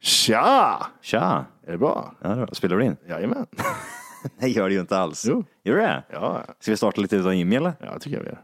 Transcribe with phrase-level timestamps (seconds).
[0.00, 0.86] Tja!
[1.02, 1.44] Tja!
[1.66, 2.14] Är det bra?
[2.22, 2.54] Ja, det är bra.
[2.54, 2.96] Spelar du in?
[3.08, 3.46] Jajamän.
[4.40, 5.24] Nej, gör det ju inte alls.
[5.28, 5.44] Jo.
[5.64, 6.02] Gör du det?
[6.12, 7.72] Ja, Ska vi starta lite utan Jimmy eller?
[7.80, 8.40] ja tycker jag vi gör.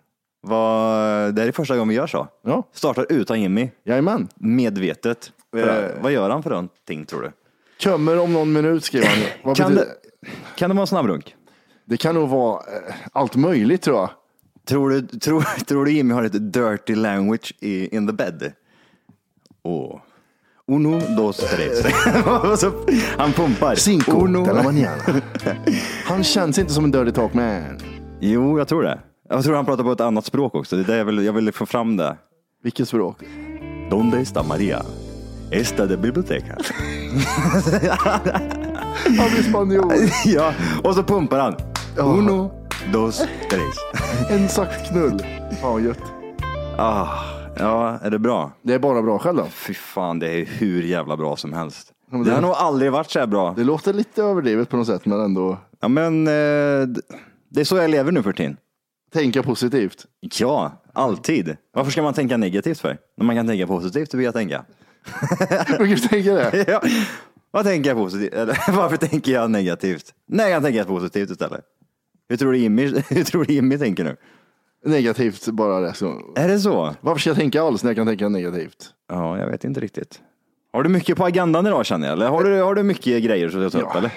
[0.47, 2.29] Vad, det här är första gången vi gör så.
[2.43, 4.29] Ja, Startar utan Jimmy, jajamän.
[4.35, 5.33] medvetet.
[5.57, 7.33] Eh, vad gör han för någonting tror du?
[7.91, 9.19] Kommer om någon minut skriver han.
[9.45, 9.93] Vad Kan betyder-
[10.23, 11.35] det, kan det vara en snabbrunk?
[11.85, 14.11] det kan nog vara eh, allt möjligt tror jag.
[14.69, 18.53] Tror du, tror, tror du Jimmy har ett dirty language i, in the bed?
[19.63, 20.01] Åh.
[20.73, 21.85] Uno, dos, tres.
[23.19, 23.75] Han pumpar.
[23.77, 24.45] Cinco Uno.
[24.45, 25.03] de la mañana.
[26.07, 27.79] Han känns inte som en dirty talk man.
[28.21, 28.99] Jo, jag tror det.
[29.29, 30.77] Jag tror han pratar på ett annat språk också.
[30.77, 32.17] Det är det jag vill, jag vill få fram det.
[32.63, 33.17] Vilket språk?
[33.91, 34.83] Donde está Maria?
[35.51, 36.57] Esta de biblioteca.
[39.19, 39.93] Han blir spanjor.
[40.25, 40.53] ja,
[40.83, 41.55] och så pumpar han.
[41.97, 42.51] Uno,
[42.93, 43.75] dos, tres.
[44.31, 45.19] En sakt knull.
[45.61, 46.03] Fan vad gött.
[46.79, 47.09] Ah,
[47.59, 48.53] ja, är det bra?
[48.63, 49.47] Det är bara bra själv då.
[49.47, 51.93] Fy fan, det är hur jävla bra som helst.
[52.11, 53.55] men Det det- har nog aldrig varit så här bra.
[53.57, 56.33] Det låter lite överdrivet på något sätt men ändå Ja, men eh,
[57.51, 58.57] det är så jag lever nu för tiden.
[59.13, 60.07] tänka positivt.
[60.41, 61.57] Ja, alltid.
[61.75, 62.99] Varför ska man tänka negativt för?
[63.17, 64.65] När man kan tänka positivt, vill jag tänka.
[65.79, 66.65] Brukar du tänka det?
[66.69, 66.83] ja.
[67.51, 68.33] Vad tänker jag positivt?
[68.35, 70.15] Eller varför tänker jag negativt?
[70.29, 71.61] Nej, jag tänker positivt istället.
[72.29, 74.17] Hur tror du Jimmy, hur tror du Jimmy tänker nu?
[74.85, 75.95] Negativt bara det.
[75.95, 76.21] Så.
[76.37, 76.95] Är det så?
[77.01, 78.91] Varför ska jag tänka alls när jag kan tänka negativt?
[79.09, 80.21] Ja, jag vet inte riktigt.
[80.73, 82.13] Har du mycket på agendan idag känner jag?
[82.13, 83.89] Eller har du, har du mycket grejer som du tar upp?
[83.93, 83.99] Ja.
[83.99, 84.13] Eller?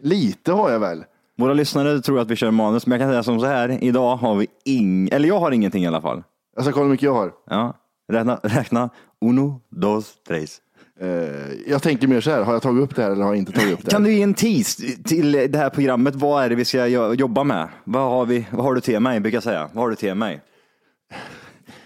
[0.00, 1.04] Lite har jag väl.
[1.38, 3.84] Våra lyssnare tror att vi kör manus, men jag kan säga som så här.
[3.84, 6.22] Idag har vi ing, eller jag har ingenting i alla fall.
[6.54, 7.32] Jag ska kolla hur mycket jag har.
[7.50, 7.74] Ja,
[8.12, 8.90] räkna, räkna.
[9.24, 10.58] Uno, dos, tres.
[11.00, 13.38] Eh, jag tänker mer så här, har jag tagit upp det här eller har jag
[13.38, 14.10] inte tagit upp det Kan här?
[14.10, 16.14] du ge en tease till det här programmet?
[16.14, 17.68] Vad är det vi ska jo- jobba med?
[17.84, 19.70] Vad har, vi, vad har du till mig, brukar jag säga.
[19.72, 20.40] Vad har du till mig?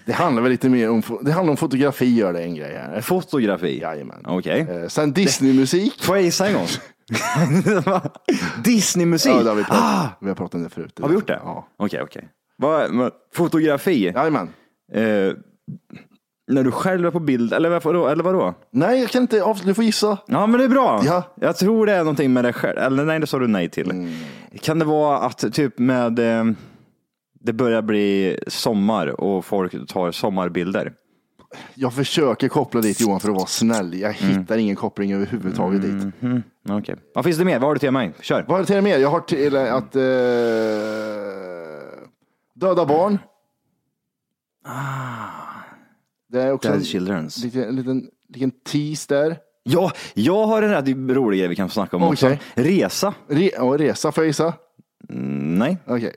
[0.07, 3.01] Det handlar väl lite mer om, det handlar om fotografi gör det en grej här.
[3.01, 3.81] Fotografi?
[3.81, 4.25] Jajamän.
[4.27, 4.61] Okej.
[4.71, 6.03] Eh, sen Disney-musik.
[6.03, 6.67] Får jag gissa en gång?
[8.65, 9.33] Disneymusik?
[9.33, 10.99] Ja, det har vi pratat, ah, vi har pratat om det förut.
[11.03, 11.41] har vi gjort det?
[11.45, 11.69] Ja.
[11.77, 12.29] Okej, okej.
[12.57, 14.05] Vad- men Fotografi?
[14.15, 14.49] Jajamän.
[14.93, 15.33] Eh,
[16.51, 18.07] när du själv är på bild, eller vadå?
[18.09, 18.55] Eller vadå?
[18.71, 20.19] Nej, jag kan inte avsluta, du får gissa.
[20.27, 21.03] Ja, men det är bra.
[21.05, 21.23] Ja.
[21.35, 22.79] Jag tror det är någonting med det själv.
[22.79, 23.91] Eller nej, det sa du nej till.
[23.91, 24.11] Mm.
[24.61, 26.45] Kan det vara att typ med eh,
[27.41, 30.93] det börjar bli sommar och folk tar sommarbilder?
[31.75, 33.95] Jag försöker koppla dit Johan för att vara snäll.
[34.01, 34.39] Jag Mm.
[34.39, 36.13] hittar ingen koppling överhuvudtaget dit.
[36.69, 36.97] Okej.
[37.15, 37.59] Vad finns det mer?
[37.59, 38.13] Vad har du till mig?
[38.21, 38.41] Kör.
[38.43, 38.99] Vad har jag till mer?
[38.99, 40.03] Jag har till att eh,
[42.55, 43.19] döda barn.
[46.33, 47.45] Det är också Dead en Children's.
[47.45, 49.37] liten, en liten, liten tease där.
[49.63, 52.27] Ja, jag har en rätt rolig grej vi kan snacka om också.
[52.27, 52.41] Okej.
[52.55, 53.15] Resa?
[53.29, 54.55] Re, och resa, får jag gissa?
[55.09, 56.15] Mm, nej, Okej.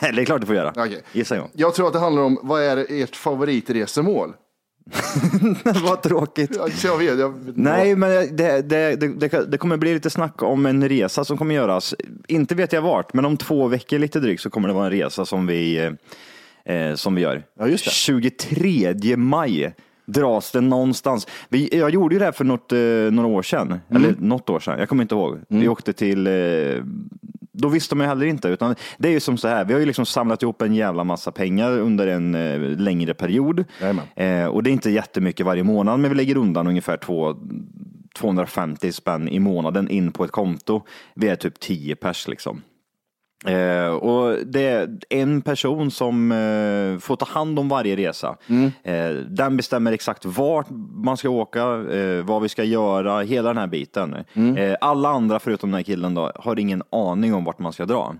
[0.00, 0.72] det är klart du får göra.
[0.76, 1.02] Okej.
[1.12, 1.48] Gissa John.
[1.52, 4.34] Jag tror att det handlar om, vad är ert favoritresemål?
[5.64, 6.50] Vad tråkigt.
[6.56, 10.10] Ja, Jag vet, jag vet Nej, men det, det, det, det, det kommer bli lite
[10.10, 11.94] snack om en resa som kommer göras.
[12.28, 14.90] Inte vet jag vart, men om två veckor lite drygt så kommer det vara en
[14.92, 15.90] resa som vi,
[16.68, 17.42] eh, som vi gör.
[17.58, 17.90] Ja, just det.
[17.90, 19.74] 23 maj
[20.06, 21.26] dras det någonstans.
[21.48, 22.78] Vi, jag gjorde ju det här för något, eh,
[23.12, 24.04] några år sedan, Mm.
[24.04, 25.38] eller något år sedan, jag kommer inte ihåg.
[25.48, 26.32] Vi åkte till eh,
[27.52, 29.80] då visste man ju heller inte, utan det är ju som så här, vi har
[29.80, 33.64] ju liksom samlat ihop en jävla massa pengar under en eh, längre period.
[34.16, 37.34] Eh, och det är inte jättemycket varje månad, men vi lägger undan ungefär två,
[38.18, 40.82] 250 spänn i månaden in på ett konto.
[41.14, 42.62] Vi är typ 10 pers liksom.
[43.46, 48.36] Eh, och det är en person som eh, får ta hand om varje resa.
[48.82, 51.60] Eh, den bestämmer exakt vart man ska åka,
[51.92, 54.16] eh, vad vi ska göra, hela den här biten.
[54.56, 57.86] Eh, alla andra förutom den här killen då, har ingen aning om vart man ska
[57.86, 58.14] dra.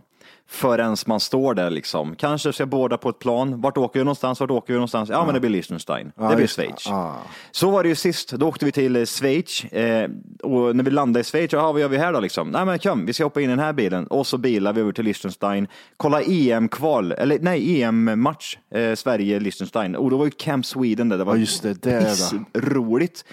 [0.50, 2.16] Förrän man står där liksom.
[2.16, 3.60] Kanske ska båda på ett plan.
[3.60, 4.40] Vart åker vi någonstans?
[4.40, 5.10] Vart åker vi någonstans?
[5.10, 6.12] Ja, men det blir Liechtenstein.
[6.16, 6.48] det blir det.
[6.48, 6.86] Schweiz.
[6.86, 7.12] Ah.
[7.50, 8.30] Så var det ju sist.
[8.32, 9.64] Då åkte vi till eh, Schweiz.
[9.64, 10.10] Eh,
[10.42, 12.48] och när vi landade i Schweiz, ja, vad gör vi här då liksom?
[12.50, 14.06] Nej men kom, vi ska hoppa in i den här bilen.
[14.06, 15.66] Och så bilar vi över till Liechtenstein.
[15.96, 18.58] Kolla EM-kval, eller nej, EM-match.
[18.74, 19.96] Eh, Sverige-Liechtenstein.
[19.96, 21.18] Och då var ju Camp Sweden där.
[21.18, 21.84] Det var Ja, just det,
[22.32, 22.44] va.
[22.54, 23.24] roligt.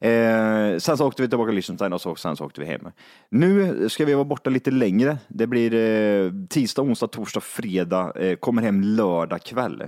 [0.00, 2.80] Eh, sen så åkte vi tillbaka till Liechtenstein och så, sen så åkte vi hem.
[3.30, 5.18] Nu ska vi vara borta lite längre.
[5.28, 8.12] Det blir eh, tisdag, onsdag, torsdag, fredag.
[8.16, 9.82] Eh, kommer hem lördag kväll.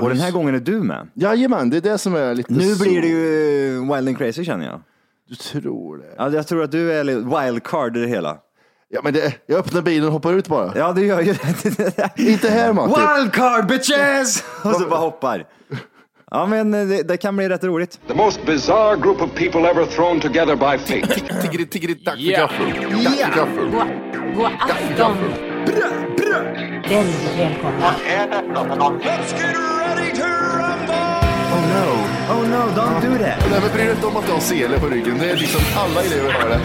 [0.00, 1.08] och den här gången är du med.
[1.14, 2.82] Jajamän, det är det som är lite Nu så.
[2.84, 4.80] blir det ju eh, wild and crazy känner jag.
[5.28, 6.14] Du tror det?
[6.18, 8.38] Ja, jag tror att du är wildcard i det hela.
[8.88, 10.72] Ja, men det, jag öppnar bilen och hoppar ut bara.
[10.78, 12.10] Ja, du gör ju det.
[12.16, 13.00] Inte här Matti.
[13.00, 14.44] Wildcard bitches!
[14.64, 15.44] Och så bara hoppar.
[16.30, 18.00] Ja, men eh, det, det kan bli rätt roligt.
[18.08, 21.20] The most bizarre group of people ever thrown together by fate.
[21.42, 22.66] Tiggeri, tiggeri, dack för gaffel.
[23.04, 23.70] Dack för gaffel.
[24.34, 25.16] God, afton!
[26.88, 27.94] Väldigt välkomna.
[31.52, 32.15] Oh, no.
[32.28, 33.50] Oh no, don't do that.
[33.50, 35.18] Nej men bry dig inte om att du har sele på ryggen.
[35.18, 36.60] Det är liksom alla elever har det.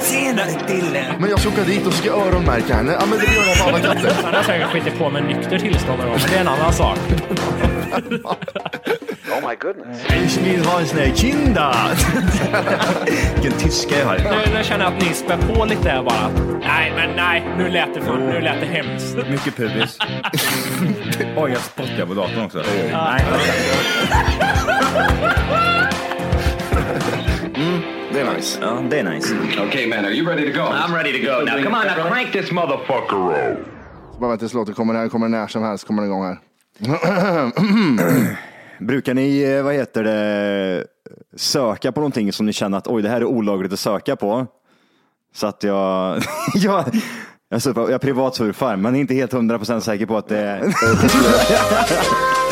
[0.00, 1.04] Senare Dille.
[1.20, 2.92] Men jag ska åka dit och ska öronmärka henne.
[3.00, 4.12] Ja men det gör jag på alla katter.
[4.24, 6.98] Han har säkert skitit på med nykter tillstånd men det är en annan sak.
[10.24, 11.74] Ich vill ha en sån här kinda.
[13.34, 14.18] Vilken tyska jag har.
[14.18, 16.30] Nu, nu känner jag att ni spär på lite här bara.
[16.60, 19.16] Nej, men nej, nu lät det, för, nu lät det hemskt.
[19.30, 19.98] Mycket pubis.
[21.36, 22.62] Oj, jag spottar på datorn också.
[22.92, 23.24] Nej.
[28.12, 28.58] Det är nice.
[28.62, 29.34] Ja, det är nice.
[29.68, 30.64] Okay, man, are you ready to go?
[30.64, 31.44] I'm ready to go.
[31.44, 33.58] Now, come on, now crank this motherfucker up.
[34.20, 34.94] Bara vänta tills låten kommer.
[34.94, 35.86] Den kommer när som helst.
[35.86, 36.38] Kommer den igång här.
[38.80, 40.84] Brukar ni, eh, vad heter det,
[41.36, 44.46] söka på någonting som ni känner att oj, det här är olagligt att söka på?
[45.34, 46.22] Så att jag,
[46.54, 46.84] jag,
[47.48, 50.74] jag, surfar, jag privatsurfar, men är inte helt hundra procent säker på att det är...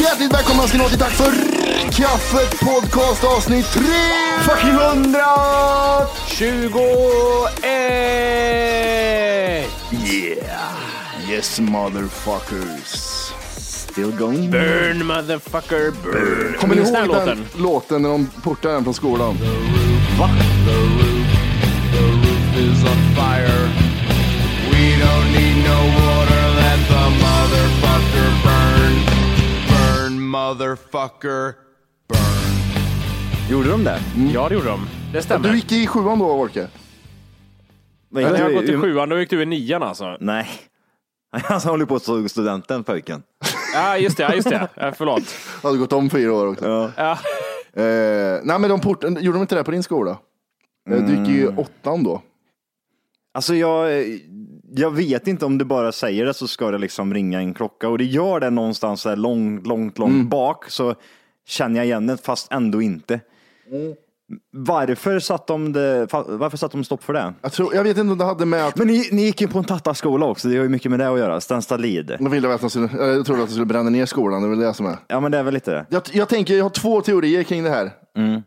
[0.00, 3.82] Hjärtligt välkomna ska ni vara till Tack för kaffet podcast avsnitt 3!
[4.42, 5.24] Fucking hundra!
[6.28, 7.56] 21!
[11.28, 13.32] Yes motherfuckers.
[13.58, 14.50] Still going.
[14.50, 16.54] Burn motherfucker burn.
[16.58, 17.44] Kommer ni ihåg den låten?
[17.56, 19.36] låten när de portade den från skolan?
[20.18, 20.30] Va?
[22.56, 23.68] is on fire.
[24.70, 28.94] We don't need no water, let the motherfucker burn.
[29.68, 31.65] Burn, motherfucker, burn.
[33.50, 34.00] Gjorde de det?
[34.34, 34.80] Ja, det gjorde de.
[35.12, 35.48] Det stämmer.
[35.48, 36.68] Du gick i sjuan då, Orke?
[38.08, 40.16] Vad När jag du- gått i sjuan, då gick du i nian alltså.
[40.20, 40.48] Nej.
[41.42, 43.22] Han håller på att stå studenten, pojken.
[43.74, 44.22] Ja, just det.
[44.22, 44.68] Ja, just det.
[44.74, 45.22] Ja, förlåt.
[45.62, 46.92] Du hade gått om fyra år också.
[46.96, 47.12] Ja.
[47.82, 49.04] Eh, nej men de port...
[49.04, 50.18] gjorde de inte det på din skola?
[50.90, 52.22] Eh, Du gick i åttan då.
[53.34, 54.04] Alltså jag,
[54.74, 57.88] jag vet inte om du bara säger det så ska det liksom ringa en klocka
[57.88, 60.94] och det gör det någonstans där långt, långt, långt bak så
[61.46, 63.20] känner jag igen det fast ändå inte.
[64.52, 67.34] Varför satt de det, varför satt de stopp för det?
[67.42, 69.48] Jag, tror, jag vet inte om det hade med att Men ni, ni gick ju
[69.48, 71.40] på en tattaskola också, det har ju mycket med det att göra.
[71.40, 72.16] Stenstalid.
[72.18, 74.50] de ville att de skulle, jag trodde att de skulle bränna ner skolan, det är
[74.50, 74.96] väl det som är.
[75.08, 75.86] Ja men det är väl lite det.
[75.88, 77.90] Jag, jag tänker, jag har två teorier kring det här.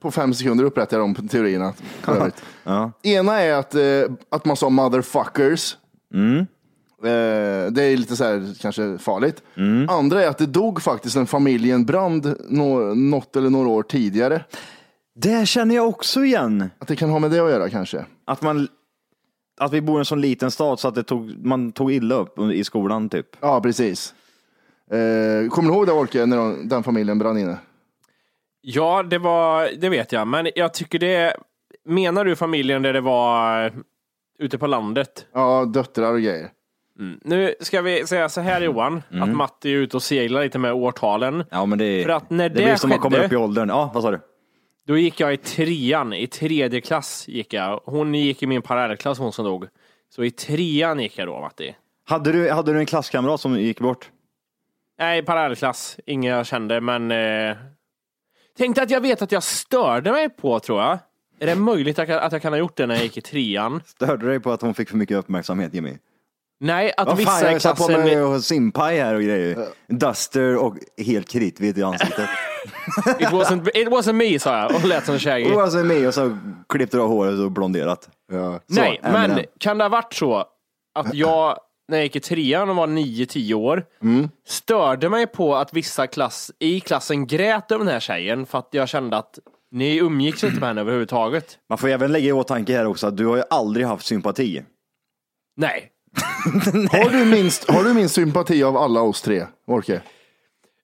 [0.01, 1.73] På fem sekunder upprättar jag de teorierna.
[2.63, 2.91] Ja.
[3.03, 3.81] Ena är att, eh,
[4.31, 5.77] att man sa motherfuckers.
[7.03, 9.43] Eh, det är lite så här, kanske farligt.
[9.89, 13.69] Andra är att det dog faktiskt en familj i en brand nå, något eller några
[13.69, 14.43] år tidigare.
[15.15, 16.69] Det känner jag också igen.
[16.79, 18.05] Att det kan ha med det att göra kanske.
[18.25, 18.67] Att man
[19.59, 22.15] att vi bor i en sån liten stad så att det tog, man tog illa
[22.15, 23.27] upp i skolan typ.
[23.39, 24.13] Ja, precis.
[24.91, 27.57] Eh, kommer du ihåg det Orke, när de, den familjen brann inne?
[28.61, 30.27] Ja, det var, det vet jag.
[30.27, 31.33] Men jag tycker det,
[31.85, 33.73] menar du familjen där det var
[34.39, 35.25] ute på landet?
[35.33, 36.49] Ja, döttrar och grejer.
[37.21, 40.73] Nu ska vi säga så här Johan, att Matti är ute och seglar lite med
[40.73, 41.43] årtalen.
[41.51, 43.35] Ja men det, För att när det det blir som man kommer skedde- upp i
[43.35, 43.69] åldern.
[43.69, 44.19] Ja, vad sa du?
[44.87, 47.81] Då gick jag i trean, i tredje klass gick jag.
[47.85, 49.65] Hon gick i min parallellklass, hon som dog.
[50.09, 51.75] Så i trean gick jag då, Matti.
[52.05, 54.09] Hade du, hade du en klasskamrat som gick bort?
[54.99, 55.97] Nej, parallellklass.
[56.05, 57.11] Ingen jag kände, men...
[57.11, 57.57] Eh...
[58.57, 60.97] Tänkte att jag vet att jag störde mig på, tror jag.
[61.39, 63.21] Är det möjligt att jag, att jag kan ha gjort det när jag gick i
[63.21, 63.81] trean?
[63.85, 65.97] Störde dig på att hon fick för mycket uppmärksamhet Jimmy?
[66.61, 68.05] Nej, att Vad vissa fan, jag satt på klassen...
[68.31, 69.67] mig simpaj här och grejer.
[69.87, 70.75] Duster och
[71.05, 72.29] helt kritvit i ansiktet.
[73.19, 75.51] It wasn't, it wasn't me, sa jag och lät som Shaggy.
[75.53, 76.37] och alltså med och så
[76.69, 78.09] klippte du av håret och blonderat.
[78.31, 78.59] Ja.
[78.67, 79.45] Nej, Så, men Eminem.
[79.59, 80.45] kan det ha varit så
[80.99, 84.29] att jag, när jag gick i trean och var 9-10 år, Mm.
[84.47, 88.67] störde mig på att vissa klass, i klassen grät över den här tjejen för att
[88.71, 89.39] jag kände att
[89.71, 91.57] ni umgicks inte med henne överhuvudtaget.
[91.69, 94.63] Man får även lägga i åtanke här också att du har ju aldrig haft sympati.
[95.57, 95.89] Nej.
[96.91, 100.01] Har, du minst, har du minst sympati av alla oss tre, Orke?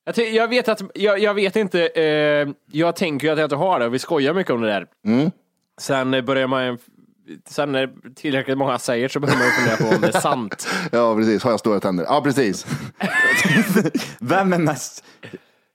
[0.05, 3.45] Jag, ty- jag vet att, jag, jag vet inte, eh, jag tänker ju att jag
[3.45, 4.87] inte har det vi skojar mycket om det där.
[5.81, 6.77] Sen eh, börjar man,
[7.49, 10.67] sen när tillräckligt många säger så börjar man ju fundera på om det är sant.
[10.91, 11.43] Ja, precis.
[11.43, 12.05] Har jag stora tänder?
[12.09, 12.65] Ja, precis.
[14.19, 15.03] Vem är mest,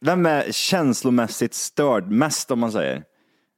[0.01, 3.03] vem är känslomässigt störd mest om man säger?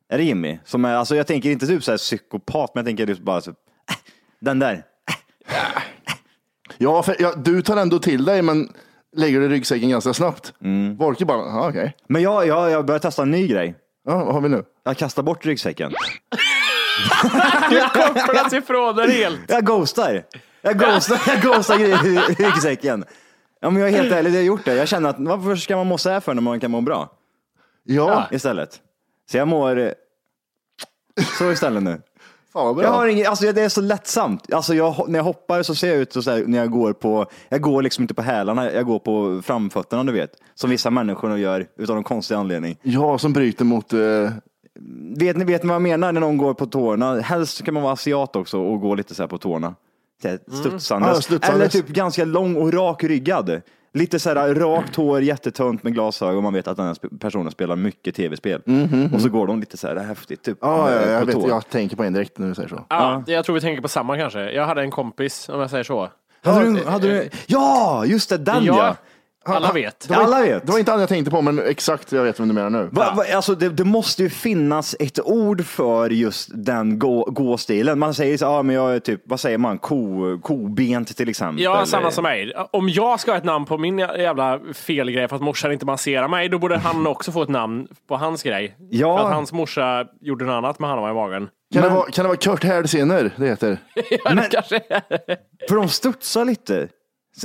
[0.09, 0.59] Är det Jimmy?
[0.65, 3.41] Som är, alltså jag tänker inte typ så här psykopat, men jag tänker just bara
[3.41, 3.55] så, äh,
[4.41, 4.85] den där.
[6.79, 8.73] Ja, för, ja, du tar ändå till dig, men
[9.17, 10.53] lägger du ryggsäcken ganska snabbt.
[10.61, 11.01] Mm.
[11.01, 11.97] Orke bara, ja, okej.
[12.09, 13.75] Men jag, jag, jag börjar testa en ny grej.
[14.07, 14.65] Ja, vad har vi nu?
[14.85, 15.93] Jag kastar bort ryggsäcken.
[17.93, 19.41] Kopplas ifrån den helt.
[19.49, 20.23] Jag ghostar.
[20.63, 23.05] Jag ghostar, jag ghostar ry- ryggsäcken.
[23.61, 24.75] Ja, men jag är helt ärlig, jag har gjort det.
[24.75, 27.11] Jag känner att varför ska man må så här för när man kan må bra
[27.85, 28.81] Ja, istället?
[29.31, 29.91] Så jag mår eh,
[31.39, 32.01] så istället nu.
[32.53, 32.85] Fan bra.
[32.85, 34.53] Jag har ingen, alltså det är så lättsamt.
[34.55, 37.27] Alltså jag, när jag hoppar så ser jag ut så här, när jag går på,
[37.49, 40.31] jag går liksom inte på hälarna, jag går på framfötterna du vet.
[40.55, 42.77] Som vissa människor gör utan någon konstig anledning.
[42.83, 43.93] Ja, som bryter mot...
[43.93, 43.99] Eh,
[45.17, 47.21] Vet ni, vet ni vad jag menar när någon går på tårna?
[47.21, 49.75] Helst kan man vara asiat också och gå lite så här på tårna.
[50.23, 51.09] Så här Studsandes.
[51.15, 51.55] Ja, studsandes.
[51.55, 53.61] Eller typ ganska lång och rak ryggad.
[53.95, 57.77] Lite så här rakt hår, jättetunt med glasögon man vet att den här personen spelar
[57.77, 58.63] mycket tv-spel.
[59.15, 60.59] Och så går de lite så här häftigt typ.
[60.61, 62.85] ja, ja, på jag, vet, jag tänker på en direkt när du säger så.
[62.89, 64.51] Ja, jag tror vi tänker på samma kanske.
[64.51, 66.09] Jag hade en kompis, om jag säger så.
[66.45, 68.77] Hade du, hade du, ja, just det, den ja.
[68.77, 68.97] Ja,
[69.45, 70.09] alla vet.
[70.09, 70.67] Det var, Alla vet.
[70.67, 72.89] Det var inte han jag tänkte på, men exakt jag vet vem du menar nu.
[72.93, 77.99] Va, va, alltså det, det måste ju finnas ett ord för just den gå, gåstilen.
[77.99, 81.65] Man säger så, ja men jag är typ, vad säger man, ko, kobent till exempel.
[81.65, 82.53] Ja, samma som mig.
[82.71, 86.29] Om jag ska ha ett namn på min jävla felgrej för att morsan inte masserar
[86.29, 88.77] mig, då borde han också få ett namn på hans grej.
[88.91, 89.19] Ja.
[89.19, 91.49] För att hans morsa gjorde något annat med han var i magen.
[91.73, 93.79] Kan, det vara, kan det vara Kurt Härdsener det heter?
[94.25, 95.03] Ja, det kanske är.
[95.69, 96.89] För de studsar lite.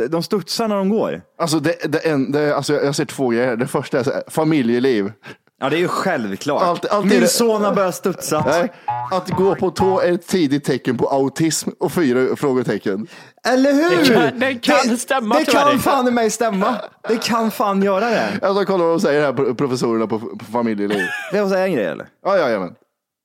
[0.09, 1.21] De studsar när de går.
[1.39, 3.55] Alltså, det, det, en, det, alltså jag, jag ser två grejer.
[3.55, 5.11] Det första är så här, familjeliv.
[5.59, 6.61] Ja, det är ju självklart.
[6.63, 8.43] Allt- allt är Min det- son har börjat studsa.
[8.47, 8.71] Nej,
[9.11, 13.07] att gå på tå är ett tidigt tecken på autism och fyra frågetecken.
[13.47, 13.97] Eller hur?
[13.97, 14.55] Det kan- det
[14.87, 15.69] kan stämma, Det tyvärr.
[15.71, 16.75] kan fan i mig stämma.
[17.07, 18.39] Det kan fan göra det.
[18.41, 21.01] Alltså, kolla vad de säger här, pro- professorerna på, på familjeliv.
[21.33, 22.07] Jag säga en grej eller?
[22.25, 22.75] Ja, ja, jajamän.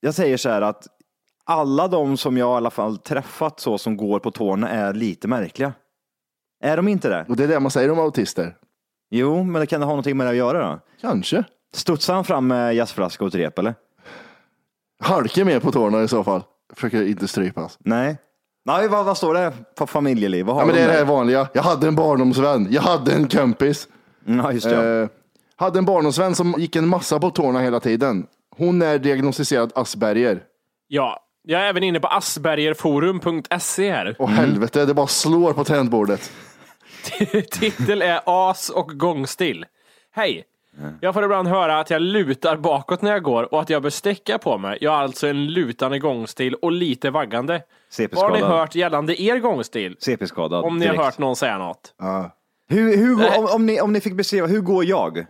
[0.01, 0.87] Jag säger så här att
[1.45, 5.27] alla de som jag i alla fall träffat så som går på tårna är lite
[5.27, 5.73] märkliga.
[6.63, 7.25] Är de inte det?
[7.29, 8.55] Och det är det man säger om autister.
[9.11, 10.79] Jo, men det kan det ha någonting med det att göra då?
[11.01, 11.43] Kanske.
[11.75, 13.75] Studsar han fram med jazzflaska och ett rep eller?
[15.03, 16.43] Halkar mer på tårna i så fall.
[16.73, 17.77] Försöker inte strypas.
[17.79, 18.17] Nej.
[18.65, 20.45] Nej, vad, vad står det på familjeliv?
[20.45, 21.47] Vad har Ja, men de det är det här vanliga.
[21.53, 22.67] Jag hade en barndomsvän.
[22.69, 23.87] Jag hade en kompis.
[24.25, 25.01] Ja, just det.
[25.01, 25.09] Eh,
[25.55, 28.25] hade en barndomsvän som gick en massa på tårna hela tiden.
[28.57, 30.43] Hon är diagnostiserad Asperger.
[30.87, 34.15] Ja, jag är även inne på aspergerforum.se här.
[34.19, 36.31] Och helvete, det bara slår på tangentbordet.
[37.51, 39.65] Titel är As och gångstil.
[40.15, 40.43] Hej!
[41.01, 43.89] Jag får ibland höra att jag lutar bakåt när jag går och att jag bör
[43.89, 44.77] sträcka på mig.
[44.81, 47.61] Jag har alltså en lutande gångstil och lite vaggande.
[48.11, 49.95] Vad har ni hört gällande er gångstil?
[49.99, 50.63] CP-skadad.
[50.63, 51.05] Om ni har direkt.
[51.05, 51.93] hört någon säga något.
[52.69, 55.25] Hur, hur, går- om, om, ni, om ni fick beskriva, hur går jag?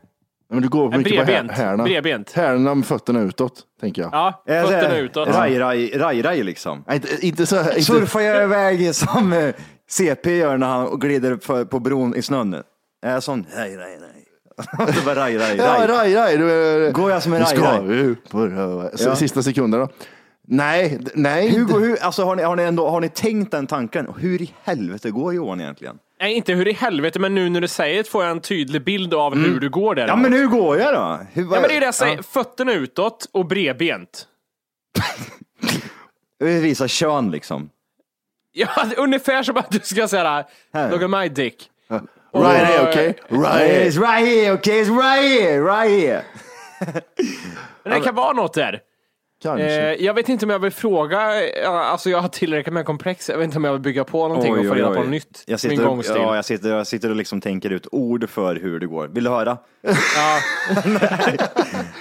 [0.49, 1.51] Men du går En mycket på här, bredbent.
[1.51, 1.83] härna.
[1.83, 2.31] Bredbent.
[2.31, 4.09] Härna med fötterna utåt, tänker jag.
[4.13, 5.27] Ja, fötterna utåt.
[5.29, 6.83] Raj, raj, raj, raj liksom.
[6.87, 7.59] Nej, inte, inte så.
[7.59, 9.53] Inte, Surfar jag iväg som eh,
[9.89, 12.53] CP gör när han glider för, på bron i snön.
[13.01, 13.45] Är jag sån?
[13.55, 14.87] Raj, raj, raj.
[14.87, 15.87] Och så bara raj, raj, ja, raj.
[15.87, 16.37] raj, raj.
[16.37, 17.85] Du, är- Går jag som en Nu raj, ska raj?
[17.87, 19.15] vi ut på Ja.
[19.15, 19.89] Sista sekunderna.
[20.47, 21.49] Nej, d- nej.
[21.49, 24.07] Hur, går, hur, alltså, har, ni, har, ni ändå, har ni tänkt den tanken?
[24.17, 25.95] Hur i helvete går Johan egentligen?
[26.19, 28.83] Nej, inte hur i helvete, men nu när du säger det får jag en tydlig
[28.83, 30.07] bild av hur du går där.
[30.07, 31.19] Ja, men hur går jag då?
[31.33, 32.21] Hur, Ja, men det är det jag säger.
[32.21, 34.27] Fötterna utåt och bredbent.
[36.37, 37.69] Ja, visa kön liksom.
[38.53, 40.45] Ja, ungefär som att du ska säga.
[40.91, 41.69] Look at my dick.
[42.35, 43.15] Right here, okej?
[43.29, 43.85] Right here.
[43.85, 44.81] It's right here, okay?
[44.81, 46.23] It's right here, right here.
[47.83, 48.81] Men det kan vara något där.
[49.43, 49.81] Kanske.
[49.81, 53.29] Eh, jag vet inte om jag vill fråga, eh, alltså jag har tillräckligt med komplex,
[53.29, 55.43] jag vet inte om jag vill bygga på någonting och få reda på något nytt.
[55.45, 56.15] Jag min sitter, gångstil.
[56.21, 59.07] ja, jag, sitter, jag sitter och liksom tänker ut ord för hur det går.
[59.07, 59.57] Vill du höra?
[60.15, 60.39] Ja,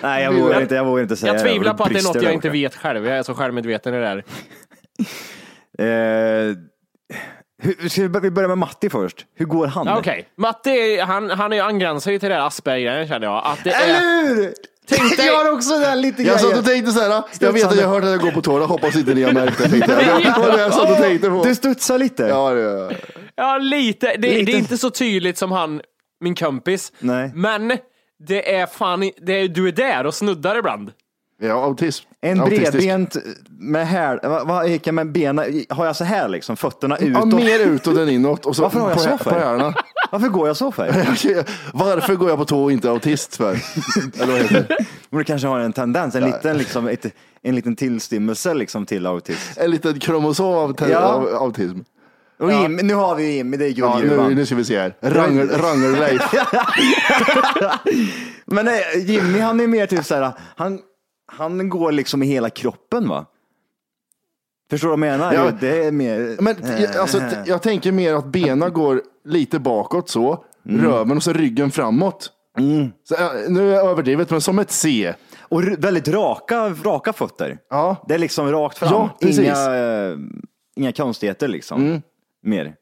[0.02, 1.32] Nej, jag vågar inte, jag vågar inte säga.
[1.32, 3.06] jag tvivlar på att det är något jag inte vet själv.
[3.06, 4.24] Jag är så självmedveten i det där.
[5.78, 6.56] Eh,
[7.62, 9.26] hur, ska vi, börja med Matti först.
[9.34, 9.86] Hur går han?
[9.86, 13.42] Ja, Okej, Matte, han, han är ju angränsar ju till det här Asperger känner jag.
[13.46, 14.54] Att det Eller är, hur?
[14.88, 16.64] Tänk dig- Jag har också den lite Jag satt och grejen.
[16.64, 19.14] tänkte så här, jag vet att jag hört att jag går på tårna, hoppas inte
[19.14, 19.68] ni har märkt det.
[19.68, 20.22] Tänkte jag.
[20.34, 21.42] Det var det jag satt och tänkte på.
[21.44, 22.22] Du studsar lite.
[22.22, 22.96] Ja, det,
[23.36, 24.06] ja, lite.
[24.06, 24.52] Det, det Lite.
[24.52, 25.80] är inte så tydligt som han,
[26.20, 26.92] min kompis.
[26.98, 27.30] Nej.
[27.34, 27.78] Men
[28.28, 30.92] det är fan, det är, du är där och snuddar ibland.
[31.40, 32.08] ja, autism.
[32.24, 32.72] En Autistisk.
[32.72, 33.16] bredbent
[33.58, 35.64] med häl, vad, gick jag med benen?
[35.68, 37.32] Har jag så här liksom, fötterna utåt?
[37.32, 38.46] Ja, mer utåt än inåt.
[38.46, 39.74] Och så Varför har jag på, så för?
[40.10, 40.86] Varför går jag så för?
[41.72, 43.50] Varför går jag på tå och inte autist för?
[44.22, 44.76] Eller vad heter det?
[45.10, 47.06] Men du kanske har en tendens, en liten, liksom, ett,
[47.42, 49.60] en liten tillstymmelse liksom, till autism.
[49.60, 50.98] En liten kromosom av, Ja.
[50.98, 51.78] av autism.
[52.38, 54.34] Och Jimmy, nu har vi Jimmy, det är Ja, nu, guldgruvan.
[54.34, 54.94] nu ska vi se här.
[55.00, 56.22] Rangel, Rangel-Leif.
[58.46, 60.78] Men nej, Jimmy han är mer typ så här, han,
[61.36, 63.26] han går liksom i hela kroppen va?
[64.70, 65.34] Förstår du vad jag menar?
[65.34, 65.50] Ja.
[65.60, 66.36] Det är mer...
[66.40, 66.56] Men
[67.00, 70.84] alltså, jag tänker mer att benen går lite bakåt så, Mm.
[70.84, 72.30] röven och så ryggen framåt.
[73.04, 75.14] Så, äh, nu är jag överdrivet, men som ett C.
[75.40, 77.58] Och väldigt raka, raka fötter.
[77.70, 78.04] Ja.
[78.08, 78.88] Det är liksom rakt fram.
[78.92, 79.18] Ja.
[79.28, 79.44] Mm.
[79.44, 80.16] Inga, eh,
[80.76, 82.02] inga konstigheter liksom.
[82.42, 82.74] Mer.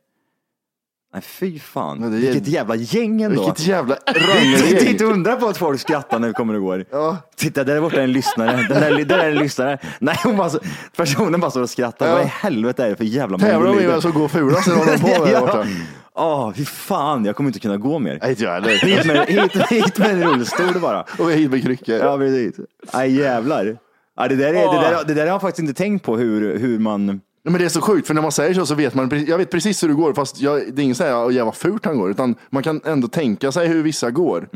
[1.13, 1.99] Nej, fy fan.
[1.99, 3.45] Men det är- Vilket jävla gäng ändå.
[3.45, 6.85] Vilket jävla Det är inte undra på att folk skrattar när vi kommer och går.
[6.91, 7.17] Ja.
[7.37, 8.67] Titta, där borta är en lyssnare.
[8.69, 9.79] Den där, där är en lyssnare.
[9.99, 10.61] Nej, hon bara, så-
[10.97, 12.07] personen bara står och skrattar.
[12.09, 12.15] Ja.
[12.15, 14.77] Vad i helvete är det för jävla Tävlar de i vem som går fulast eller
[14.79, 15.67] håller de på med där borta?
[16.15, 17.25] Åh, fy fan.
[17.25, 18.19] Jag kommer inte kunna gå mer.
[18.23, 18.69] Nej, inte jag heller.
[18.69, 21.05] Hit med, hit, hit med en rullstol bara.
[21.19, 21.95] Och hit med kryckor.
[21.97, 22.55] Ja, precis.
[22.95, 23.77] Nej, jävlar.
[24.17, 26.59] Ja, det, där är, det, där, det där har jag faktiskt inte tänkt på hur,
[26.59, 27.21] hur man...
[27.43, 29.51] Men det är så sjukt, för när man säger så så vet man, jag vet
[29.51, 31.99] precis hur det går, fast jag, det är ingen säger att jag var fult han
[31.99, 34.49] går, utan man kan ändå tänka sig hur vissa går.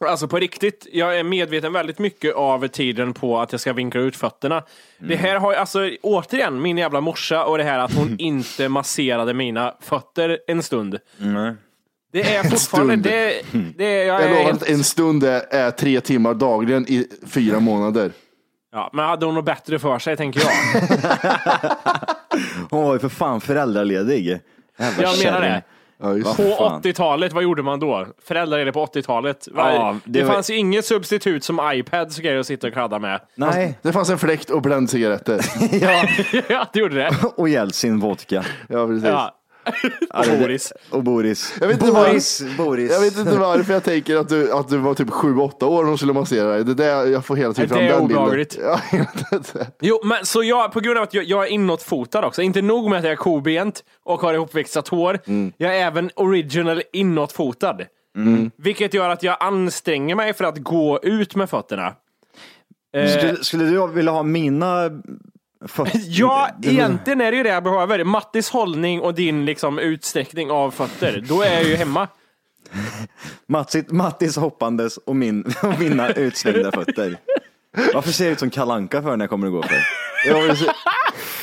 [0.00, 4.00] Alltså på riktigt, jag är medveten väldigt mycket av tiden på att jag ska vinkla
[4.00, 4.64] ut fötterna.
[4.98, 9.34] Det här har alltså återigen min jävla morsa och det här att hon inte masserade
[9.34, 10.98] mina fötter en stund.
[12.12, 13.02] Det är fortfarande, stund.
[13.02, 13.42] det,
[13.84, 17.06] det jag Jag är lovar helt, att en stund är, är tre timmar dagligen i
[17.26, 18.12] fyra månader.
[18.72, 20.50] Ja, men hade hon något bättre för sig tänker jag.
[22.70, 24.40] Hon var ju för fan föräldraledig.
[24.78, 25.52] Jävla Jag menar kärring.
[25.52, 25.62] det.
[26.00, 26.34] Ja?
[26.36, 26.82] På fan.
[26.82, 28.06] 80-talet, vad gjorde man då?
[28.24, 29.48] Föräldraledig på 80-talet.
[29.52, 32.66] Va- Ja, det det var- fanns ju inget substitut som iPads och grejer att sitta
[32.66, 33.20] och kladda med.
[33.34, 35.40] Nej, Det fanns en fläkt och bränncigaretter.
[35.82, 36.04] ja.
[36.48, 37.10] ja, det gjorde det.
[37.36, 38.44] och Jeltsin vodka.
[38.68, 39.04] Ja, precis.
[39.08, 39.34] Ja.
[40.24, 40.72] Det- Boris.
[40.90, 41.54] Och Boris.
[41.60, 42.90] Jag vet inte Boris, Boris.
[42.92, 45.82] Jag vet inte varför jag tänker att du, att du var typ sju åtta år
[45.82, 46.64] när de skulle massera dig.
[46.64, 48.16] Det är där jag får hela tiden Det fram är den bilden.
[48.22, 48.58] obehagligt.
[48.62, 49.66] Ja, jag vet inte.
[49.80, 52.90] Jo, men så jag, på grund av att jag, jag är inåtfotad också, inte nog
[52.90, 55.18] med att jag är kobent och har ihopväxtat hår,
[55.56, 57.76] jag är även original inåtfotad.
[58.56, 61.92] Vilket gör att jag anstränger mig för att gå ut med fötterna.
[62.96, 64.90] Eh, Skulle, skulle du vilja ha mina
[65.66, 66.00] fötter?
[66.06, 68.04] Ja, egentligen är det ju det jag behöver.
[68.04, 71.24] Mattis hållning och din liksom utsträckning av fötter.
[71.28, 72.08] Då är jag ju hemma.
[73.46, 77.16] Mattis, Mattis hoppandes och, min, och mina utsvängda fötter.
[77.94, 79.78] Varför ser jag ut som kalanka för när jag kommer att gå för?
[80.26, 80.68] Ja, precis.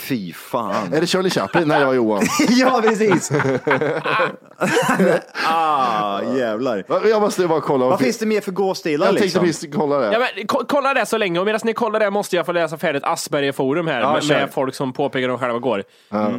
[0.08, 0.94] Fy fan.
[0.94, 1.68] Är det Charlie Chaplin?
[1.68, 2.24] Nej, det var Johan.
[2.50, 3.32] ja, precis.
[5.46, 6.84] ah, jävlar.
[7.10, 7.86] Jag måste bara kolla.
[7.86, 9.46] Vad finns det mer för gåstilar Jag tänkte liksom?
[9.46, 10.12] precis kolla det.
[10.14, 12.52] Ja, men, ko- kolla det så länge och medan ni kollar det måste jag få
[12.52, 15.84] läsa färdigt Asperger-forum här Ja, med, med folk som påpekar de själva går.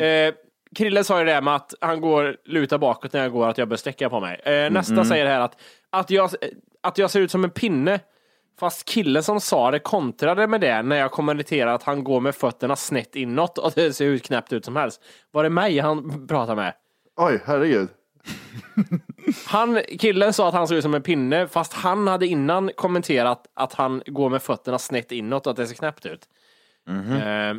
[0.03, 0.35] Eh,
[0.77, 3.69] Krille sa ju det med att han går luta bakåt när jag går, att jag
[3.69, 4.41] bör sträcka på mig.
[4.45, 5.53] Eh, nästa säger här att,
[5.91, 6.31] att, jag,
[6.83, 8.01] att jag ser ut som en pinne.
[8.59, 12.35] Fast killen som sa det kontrade med det när jag kommenterade att han går med
[12.35, 15.03] fötterna snett inåt och det ser hur knäppt ut som helst.
[15.31, 16.75] Var det mig han pratade med?
[17.17, 17.89] Oj, herregud.
[19.47, 23.47] Han, killen sa att han såg ut som en pinne, fast han hade innan kommenterat
[23.55, 26.29] att han går med fötterna snett inåt och att det ser knäppt ut.
[26.89, 27.57] Eh,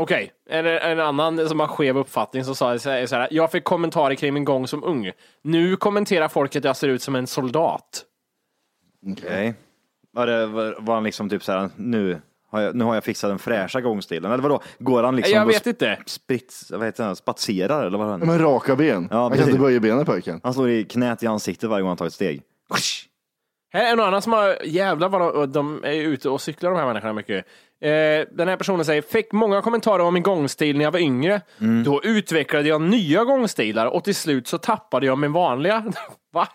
[0.00, 4.14] Okej, en, en annan som har skev uppfattning som sa så här, jag fick kommentarer
[4.14, 5.12] kring min gång som ung.
[5.42, 8.04] Nu kommenterar folk att jag ser ut som en soldat.
[9.06, 9.54] Okej.
[10.12, 13.04] Var, det, var, var han liksom typ så här, nu har jag, nu har jag
[13.04, 14.32] fixat den fräscha gångstilen?
[14.32, 15.98] Eller vadå, går han liksom jag vet inte.
[16.06, 18.20] Sprits, vad heter det, spatserar eller vad han?
[18.20, 19.08] Men raka ben.
[19.10, 20.40] Ja, Man kan inte böja benen pojken.
[20.42, 22.42] Han slår i knät i ansiktet varje gång han tar ett steg.
[23.72, 26.78] Här är en annan som har, jävlar vad de, de är ute och cyklar de
[26.78, 27.46] här människorna mycket.
[27.80, 27.90] Eh,
[28.36, 31.40] den här personen säger, fick många kommentarer om min gångstil när jag var yngre.
[31.84, 35.84] Då utvecklade jag nya gångstilar och till slut så tappade jag min vanliga.
[36.32, 36.48] Va?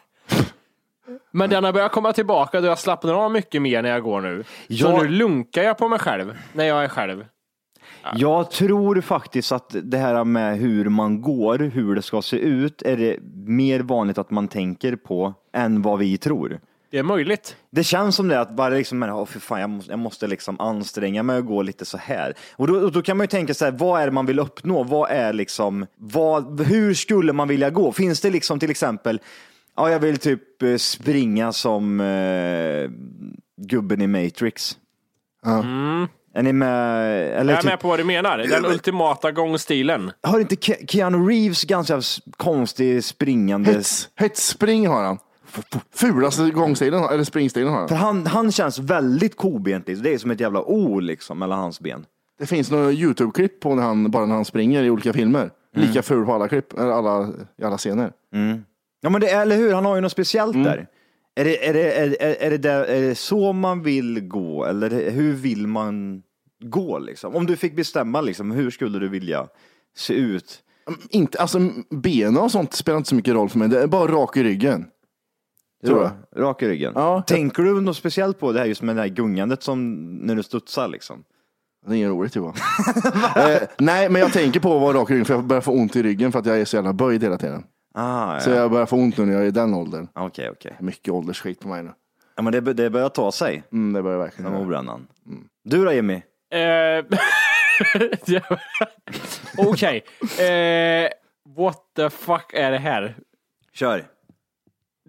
[1.31, 4.21] Men den har börjat komma tillbaka då jag slappnar av mycket mer när jag går
[4.21, 4.43] nu.
[4.43, 5.01] Så Ja.
[5.01, 7.25] nu lunkar jag på mig själv när jag är själv.
[8.15, 12.81] Jag tror faktiskt att det här med hur man går, hur det ska se ut,
[12.81, 16.59] är det mer vanligt att man tänker på än vad vi tror.
[16.91, 17.55] Det är möjligt.
[17.71, 20.59] Det känns som det att bara liksom, åh för fan, jag måste, jag måste liksom
[20.59, 22.33] anstränga mig och gå lite så här.
[22.55, 24.39] Och då, och då kan man ju tänka så här, vad är det man vill
[24.39, 24.83] uppnå?
[24.83, 27.91] Vad är liksom, vad, hur skulle man vilja gå?
[27.91, 29.19] Finns det liksom till exempel,
[29.75, 32.89] ja jag vill typ eh, springa som eh,
[33.67, 34.77] gubben i Matrix.
[36.36, 36.69] Är ni med?
[37.39, 38.38] Eller Jag är typ, med på vad du menar.
[38.38, 40.12] Den ultimata gångstilen.
[40.23, 42.01] har inte Ke- Keanu Reeves ganska
[42.38, 43.71] konstig springande?
[43.71, 45.17] Hets, hetsspring har han.
[45.95, 48.15] Fulaste gångstilen, eller springstilen har För han.
[48.17, 49.88] han, han känns väldigt kobent.
[49.88, 50.03] liksom.
[50.03, 52.05] Det är som ett jävla O liksom mellan hans ben.
[52.39, 55.49] Det finns några YouTube-klipp på när han, bara när han springer i olika filmer.
[55.75, 57.29] Lika ful på alla klipp, eller alla,
[57.62, 58.12] i alla scener.
[59.03, 60.87] Ja men det eller hur, han har ju något speciellt där.
[61.35, 65.11] Är det, är, det, är, är, det där, är det så man vill gå eller
[65.11, 66.23] hur vill man
[66.59, 67.35] gå liksom?
[67.35, 69.47] Om du fick bestämma liksom, hur skulle du vilja
[69.97, 70.63] se ut?
[71.09, 73.69] Inte, alltså benen och sånt spelar inte så mycket roll för mig.
[73.69, 74.85] Det är bara rak i ryggen.
[75.85, 76.43] Tror jag.
[76.43, 76.91] Rak i ryggen.
[76.95, 77.21] Ja.
[77.27, 80.43] Tänker du något speciellt på det här just med det här gungandet som när du
[80.43, 81.23] studsar liksom?
[81.85, 82.53] Det är inget roligt Johan.
[83.35, 85.71] eh, nej, men jag tänker på att vara rak i ryggen för jag börjar få
[85.71, 87.63] ont i ryggen för att jag är så jävla böjd hela tiden.
[87.93, 88.56] Ah, Så ja.
[88.56, 90.08] jag börjar få ont nu när jag är i den åldern.
[90.13, 90.75] Okej, okej.
[90.79, 91.91] Mycket åldersskit på mig nu.
[92.36, 94.43] Ja, men det, det börjar ta sig, Mm, det börjar verkligen.
[94.43, 94.65] den göra.
[94.65, 95.08] obrännan.
[95.63, 96.21] Du då Jimmy?
[96.53, 96.60] Eh,
[98.25, 98.41] ja.
[99.58, 100.03] Okej.
[100.39, 101.10] Eh,
[101.58, 103.15] what the fuck är det här?
[103.73, 104.06] Kör.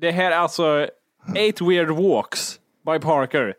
[0.00, 0.88] Det här är alltså
[1.36, 3.54] Eight Weird Walks by Parker.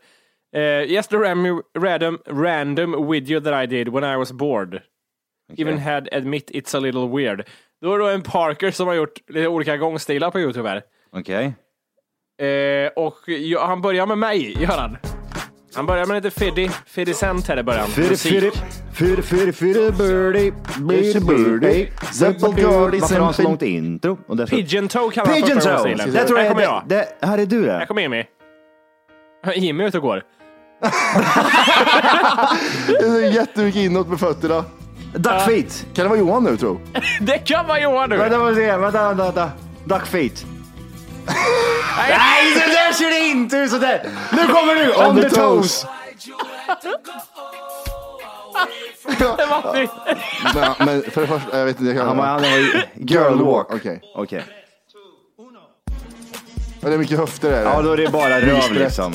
[0.56, 4.82] Uh, just a ram- random, random video that I did when I was bored.
[5.58, 7.44] Even had admit it's a little weird.
[7.86, 10.82] Då är det en Parker som har gjort lite olika gångstilar på Youtube här.
[11.18, 11.54] Okej.
[12.42, 14.98] Eh, och ja, han börjar med mig, gör han.
[15.76, 17.88] Han börjar med lite Fiddy, Fiddy Cent här i början.
[17.88, 18.32] Fyri, Musik.
[18.32, 18.52] fyri,
[18.94, 21.92] fyri, fyri, fyri, birdie, birdie, birdie.
[22.12, 24.18] Simple girl, Varför har han så simple- långt intro?
[24.28, 25.90] Och det Pigeon Toe kallar han Pigeon första toe!
[25.90, 26.14] gångstilen.
[26.16, 26.84] Det tror Här jag, kommer jag.
[26.88, 27.86] det, det, här är du Här det.
[27.86, 28.24] kommer Jimmy.
[29.56, 30.24] Jimmy är ute och går.
[32.88, 34.66] Det är jättemycket inåt med fötterna.
[35.16, 35.86] Duckfeet.
[35.94, 36.80] Kan det vara Johan nu tro?
[37.22, 38.18] Det kan vara Johan nu!
[38.18, 39.52] Vänta, vänta, vänta, vänta, vänta.
[39.86, 40.46] Duckfeet.
[41.98, 44.10] Nej, så där ser det inte ut sådär.
[44.32, 45.86] Nu kommer du, on the toes.
[49.20, 49.90] Det var det.
[50.54, 51.92] Men, men för det första, jag vet inte.
[51.92, 52.20] Jag kan...
[52.20, 53.68] Han var, ju girl walk.
[53.74, 54.02] Okej.
[54.16, 54.44] Okej.
[56.82, 57.64] Men det är mycket höfter där.
[57.64, 59.14] Ja, då är det bara röv liksom.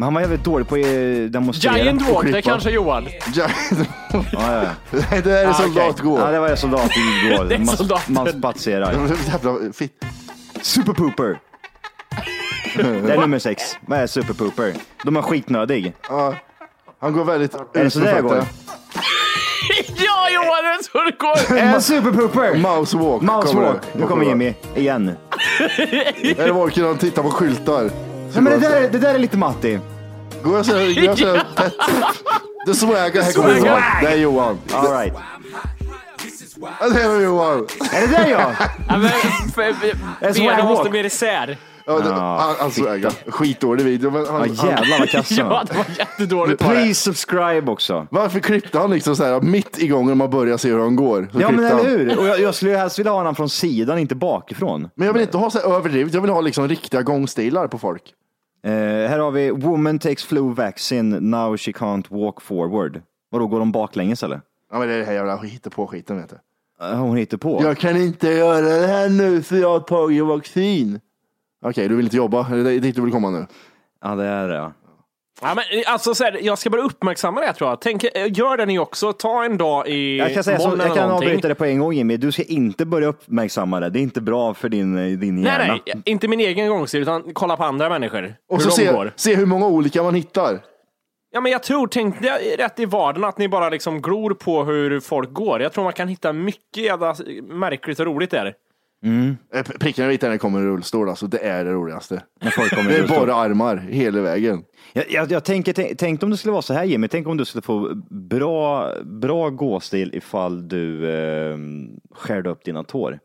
[0.00, 1.78] Men han var jävligt dålig på att demonstrera.
[1.78, 3.08] Giant Walk, det är kanske Johan.
[3.34, 3.46] Ja,
[4.12, 4.62] Ja, ja.
[4.90, 5.64] Det här är Ah, okej.
[5.64, 6.18] soldatgå.
[6.18, 6.90] ja, det var jag soldat
[7.24, 7.44] igår.
[7.48, 8.14] Det är Man- soldaten.
[8.14, 8.92] Man spatserar.
[9.32, 10.04] Jävla fitt.
[10.62, 11.38] Superpooper.
[12.76, 13.62] Det är nummer sex.
[13.86, 14.74] Vad är superpooper?
[15.04, 15.92] De är skitnödig.
[16.08, 16.34] Ja.
[17.00, 18.44] Han går väldigt Är det ut så med där jag går?
[19.96, 21.58] Ja Johan, det är så det går!
[21.58, 22.54] En superpooper!
[22.58, 23.22] Mouse walk.
[23.22, 23.82] Mouse kommer walk.
[23.92, 23.98] det.
[24.00, 25.12] Nu kommer Jimmy igen.
[26.38, 27.90] Eller walken han tittar på skyltar.
[28.34, 29.78] Nej, men det, där, det där är lite Matti.
[30.42, 31.74] Går jag så går jag så tätt.
[32.66, 33.22] The swagger.
[33.22, 33.56] Här kommer.
[33.56, 33.82] Johan.
[34.02, 34.58] Det är Johan.
[34.72, 35.14] All right.
[36.80, 37.66] Ja, Det är Johan.
[37.92, 38.40] Är det där jag?
[38.88, 39.10] Ja, men,
[39.54, 41.58] för- för- swag Benen måste mer isär.
[41.86, 43.12] Ja, det, han, han swaggar.
[43.30, 44.10] Skitdålig video.
[44.10, 46.62] Men han, Ja, jävlar vad kass han Ja, det var jättedåligt.
[46.62, 48.06] Please subscribe också.
[48.10, 51.28] Varför klippte han liksom så här mitt igång när man börjar se hur han går?
[51.32, 52.18] Ja men eller hur?
[52.18, 54.90] Och jag, jag skulle helst vilja ha honom från sidan, inte bakifrån.
[54.94, 56.14] Men jag vill inte ha så här överdrivet.
[56.14, 58.02] Jag vill ha liksom riktiga gångstilar på folk.
[58.64, 63.02] Eh, här har vi Woman takes flu vaccine, now she can't walk forward.
[63.30, 64.40] Vadå, går de baklänges eller?
[64.72, 66.36] Ja, men det är det här jävla hittepå-skiten vet du.
[66.86, 67.60] Eh, Hon hittar på.
[67.62, 71.00] Jag kan inte göra det här nu för jag har tagit vaccin.
[71.66, 72.46] Okej, du vill inte jobba?
[72.52, 73.46] Är det dit du vill komma nu?
[74.04, 74.72] Ja det är det ja.
[75.42, 77.80] Ja, men, alltså, så här, jag ska bara uppmärksamma det tror jag.
[77.80, 79.12] Tänk, eh, gör det ni också.
[79.12, 81.92] Ta en dag i Jag kan, säga så, jag kan avbryta det på en gång
[81.92, 82.16] Jimmy.
[82.16, 83.90] Du ska inte börja uppmärksamma det.
[83.90, 85.64] Det är inte bra för din, eh, din hjärna.
[85.66, 88.34] Nej, nej, inte min egen gångstil, utan kolla på andra människor.
[88.48, 89.12] Och hur så de se, går.
[89.16, 90.60] se hur många olika man hittar.
[91.32, 94.34] Ja, men jag tror, tänk det är rätt i vardagen att ni bara liksom glor
[94.34, 95.62] på hur folk går.
[95.62, 98.54] Jag tror man kan hitta mycket jävla märkligt och roligt där.
[99.54, 102.22] Eh, p- Prickarna vita när det kommer i rullstol, alltså det är det roligaste.
[102.42, 104.62] När folk kommer Det är bara armar hela vägen.
[104.92, 107.36] Jag, jag, jag tänker, tänk, tänk om det skulle vara så här Jimmy, tänk om
[107.36, 111.56] du skulle få bra, bra gåstil ifall du eh,
[112.14, 113.18] skärde upp dina tår.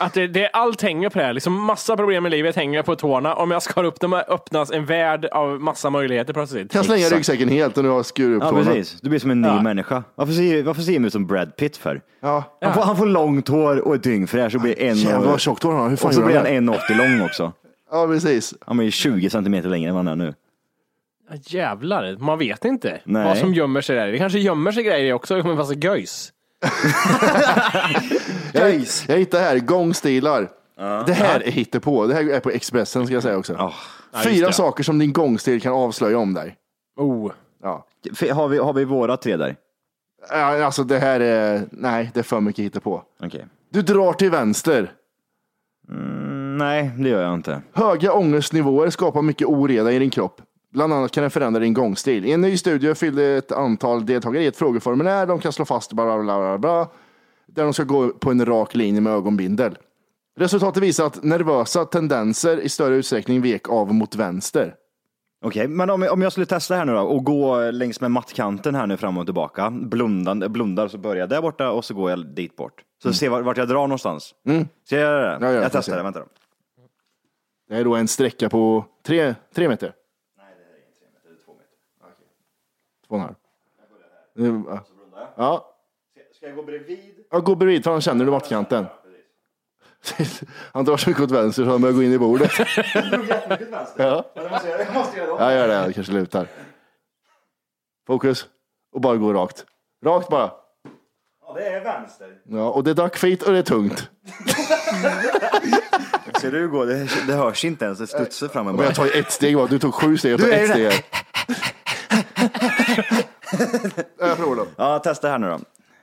[0.00, 1.32] Att det, det, allt hänger på det här.
[1.32, 3.34] Liksom massa problem i livet hänger på tårna.
[3.34, 6.72] Om jag skar upp dem öppnas en värld av massa möjligheter plötsligt.
[6.72, 8.64] Kan slänga ryggsäcken helt och nu har skurit upp Ja tårna.
[8.64, 9.62] precis, du blir som en ny Ja.
[9.62, 10.04] människa.
[10.14, 12.00] Varför ser, varför ser Jimmy ut som Brad Pitt för?
[12.20, 12.44] Ja.
[12.60, 15.62] Han, får, han får långt hår och är dyngfräsch och blir en Jävlar vad tjockt
[15.62, 15.88] hår han har.
[15.88, 16.72] Hur fan och så blir han han det?
[16.72, 17.52] 1,80 lång också.
[17.92, 18.54] Ja, precis.
[18.66, 20.34] Han är 20 centimeter längre än vad han är nu.
[21.30, 23.24] Ja, Jävlar, man vet inte Nej.
[23.24, 24.06] vad som gömmer sig där.
[24.12, 26.32] Det kanske gömmer sig grejer också, men fast göjs.
[28.52, 30.48] Jag, jag hittade här, gångstilar.
[31.06, 32.06] Det här är hittepå.
[32.06, 33.54] Det här är på Expressen ska jag säga också.
[33.54, 33.74] Oh.
[34.24, 34.52] Fyra det.
[34.52, 36.56] saker som din gångstil kan avslöja om dig.
[36.96, 37.32] Oh.
[37.62, 37.86] Ja.
[38.12, 39.56] F- Har vi, har vi våra tre där?
[40.30, 43.02] Ja, Alltså det här är, nej, det är för mycket hittepå.
[43.22, 43.46] Okej.
[43.70, 44.92] Du drar till vänster.
[45.88, 47.62] Mm, nej, det gör jag inte.
[47.72, 50.42] Höga ångestnivåer skapar mycket oreda i din kropp.
[50.72, 52.24] Bland annat kan den förändra din gångstil.
[52.24, 55.26] I en ny studie fyllde ett antal deltagare i ett frågeformulär.
[55.26, 56.88] De kan slå fast bla, bla, bla, bla,
[57.46, 59.78] där de ska gå på en rak linje med ögonbindel.
[60.38, 64.74] Resultatet visar att nervösa tendenser i större utsträckning vek av mot vänster.
[65.44, 68.74] Okej, men om, om jag skulle testa här nu då och gå längs med mattkanten
[68.74, 69.70] här nu fram och tillbaka.
[69.70, 72.82] Blundar, blundar så börjar jag där borta och så går jag dit bort.
[73.02, 74.34] Så se vart, vart jag drar någonstans.
[74.84, 75.36] Ska jag göra det?
[75.36, 75.42] Mm.
[75.48, 76.26] Ja, ja, jag testar det, vänta då.
[77.68, 79.92] Det är då en sträcka på tre, tre meter.
[80.38, 81.68] Nej, det är inte tre meter, det är två meter.
[83.10, 83.34] En halv.
[84.66, 84.84] Ja.
[85.36, 85.74] Ja.
[86.36, 87.24] Ska jag gå bredvid?
[87.30, 88.86] Ja, gå bredvid, för han känner du mattkanten.
[90.72, 92.50] Han drar så mycket åt vänster så han börjar gå in i bordet.
[93.96, 94.24] Ja.
[95.38, 96.46] Jag gör det, jag kanske lutar.
[98.06, 98.46] Fokus.
[98.92, 99.64] Och bara gå rakt.
[100.04, 100.50] Rakt bara.
[101.46, 102.38] Ja, det är vänster.
[102.44, 104.10] Ja, och det är duckfeet och det är tungt.
[106.40, 106.84] Ser du gå?
[106.84, 109.56] Det, det hörs inte ens, det studsar fram en Men jag tar ju ett steg
[109.56, 109.66] bara.
[109.66, 111.04] Du tog sju steg, jag tar ett steg.
[114.18, 114.66] jag provar då.
[114.76, 115.58] Ja, testa här nu då.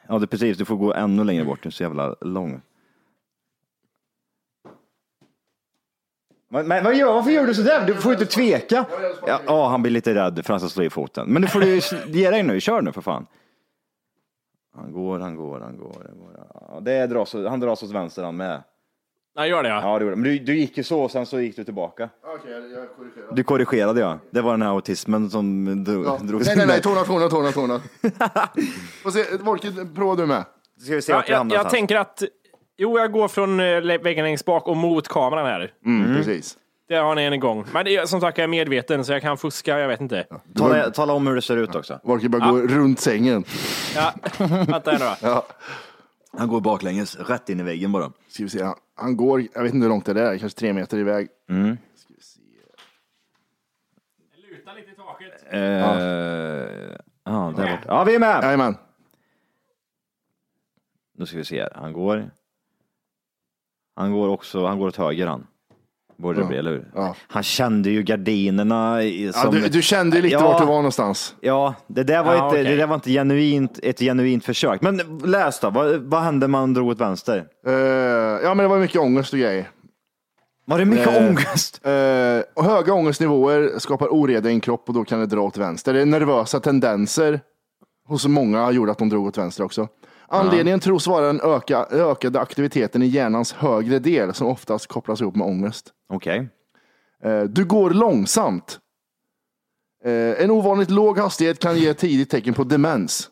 [0.08, 0.58] Ja, det precis.
[0.58, 1.64] Du får gå ännu längre bort.
[1.64, 2.62] Du är så jävla lång.
[6.50, 7.84] Men, men vad gör, varför gör du sådär?
[7.88, 8.86] Du får ju inte tveka.
[9.28, 11.30] Ja, ja, han blir lite rädd för att han ska slå i foten.
[11.30, 11.78] Men nu får du
[12.20, 12.62] ge dig nu.
[12.62, 13.28] Kör nu för fan.
[14.76, 16.06] Han går, han går, han går.
[16.08, 16.48] Han, går.
[16.54, 18.64] Ja, det dras, han dras åt vänster han med.
[19.38, 19.82] Ja, gör det ja.
[19.82, 20.22] Ja, det gjorde det.
[20.22, 22.10] Men du, du gick ju så och sen så gick du tillbaka.
[22.24, 22.62] Okej, jag
[22.98, 23.36] korrigerar.
[23.36, 24.20] Du korrigerade ja.
[24.32, 26.18] Det var den här autismen som drog, Ja.
[26.22, 27.82] drog Nej, nej, nej, tona, tona, tona, tona.
[29.04, 30.44] Får se, Volke, prova du med.
[30.82, 31.72] Ska vi se Ja, vart vi jag, hamnar jag någonstans.
[31.80, 32.24] tänker att,
[32.78, 35.72] jo jag går från eh, väggen längst bak och mot kameran här.
[35.86, 36.58] Mm, Precis.
[36.90, 37.66] Där har ni en igång.
[37.72, 40.26] Men det är, som sagt, jag är medveten så jag kan fuska, jag vet inte.
[40.58, 42.00] Tala, tala om hur det ser ut också.
[42.04, 43.44] Volke bara gå runt sängen.
[43.96, 44.14] Ja,
[44.68, 45.16] vänta här nu då.
[45.28, 45.46] Ja.
[46.38, 48.12] Han går baklänges, rätt in i väggen bara.
[48.28, 50.74] Ska vi se, han, han går, jag vet inte hur långt det är, kanske tre
[50.74, 51.28] meter iväg.
[54.50, 55.46] Luta lite i taket.
[55.50, 55.60] Eh,
[57.24, 57.86] ja, där bort.
[57.88, 58.44] Ja, vi är med!
[58.44, 58.78] Jajamän.
[61.18, 61.72] Nu ska vi se här.
[61.76, 62.32] Han går.
[63.96, 65.48] Han går också, han går åt höger han.
[66.18, 66.92] Borde det bli, eller hur?
[66.96, 67.16] Ja.
[67.28, 69.56] Han kände ju gardinerna i- Ja, som...
[69.56, 70.42] du, du kände ju lite Ja.
[70.48, 71.36] vart du var någonstans.
[71.42, 72.64] Ja, det där var, Ja, inte, okej.
[72.64, 74.82] det där var inte genuint, ett genuint försök.
[74.82, 77.46] Men läs då, vad, vad hände när man drog åt vänster?
[77.68, 79.70] Eh, ja, men det var mycket ångest och grejer.
[80.66, 81.82] Var det mycket Eh, ångest?
[81.86, 85.58] Eh, och höga ångestnivåer skapar oreda i en kropp och då kan det dra åt
[85.58, 85.94] vänster.
[85.94, 87.40] Det är nervösa tendenser
[88.08, 89.88] hos många gjorde att de drog åt vänster också.
[90.30, 95.36] Anledningen tros vara den öka, ökade aktiviteten i hjärnans högre del som oftast kopplas ihop
[95.36, 95.92] med ångest.
[96.14, 96.50] Okej.
[97.24, 98.80] Eh, du går långsamt.
[100.06, 103.30] Eh, en ovanligt låg hastighet kan ge tidigt tecken på demens.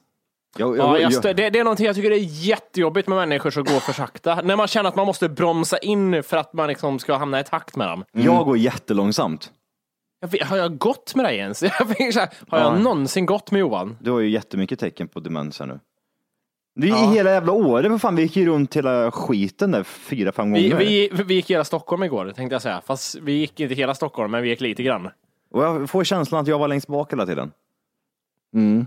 [0.57, 3.63] Jag, Ja, jag, stö- det, det är någonting jag tycker är jättejobbigt med människor som
[3.63, 4.41] går för sakta.
[4.43, 7.43] När man känner att man måste bromsa in för att man liksom ska hamna i
[7.43, 8.03] takt med dem.
[8.11, 9.51] jag går jättelångsamt.
[10.21, 11.61] Jag vet, har jag gått med dig ens?
[11.79, 12.79] Jag fick så här, har jag Ja.
[12.79, 13.97] någonsin gått med Johan?
[14.01, 15.79] Du har ju jättemycket tecken på demens här nu.
[16.77, 19.83] Det är ju hela jävla året, för fan, vi gick ju runt hela skiten där
[19.83, 20.85] fyra, fem Vi, gånger.
[20.85, 22.81] vi, vi gick hela Stockholm igår, tänkte jag säga.
[22.85, 25.09] Fast vi gick inte hela Stockholm, men vi gick lite grann.
[25.51, 27.51] Och jag får känslan att jag var längst bak hela tiden.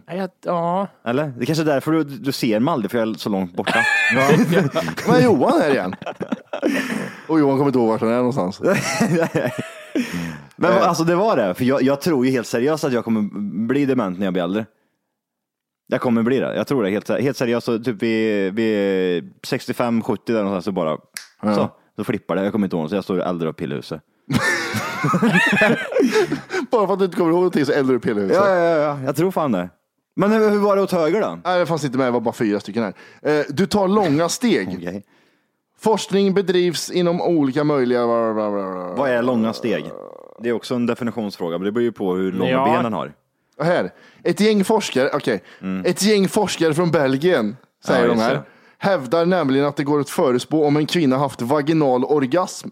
[0.07, 1.33] Ja, jag- Ja, Eller?
[1.37, 3.55] Det är kanske är därför du, du ser mig aldrig, för jag är så långt
[3.57, 3.79] borta.
[5.09, 5.95] Men Johan är igen.
[7.29, 8.61] Och Johan kommer inte ihåg vart han är någonstans.
[10.57, 13.23] Men alltså det var det, för jag, jag tror ju helt seriöst att jag kommer
[13.67, 14.67] bli dement när jag blir äldre.
[15.91, 17.67] Jag kommer bli det, jag tror det helt, helt seriöst.
[17.67, 20.99] Så typ vid, vid 65-70 där någonstans så bara,
[21.55, 22.43] så, så flippar det.
[22.43, 24.01] Jag kommer inte ihåg, så jag står äldre och pillhuset.
[26.71, 28.37] Bara för att du inte kommer ihåg någonting så eldar du pillhuset.
[28.37, 29.69] Ja, ja, ja, jag tror fan det.
[30.17, 31.39] Men hur, hur var det åt höger då?
[31.45, 32.95] Nej, det fanns inte med, det var bara fyra stycken här.
[33.23, 34.69] Eh, du tar långa steg.
[34.79, 35.05] Okej.
[35.81, 38.07] Forskning bedrivs inom olika möjliga...
[38.07, 39.85] Vad är långa steg?
[40.41, 42.65] Det är också en definitionsfråga, men det beror ju på hur långa Ja.
[42.65, 43.13] ben han har.
[43.65, 43.91] Här.
[44.25, 45.43] Ett gäng forskare, okej.
[45.85, 48.11] Ett gäng forskare från Belgien, säger Mm.
[48.11, 48.43] Ja, de just här, det.
[48.79, 52.69] hävdar nämligen att det går att förutspå om en kvinna haft vaginal orgasm.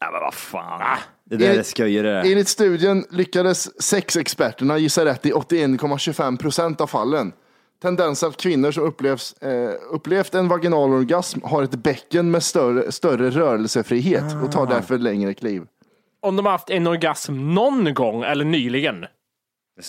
[0.00, 0.98] Ja, men vad fan.
[1.30, 2.20] Det där är sköjer det.
[2.20, 7.32] Enligt studien lyckades sexexperterna gissa rätt i 81,25 procent av fallen.
[7.82, 12.92] Tendensen att kvinnor som upplevs, eh, upplevt en vaginal orgasm har ett bäcken med större,
[12.92, 14.52] större rörelsefrihet och Ah.
[14.52, 15.62] tar därför längre kliv.
[16.22, 19.04] om de har haft en orgasm någon gång eller nyligen.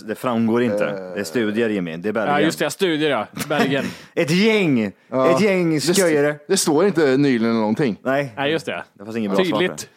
[0.05, 0.85] Det framgår inte.
[1.13, 2.35] Det är studier Jimmy, det är Belgien.
[2.35, 3.27] Ja, just det, studier ja.
[3.49, 3.85] Belgien.
[4.13, 4.79] Ett gäng!
[4.83, 6.35] Ett gäng Det, sköjare.
[6.47, 7.99] det står inte nyligen eller någonting.
[8.03, 8.83] Nej, Nej, just det.
[8.93, 9.89] det fanns inget bra svar på Tydligt.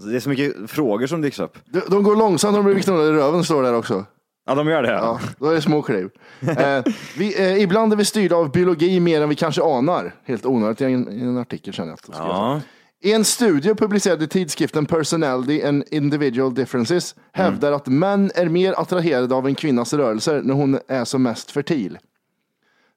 [0.00, 0.10] det.
[0.10, 1.58] Det är så mycket frågor som dyks upp.
[1.64, 4.04] De, de går långsamt och de blir knullade i röven, står det där också.
[4.46, 4.90] Ja, de gör det.
[4.90, 6.08] Ja, då är det små kliv.
[6.40, 6.84] Eh,
[7.18, 10.14] vi, eh, ibland är vi styrda av biologi mer än vi kanske anar.
[10.24, 11.98] Helt onödigt i en, i en artikel känner jag.
[12.08, 12.28] att göra.
[12.28, 12.60] Ja.
[13.00, 18.74] I en studie publicerad i tidskriften Personality and Individual Differences hävdar att män är mer
[18.80, 21.98] attraherade av en kvinnas rörelser när hon är som mest fertil.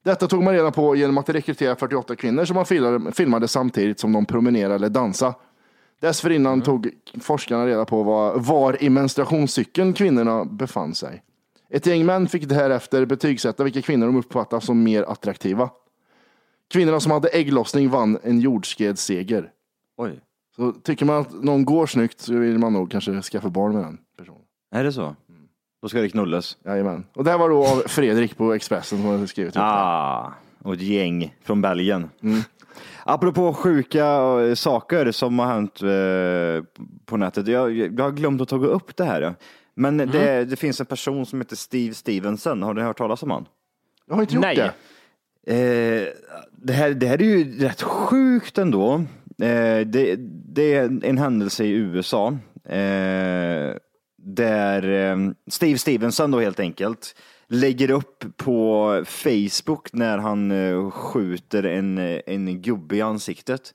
[0.04, 4.00] Detta tog man reda på genom att rekrytera 48 kvinnor som man filmade, filmade samtidigt
[4.00, 5.34] som de promenerade eller dansade.
[6.00, 6.90] Dessförinnan tog
[7.22, 11.24] forskarna reda på var, var i menstruationscykeln kvinnorna befann sig.
[11.70, 15.70] Ett gäng män fick därefter betygsätta vilka kvinnor de uppfattar som mer attraktiva.
[16.72, 19.52] Kvinnorna som hade ägglossning vann en jordskredsseger.
[20.02, 20.20] Oj.
[20.56, 23.84] Så tycker man att någon går snyggt så vill man nog kanske skaffa barn med
[23.84, 24.42] den personen.
[24.76, 25.16] Är det så?
[25.82, 26.58] Då ska det knullas.
[26.66, 27.06] Jajamän.
[27.14, 29.62] Och det här var då av Fredrik på Expressen som hade skrivit ut det.
[29.64, 30.34] Ah,
[30.64, 32.10] och ett gäng från Belgien.
[32.24, 32.42] Mm.
[33.04, 34.06] Apropå sjuka
[34.42, 37.48] eh, saker som har hänt eh, på nätet.
[37.48, 39.36] Jag, jag har glömt att ta upp det här.
[39.76, 40.12] Men Mm.
[40.12, 42.64] det, det finns en person som heter Steve Stevenson.
[42.64, 43.46] Har ni hört talas om han?
[44.08, 44.56] Jag har inte gjort Nej.
[44.56, 44.74] det.
[45.54, 46.08] Eh,
[46.52, 49.04] det, här, det här är ju rätt sjukt ändå.
[49.42, 50.16] Eh, det,
[50.54, 52.28] det är en händelse i USA
[52.66, 53.76] eh,
[54.18, 57.16] där eh, Steve Stevenson då helt enkelt
[57.48, 63.74] lägger upp på Facebook när han skjuter en, en gubbe i ansiktet.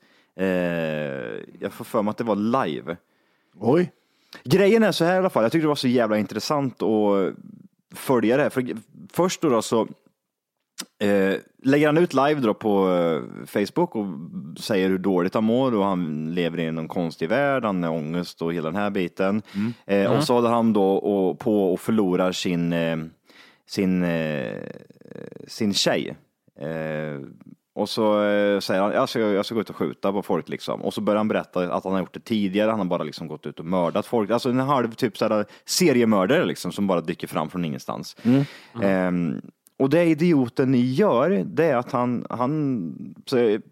[1.61, 2.97] Jag får för mig att det var live.
[3.59, 3.93] Oj.
[4.45, 7.35] Grejen är så här i alla fall, jag tyckte det var så jävla intressant att
[7.95, 8.51] följa det här.
[8.51, 8.77] För
[9.13, 9.89] först då, då så
[10.99, 14.07] eh, lägger han ut live då på eh, Facebook och
[14.59, 18.43] säger hur dåligt han mår och han lever i någon konstig värld, han har ångest
[18.43, 19.43] och hela den här biten.
[19.87, 22.97] Eh, och så håller han då och, på och förlorar sin, eh,
[23.69, 24.07] sin,
[25.47, 26.17] sin tjej.
[27.75, 28.21] Och så
[28.61, 30.83] säger han, jag ska, jag ska gå ut och skjuta på folk liksom.
[30.83, 33.29] Och så börjar han berätta att han har gjort det tidigare, han har bara liksom
[33.29, 34.31] gått ut och mördat folk.
[34.31, 38.17] Alltså en halv typ såhär seriemördare liksom som bara dyker fram från ingenstans.
[38.83, 39.41] Ehm,
[39.79, 43.15] och det idioten gör, det är att han, han,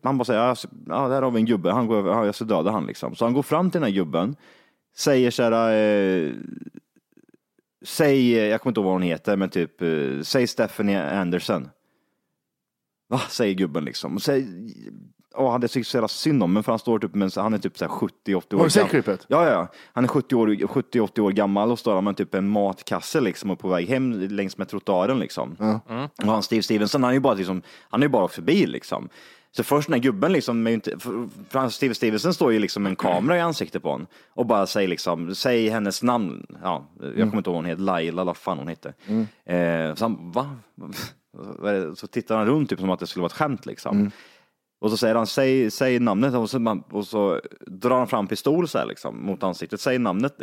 [0.02, 2.44] han bara säger, ja, där har vi en gubbe, han går, över- ja, jag ska
[2.44, 3.14] döda han liksom.
[3.14, 4.36] Så han går fram till den här gubben,
[4.96, 6.32] säger såhär, eh,
[7.84, 11.68] säg, jag kommer inte ihåg vad hon heter, men typ, eh, säg Stephanie Anderson.
[13.08, 14.14] Va, säger gubben liksom.
[14.14, 14.46] Och säger,
[15.36, 17.54] Åh, han är så jävla synd om men för han står typ med, en- han
[17.54, 18.90] är typ så här 70-80 år Har du sett gammal.
[18.90, 19.26] klippet?
[19.28, 19.68] Ja, ja.
[19.92, 23.58] Han är 70 år- 70-80 år gammal och står med typ en matkasse liksom och
[23.58, 25.56] på väg hem längs med trottoaren liksom.
[26.18, 29.08] Och han Steve Stevenson, han är ju bara liksom, han är ju bara förbi liksom.
[29.56, 30.98] Så först när gubben liksom, är inte,
[31.48, 34.66] för, Steve Stevenson står ju liksom med en kamera i ansiktet på honom och bara
[34.66, 36.46] säger liksom, säg hennes namn.
[36.62, 38.88] Ja, jag kommer inte ihåg vad hon heter, Laila vad fan hon hette.
[39.46, 40.56] Eh, så han, va?
[41.62, 41.96] Det?
[41.96, 44.10] Så tittar han runt typ som att det skulle vara ett skämt liksom.
[44.84, 48.26] Och så säger han, säg, säg namnet och så, man- och så drar han fram
[48.26, 50.36] pistol så här liksom mot ansiktet, säg namnet.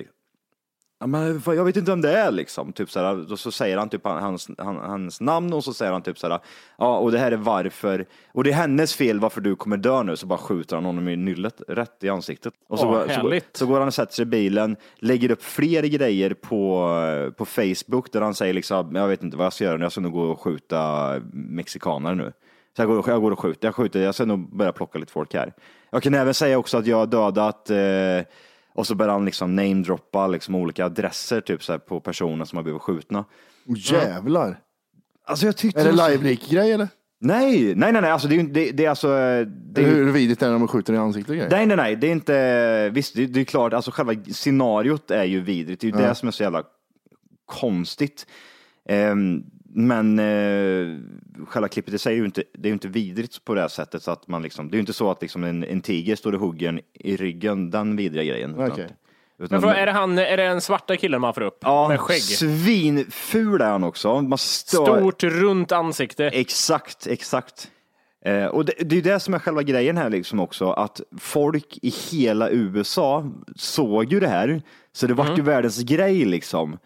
[0.99, 2.73] Ja, men jag vet inte vem det är liksom.
[2.73, 5.91] Typ så, här, och så säger han typ hans, han, hans namn och så säger
[5.91, 6.39] han typ så här,
[6.77, 10.03] ja och det här är varför, och det är hennes fel varför du kommer dö
[10.03, 12.53] nu, så bara skjuter han honom i nyllet rätt i ansiktet.
[12.69, 13.57] Och så, Åh, så, härligt.
[13.57, 16.89] så går han och sätter sig i bilen, lägger upp fler grejer på,
[17.37, 19.91] på Facebook där han säger liksom, jag vet inte vad jag ska göra nu, jag
[19.91, 22.31] ska nog gå och skjuta mexikaner nu.
[22.75, 25.11] Så jag går, jag går och skjuter, jag skjuter, jag ska nog börja plocka lite
[25.11, 25.53] folk här.
[25.91, 28.33] Jag kan även säga också att jag har dödat eh,
[28.73, 32.55] och så börjar han liksom namedroppa liksom olika adresser typ så här, på personer som
[32.57, 33.25] har blivit skjutna.
[33.67, 34.59] Oh, jävlar.
[35.25, 35.81] Alltså jag tyckte...
[35.81, 36.87] Är det live-leak-grej eller?
[37.23, 39.07] Nej, nej, nej, nej, alltså det är, det, det är alltså...
[39.07, 41.49] Det är, Hur vidrigt är det när man skjuter i ansiktet och grejer?
[41.49, 42.89] nej, nej, nej, det är inte...
[42.89, 45.81] Visst, det, det är klart, alltså själva scenariot är ju vidrigt.
[45.81, 46.63] Det är ju det som är så jävla
[47.45, 48.27] konstigt.
[48.89, 50.97] Ehm, men eh,
[51.47, 53.67] själva klippet i sig är ju inte, det är ju inte vidrigt på det här
[53.67, 54.03] sättet.
[54.03, 56.33] Så att man liksom, det är ju inte så att liksom en, en tiger står
[56.33, 58.53] och hugger i ryggen, den vidriga grejen.
[58.55, 58.83] Utan- Okej.
[58.83, 61.57] utan- Men fråga, är, det han, är det den svarta killen man får upp?
[61.61, 62.21] Ja, med skägg?
[62.21, 64.21] svinful är han också.
[64.21, 64.85] Man stör...
[64.97, 66.25] Stort, runt ansikte.
[66.27, 67.71] Exakt, exakt.
[68.25, 71.77] Eh, och det, det är det som är själva grejen här liksom också, att folk
[71.81, 74.61] i hela USA såg ju det här,
[74.93, 76.77] så det vart ju världens grej liksom.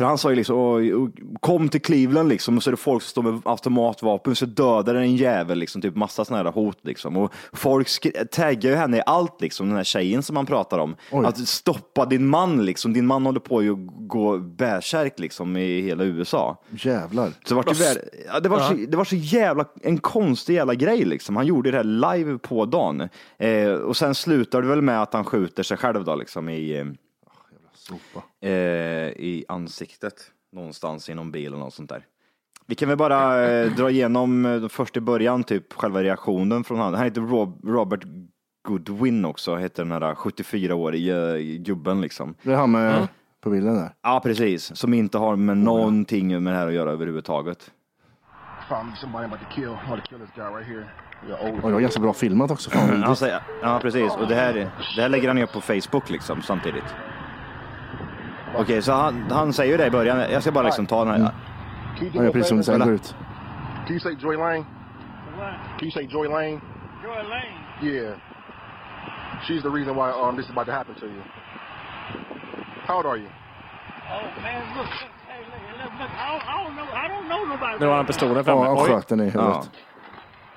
[0.00, 1.08] För han sa ju liksom, "Åh,
[1.40, 4.94] kom till Cleveland liksom, och så är det folk som står med automatvapen, så dödar
[4.94, 7.16] en jävel liksom, typ massa sådana här hot liksom.
[7.16, 7.88] Och folk
[8.30, 10.96] taggar ju henne i allt liksom, den här tjejen som man pratar om.
[11.26, 13.64] Att stoppa din man liksom, din man håller på att
[14.08, 16.62] gå bärsärk liksom i hela USA.
[16.70, 17.28] Jävlar.
[17.28, 20.54] Så det var, ju vär- ja, det, var så, det var så jävla, en konstig
[20.54, 21.36] jävla grej liksom.
[21.36, 23.08] Han gjorde det här live på dagen.
[23.38, 26.84] Eh, och sen slutar det väl med att han skjuter sig själv då liksom i,
[28.40, 30.14] eh, eh, i ansiktet.
[30.52, 32.06] Någonstans i någon bil eller något sånt där.
[32.66, 36.78] Vi kan väl bara eh, dra igenom eh, först i början, typ själva reaktionen från
[36.78, 36.94] han.
[36.94, 38.04] Han heter Rob, Robert
[38.68, 42.34] Goodwin också, heter den här 74-årige gubben liksom.
[42.42, 43.08] Det är han med
[43.40, 43.94] på bilden där.
[44.02, 44.76] Ja, precis.
[44.76, 47.70] Som inte har med någonting med det här att göra överhuvudtaget.
[48.68, 49.68] Found somebody I'm about to kill.
[49.68, 50.86] I'm about to kill this guy right here.
[51.28, 51.54] Yeah, old.
[51.54, 52.70] Oj, det var ganska bra filmat också.
[52.70, 53.16] Fan,
[53.62, 54.12] ja, precis.
[54.12, 56.84] Och det här, det här lägger han upp på Facebook liksom samtidigt.
[58.56, 60.18] Okej, så han, han säger ju det i början.
[60.32, 61.32] Jag ska bara liksom ta den här.
[62.14, 63.14] Ja, me a precis som du säger, går ut.
[63.86, 64.64] Can you say Joy Lane?
[65.78, 66.60] Can you say Joy Lane?
[67.04, 67.54] Joy Lane.
[67.82, 68.14] Yeah.
[69.46, 71.22] She's the reason why um this is about to happen to you.
[72.86, 73.28] How old are you?
[73.28, 77.26] Oh man, look, look, hey, look, look, look, I don't, I don't know, I don't
[77.28, 77.76] know nobody.
[77.80, 78.64] Nu har han pistolen Ja, framme.
[78.66, 78.88] han Oj.
[78.88, 79.40] sköt den i Ja.
[79.40, 79.70] huvudet.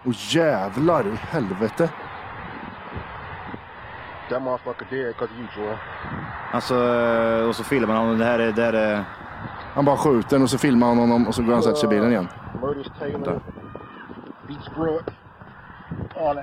[0.06, 1.90] Åh jävlar i helvete.
[4.34, 5.76] That motherfucker dead because of you, Joy.
[6.52, 6.76] Alltså,
[7.48, 9.04] och så filmar han och det här är, det här är
[9.74, 11.88] Han bara skjuter och så filmar han honom och så går han och sätter sig
[11.88, 12.28] i bilen igen.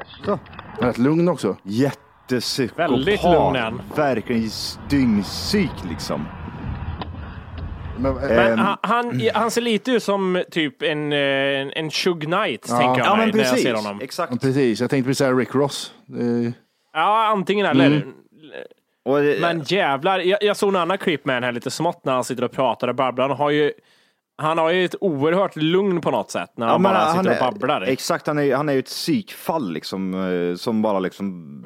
[0.06, 0.24] Shit.
[0.24, 0.38] Så.
[0.80, 1.56] Rätt lugn också.
[1.62, 2.90] jättepsykopat.
[2.90, 3.82] Väldigt lugn är han.
[3.96, 4.50] Verkligen
[4.88, 6.26] dyngpsyk liksom.
[7.98, 11.90] Men, Men ehm, han, han, han ser lite ut som typ en, eh, en, en
[11.90, 12.78] Shug Knight, Ja.
[12.78, 14.00] tänker jag Ja, mig men när jag ser honom.
[14.02, 14.40] Exakt.
[14.40, 15.92] precis, jag tänkte precis säga Rick Ross.
[16.94, 17.86] Eh, Ja, antingen eller.
[17.86, 18.12] Mm.
[19.04, 22.04] Och, det- Men jävlar, jag, jag såg en annan klipp med den här lite smått
[22.04, 23.28] när han sitter och pratar och babblar.
[23.28, 23.72] Han har ju,
[24.38, 27.52] han har ju ett oerhört lugn på något sätt när han bara sitter är- och
[27.52, 27.82] babblar.
[27.82, 31.64] Exakt, han är, han är ju ett psykfall liksom, eh, som bara liksom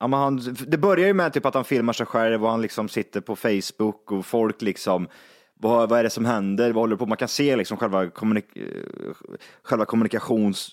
[0.00, 2.62] Ja, men han, det börjar ju med typ att han filmar sig själv och han
[2.62, 5.08] liksom sitter på Facebook och folk liksom
[5.60, 6.72] vad, vad är det som händer?
[6.72, 7.06] Vad håller på?
[7.06, 8.64] Man kan se liksom själva, kommunik eh,
[9.62, 10.68] själva kommunikations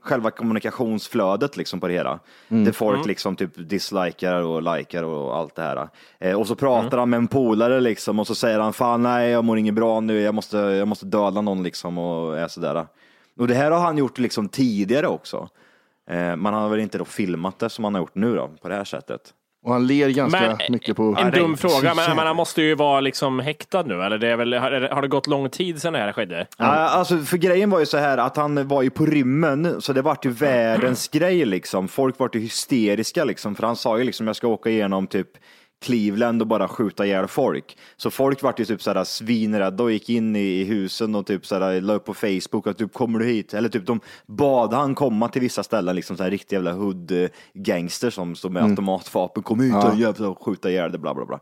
[0.00, 2.20] Själva kommunikationsflödet liksom på det hela.
[2.64, 5.88] Där folk liksom typ dislikar och likar och allt det här.
[6.18, 9.30] Eh, och så pratar han med en polare liksom och så säger han fan nej
[9.30, 12.86] jag mår inget bra nu, jag måste, jag måste döda någon liksom och är sådär.
[13.38, 15.48] Och det här har han gjort liksom tidigare också.
[16.10, 18.68] Eh, man har väl inte då filmat det som han har gjort nu då, på
[18.68, 19.34] det här sättet.
[19.64, 21.16] Och han ler ganska Men, mycket på...
[21.18, 24.36] En dum fråga, men, men han måste ju vara liksom häktad nu, eller det är
[24.36, 26.46] väl, har, har det gått lång tid sedan det här skedde?
[26.58, 29.92] Ja, alltså, för grejen var ju så här att han var ju på rymmen, så
[29.92, 31.88] det vart ju världens grej liksom.
[31.88, 35.28] Folk vart ju hysteriska liksom, för han sa ju liksom jag ska åka igenom typ
[35.84, 37.78] Cleveland och bara skjuta ihjäl folk.
[37.96, 41.46] Så folk vart ju typ såhär svinrädda och gick in i, i husen och typ
[41.46, 43.54] såhär la upp på Facebook att typ kommer du hit?
[43.54, 47.12] Eller typ de bad han komma till vissa ställen, liksom såhär riktiga jävla hood
[47.54, 49.42] gangster som står med automatvapen.
[49.42, 51.40] Kom ut och jävla och skjuta ihjäl det, bla bla bla.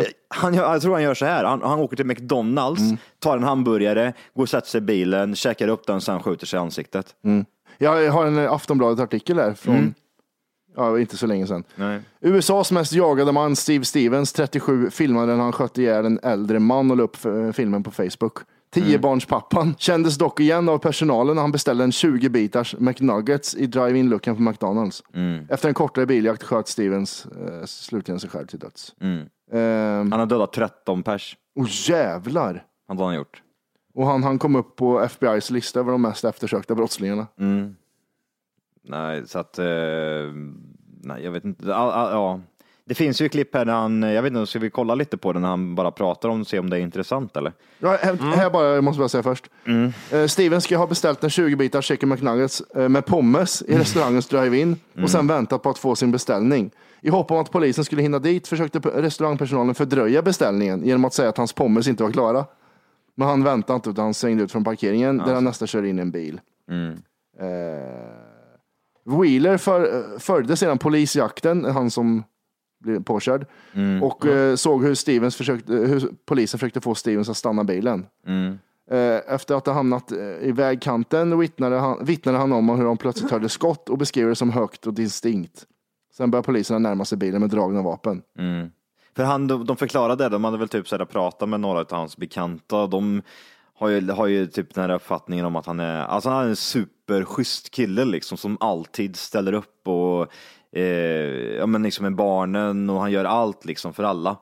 [0.00, 1.44] Eh, Han, jag tror han gör så här.
[1.44, 2.82] Han, han åker till McDonalds,
[3.18, 6.56] tar en hamburgare, går och sätter sig i bilen, käkar upp den, sen skjuter sig
[6.56, 7.06] i ansiktet.
[7.78, 9.94] Jag har en Aftonbladet-artikel här från,
[10.76, 11.64] ja, inte så länge sedan.
[12.20, 16.90] USAs mest jagade man, Steve Stevens, 37, filmade när han sköt ihjäl en äldre man
[16.90, 18.38] och la upp eh, filmen på Facebook.
[18.74, 24.36] Tiobarnspappan kändes dock igen av personalen när han beställde en 20 bitars McNuggets i drive-in-luckan
[24.36, 25.02] på McDonalds.
[25.48, 28.94] Efter en kortare biljakt sköt Stevens eh, slutligen sig själv till döds.
[29.52, 31.36] Ehm, Han har dödat 13 pers.
[31.60, 32.64] och jävlar!
[32.88, 33.42] Han har han gjort.
[33.94, 37.26] Och han, han kom upp på FBI's lista över de mest eftersökta brottslingarna.
[38.84, 39.64] Nej, så att, eh,
[41.02, 41.64] nej jag vet inte.
[41.66, 42.40] Ja, ja, ja.
[42.86, 45.32] Det finns ju klipp här när han, jag vet inte, ska vi kolla lite på
[45.32, 47.52] det när han bara pratar om se om det är intressant eller?
[47.78, 49.50] Ja, här, här bara, jag måste bara säga först.
[50.10, 54.28] Eh, Steven ska ha beställt en 20 bitar chicken McNuggets eh, med pommes i restaurangens
[54.28, 56.70] drive-in och sen väntat på att få sin beställning.
[57.00, 61.28] I hopp om att polisen skulle hinna dit försökte restaurangpersonalen fördröja beställningen genom att säga
[61.28, 62.44] att hans pommes inte var klara.
[63.14, 65.98] Men han väntade inte utan han svängde ut från parkeringen där han nästan körde in
[65.98, 66.40] i en bil.
[67.40, 67.46] Eh,
[69.04, 72.24] Wheeler för, eh, följde sedan polisjakten, han som
[72.84, 73.46] blev påkörd,
[74.02, 78.06] och eh, såg hur, Stevens försökte, hur polisen försökte få Stevens att stanna bilen.
[78.90, 82.96] Eh, Efter att ha hamnat eh, i vägkanten vittnade han, vittnade han om hur de
[82.96, 85.64] plötsligt hörde skott och beskrev det som högt och distinkt.
[86.16, 88.22] Sen började poliserna närma sig bilen med dragna vapen.
[89.16, 91.80] För han, de, de förklarade det, de hade väl typ så här pratat med några
[91.80, 92.86] av hans bekanta.
[92.86, 93.22] De
[93.74, 96.48] har ju, har ju typ den här uppfattningen om att han är, alltså han är
[96.48, 96.56] en
[97.06, 100.32] superschysst kille liksom som alltid ställer upp och
[100.72, 104.36] eh, ja men liksom med barnen och han gör allt liksom för alla.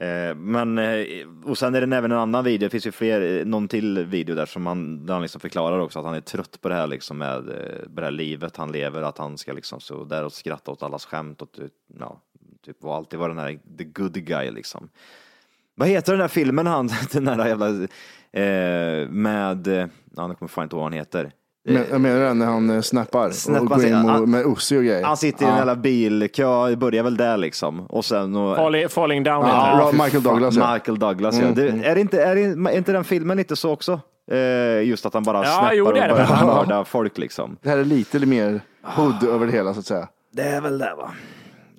[0.00, 1.04] Eh, men, eh,
[1.44, 4.04] och sen är det även en annan video, det finns ju fler, eh, någon till
[4.04, 6.74] video där som han, där han liksom förklarar också att han är trött på det
[6.74, 10.04] här liksom med, eh, med det här livet han lever, att han ska liksom så
[10.04, 11.58] där och skratta åt allas skämt och
[12.00, 12.20] ja,
[12.64, 14.88] typ och alltid vara den här the good guy liksom.
[15.76, 17.68] Vad heter den där filmen han, den där jävla,
[19.08, 19.66] med,
[20.16, 21.32] ja nu kommer jag fan inte ihåg vad han heter.
[21.66, 24.78] Men, jag menar det när han eh, snappar Snappar och går in han- med Ussi
[24.78, 25.04] och grejer.
[25.04, 27.86] Han sitter i en jävla bilkö, det börjar väl där liksom.
[27.86, 29.46] Och sen och, Falling, falling down.
[29.48, 30.72] Ja, Michael Douglas, ja.
[30.74, 31.46] Michael Douglas ja.
[31.54, 34.00] Det, är, det inte, är, det, är inte den filmen lite så också?
[34.30, 37.56] Eh, just att han bara Ja, snappar jo, det är och börjar mörda folk liksom.
[37.62, 40.08] Det här är lite mer hood över det hela så att säga.
[40.32, 41.10] Det är väl det va?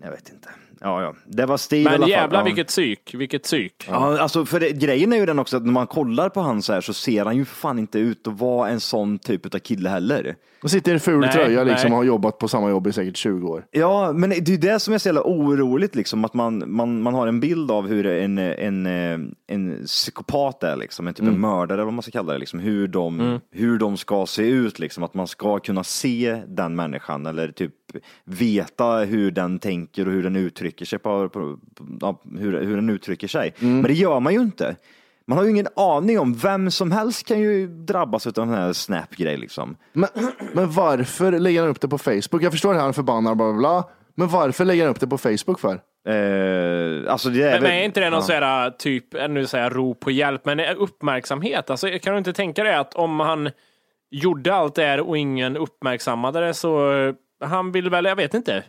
[0.01, 0.49] Jag vet inte.
[0.85, 1.13] Ja, ja.
[1.25, 2.09] Det var Steve i alla Men fall.
[2.09, 2.43] jävlar ja.
[2.45, 3.85] vilket psyk, vilket psyk.
[3.87, 6.61] Ja, alltså för det, grejen är ju den också att när man kollar på han
[6.61, 9.55] så här så ser han ju för fan inte ut att vara en sån typ
[9.55, 10.35] av kille heller.
[10.63, 11.91] Och sitter i en ful Nej, tröja liksom nej.
[11.91, 13.65] och har jobbat på samma jobb i säkert 20 år.
[13.71, 17.01] Ja, men det är ju det som är så jävla oroligt, liksom, att man, man,
[17.01, 18.85] man har en bild av hur en, en,
[19.47, 22.59] en psykopat är, liksom, en typ av mördare, eller vad man ska kalla det, liksom,
[22.59, 27.25] hur, de, hur de ska se ut, liksom, att man ska kunna se den människan
[27.25, 27.73] eller typ
[28.23, 31.57] veta hur den tänker och hur den uttrycker sig, på, på,
[31.99, 33.53] på, hur, hur den uttrycker sig.
[33.59, 34.75] Men det gör man ju inte.
[35.27, 38.73] Man har ju ingen aning om, vem som helst kan ju drabbas av den här
[38.73, 39.75] snap-grej liksom.
[39.93, 40.09] Men,
[40.53, 42.43] men varför lägger han upp det på Facebook?
[42.43, 43.83] Jag förstår att han är förbannad, bla bla bla.
[44.15, 45.79] Men varför lägger han upp det på Facebook för?
[46.07, 48.25] Eh, alltså det är Men, väl- men är inte det någon ja.
[48.25, 51.69] sån här, typ, eh, nu säger jag rop på hjälp, men är uppmärksamhet?
[51.69, 53.49] Alltså, kan du inte tänka dig att om han
[54.11, 58.33] gjorde allt det här och ingen uppmärksammade det så, eh, han vill väl, jag vet
[58.33, 58.63] inte.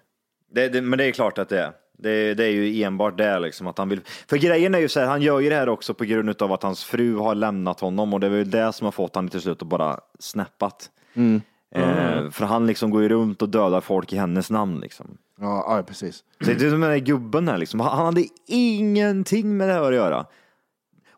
[0.50, 1.72] Det, det, men det är klart att det är.
[1.98, 4.00] Det, det är ju enbart det liksom att han vill.
[4.28, 6.52] För grejen är ju så här, han gör ju det här också på grund av
[6.52, 9.28] att hans fru har lämnat honom och det är väl det som har fått honom
[9.28, 10.90] till slut att bara snäppat.
[11.74, 15.18] Eh, för han liksom går ju runt och dödar folk i hennes namn liksom.
[15.40, 16.16] Ja, ja precis.
[16.16, 17.80] Så det är som den där gubben här liksom.
[17.80, 20.26] Han hade ingenting med det här att göra.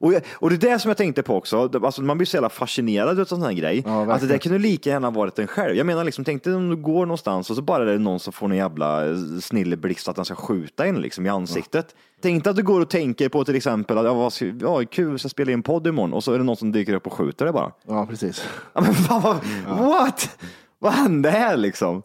[0.01, 2.49] Och, och det är det som jag tänkte på också, alltså man blir så jävla
[2.49, 3.83] fascinerad av sån här grej.
[3.87, 4.39] Ja, att det där verkligen.
[4.39, 5.77] kunde lika gärna varit en själv.
[5.77, 8.21] Jag menar liksom, tänk dig om du går någonstans och så bara är det någon
[8.21, 11.95] som får en jävla eh, snilleblixt att han ska skjuta en liksom i ansiktet.
[12.23, 14.83] Tänk dig att du går och tänker på till exempel att ja, vad ska, ja,
[14.91, 17.07] kul, jag ska spela in podd imorgon och så är det någon som dyker upp
[17.07, 17.73] och skjuter dig bara.
[17.87, 18.49] Ja, precis.
[18.73, 19.37] Ja, men fan, vad,
[19.79, 20.39] what?
[20.79, 22.03] Vad hände här liksom?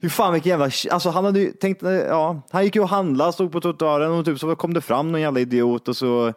[0.00, 3.32] Hur fan vilken jävla, alltså han hade ju tänkt, ja, han gick ju och handlade,
[3.32, 6.32] stod på trottoaren och typ så kom det fram någon jävla idiot och så,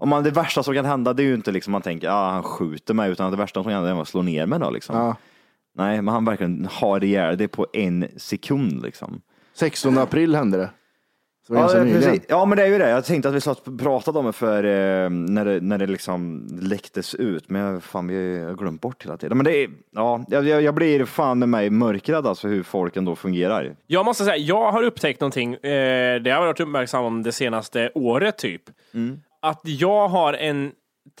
[0.00, 2.30] om man, det värsta som kan hända det är ju inte liksom man tänker, ja
[2.30, 4.70] han skjuter mig, utan det värsta som kan hända är att slå ner mig då
[4.70, 4.96] liksom.
[4.96, 5.16] Ja.
[5.74, 9.20] Nej, men han verkligen har ihjäl det på en sekund liksom.
[9.54, 10.70] 16 april hände det.
[11.46, 12.22] Så det Ja, precis.
[12.28, 12.90] ja, men det är ju det.
[12.90, 15.86] Jag tänkte att vi satt och pratade om det för eh, när det, när det
[15.86, 19.36] liksom läcktes ut, men jag- fan, vi har glömt bort hela tiden.
[19.36, 23.16] Men det är, ja, jag, jag blir fan med mig mörkrädd alltså hur folk ändå
[23.16, 23.74] fungerar.
[23.86, 25.60] Jag måste säga, jag har upptäckt någonting, eh,
[26.20, 28.62] det har jag varit uppmärksam om det senaste året typ.
[29.42, 30.72] Att jag har en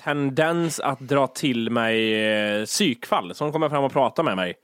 [0.04, 4.54] tendens att dra till mig eh, psykfall som kommer fram och pratar med mig.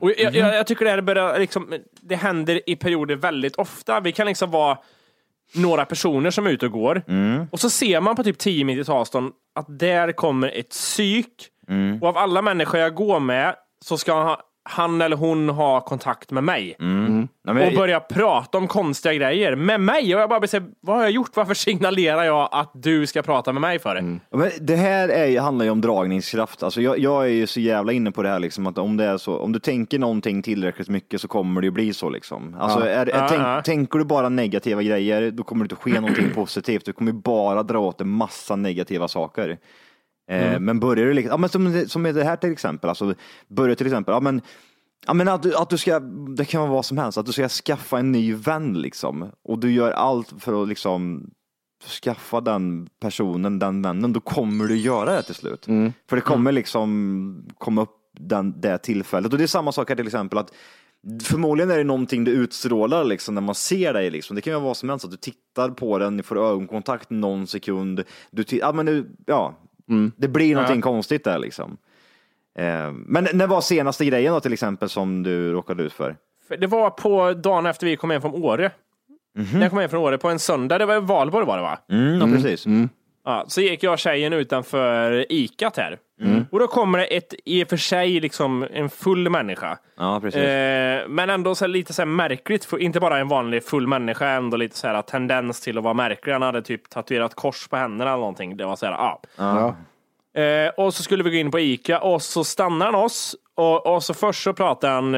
[0.00, 4.00] Och jag, jag, jag tycker det här börjar, liksom, det händer i perioder väldigt ofta.
[4.00, 4.78] Vi kan liksom vara
[5.54, 7.02] några personer som är ute och går.
[7.50, 11.48] Och så ser man på typ 10 meters avstånd att där kommer ett psyk.
[12.02, 13.54] Och av alla människor jag går med
[13.84, 14.36] så ska han,
[14.68, 19.56] han eller hon ha kontakt med mig Ja, men, och börja prata om konstiga grejer
[19.56, 20.14] med mig.
[20.14, 21.30] Och jag bara blir så här, vad har jag gjort?
[21.34, 24.18] Varför signalerar jag att du ska prata med mig för det?
[24.30, 26.62] Ja, Men det här är, handlar ju om dragningskraft.
[26.62, 29.04] Alltså jag, jag är ju så jävla inne på det här liksom, att om det
[29.04, 32.56] är så, om du tänker någonting tillräckligt mycket så kommer det ju bli så liksom.
[32.58, 33.62] Alltså, är, är, Ja, tänk, ja.
[33.62, 36.84] Tänker du bara negativa grejer, då kommer det inte ske någonting positivt.
[36.84, 39.58] Du kommer bara dra åt en massa negativa saker.
[40.28, 43.14] Eh, Men börjar du, liksom, ja, men som, som det här till exempel, alltså,
[43.48, 44.40] börjar till exempel, ja, men,
[45.06, 46.00] ja, men att, du, att du ska,
[46.36, 49.30] det kan vara vad som helst, att du ska skaffa en ny vän liksom.
[49.44, 51.30] Och du gör allt för att liksom
[52.02, 55.64] skaffa den personen, den vännen, då kommer du göra det till slut.
[56.08, 59.32] För det kommer liksom komma upp den, det tillfället.
[59.32, 60.52] Och det är samma sak här till exempel att
[61.22, 64.10] Förmodligen är det någonting du utstrålar liksom när man ser dig.
[64.10, 64.36] Liksom.
[64.36, 67.10] Det kan ju vara vad som helst, att du tittar på den, ni får ögonkontakt
[67.10, 68.02] någon sekund.
[68.30, 69.54] Du ja, men du, ja,
[70.16, 71.76] Det blir någonting konstigt där liksom.
[72.58, 76.16] Eh, men när var senaste grejen då till exempel som du råkade ut för?
[76.58, 78.70] Det var på dagen efter vi kom hem från Åre.
[79.54, 81.78] När jag kom hem från Åre på en söndag, det var valborg var det va?
[81.90, 82.66] Mm, ja, precis.
[83.24, 85.98] Ja, så gick jag och tjejen utanför ikat här.
[86.50, 89.78] Och då kommer det ett, i och för sig, liksom en full människa.
[89.96, 90.40] Ja, precis.
[90.40, 94.28] Eh, men ändå så lite så här märkligt, för inte bara en vanlig full människa,
[94.28, 96.32] ändå lite så här tendens till att vara märklig.
[96.32, 98.56] Han hade typ tatuerat kors på händerna eller någonting.
[98.56, 99.20] Det var så här, ja.
[99.36, 99.76] Ja.
[100.42, 103.94] Eh, och så skulle vi gå in på Ica och så stannar han oss och,
[103.94, 105.10] och så först så pratar han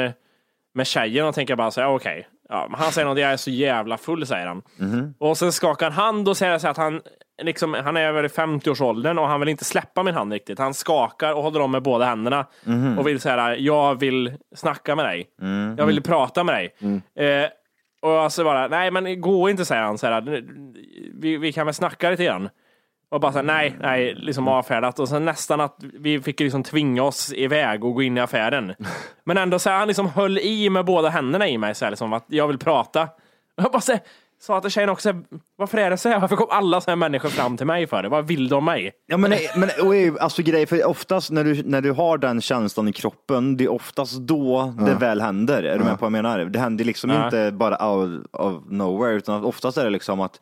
[0.75, 2.29] med tjejen och tänker bara så här, okej.
[2.49, 4.63] Ja, men han säger något, jag är så jävla full, säger han.
[5.19, 7.01] Och sen skakar han hand och säger så här att han,
[7.43, 10.59] liksom, han är i 50-årsåldern och han vill inte släppa min hand riktigt.
[10.59, 12.47] Han skakar och håller om med båda händerna
[12.99, 15.27] och vill säga, jag vill snacka med dig.
[15.79, 16.75] Jag vill prata med dig.
[17.27, 17.49] Eh,
[18.03, 19.99] och jag så bara, nej men gå inte, säger han.
[19.99, 20.45] Så här,
[21.15, 22.49] vi, vi kan väl snacka lite grann.
[23.11, 24.99] Och bara så här, nej, nej, liksom avfärdat.
[24.99, 28.75] Och sen nästan att vi fick liksom tvinga oss iväg och gå in i affären.
[29.25, 31.91] Men ändå så här, han liksom höll i med båda händerna i mig, så här,
[31.91, 33.03] liksom, att jag vill prata.
[33.57, 34.01] Och jag bara så här,
[34.41, 35.13] sa till tjejen också,
[35.57, 36.21] varför är det så här?
[36.21, 38.09] Varför kom alla så här människor fram till mig för det?
[38.09, 38.93] Vad vill de mig?
[39.07, 42.89] Ja, men, men och, alltså grej, för oftast när du, när du har den känslan
[42.89, 45.63] i kroppen, det är oftast då det väl händer.
[45.63, 46.39] Är du med på vad jag menar?
[46.45, 47.25] Det händer liksom Ja.
[47.25, 50.41] inte bara out of nowhere, utan oftast är det liksom att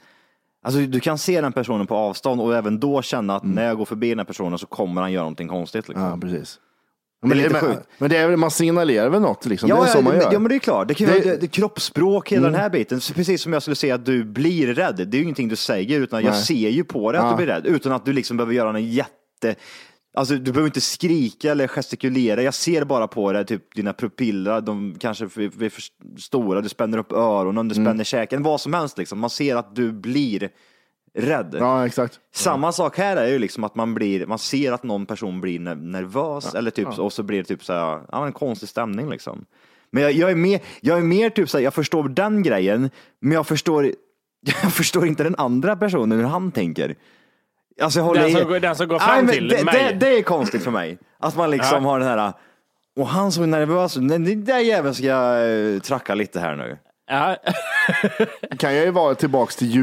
[0.62, 3.76] Alltså, du kan se den personen på avstånd och även då känna att när jag
[3.76, 5.88] går förbi den här personen så kommer han göra någonting konstigt.
[5.88, 6.04] Liksom.
[6.06, 6.58] Ja, precis.
[7.22, 9.68] Det Men, lite men, men det är man signalerar väl något liksom.
[9.68, 10.32] det är Ja, så ja, man gör.
[10.32, 10.88] ja, men det är klart.
[10.88, 13.00] Det, kan, Det- det, det, det, kroppsspråk, hela den här biten.
[13.00, 14.96] Så Precis som jag skulle säga att du blir rädd.
[14.96, 16.42] Det är ju ingenting du säger, utan jag Nej.
[16.42, 17.66] ser ju på dig att du blir rädd.
[17.66, 19.54] Utan att du liksom behöver göra en jätte...
[20.16, 22.42] Alltså du behöver inte skrika eller gestikulera.
[22.42, 25.82] Jag ser bara på dig, typ dina pupiller, de kanske är för
[26.20, 27.86] stora, du spänner upp öronen, du Mm.
[27.86, 29.18] spänner käken, vad som helst liksom.
[29.18, 30.48] Man ser att du blir
[31.16, 31.56] rädd.
[31.60, 32.20] Ja, exakt.
[32.34, 35.60] Samma sak här är ju liksom att man blir, man ser att någon person blir
[35.60, 39.10] ner- nervös eller typ, och så blir det typ så här, ja, en konstig stämning
[39.10, 39.44] liksom.
[39.90, 42.90] Men jag, jag är mer, jag är mer typ så här, jag förstår den grejen,
[43.20, 43.84] men jag förstår,
[44.62, 46.94] jag förstår inte den andra personen hur han tänker.
[47.80, 49.64] Alltså jag håller Den som i- går- den som går Nej, fram men till det,
[49.64, 49.74] mig.
[49.92, 50.98] Det, det är konstigt för mig.
[51.18, 51.90] Att man liksom Ja.
[51.90, 52.32] har den här,
[52.96, 56.56] och han såg nervös ut, "Nej, den där jäveln ska jag eh, tracka lite här
[56.56, 56.78] nu.
[57.10, 57.36] Ja.
[58.58, 59.82] kan jag ju vara tillbaks till jul.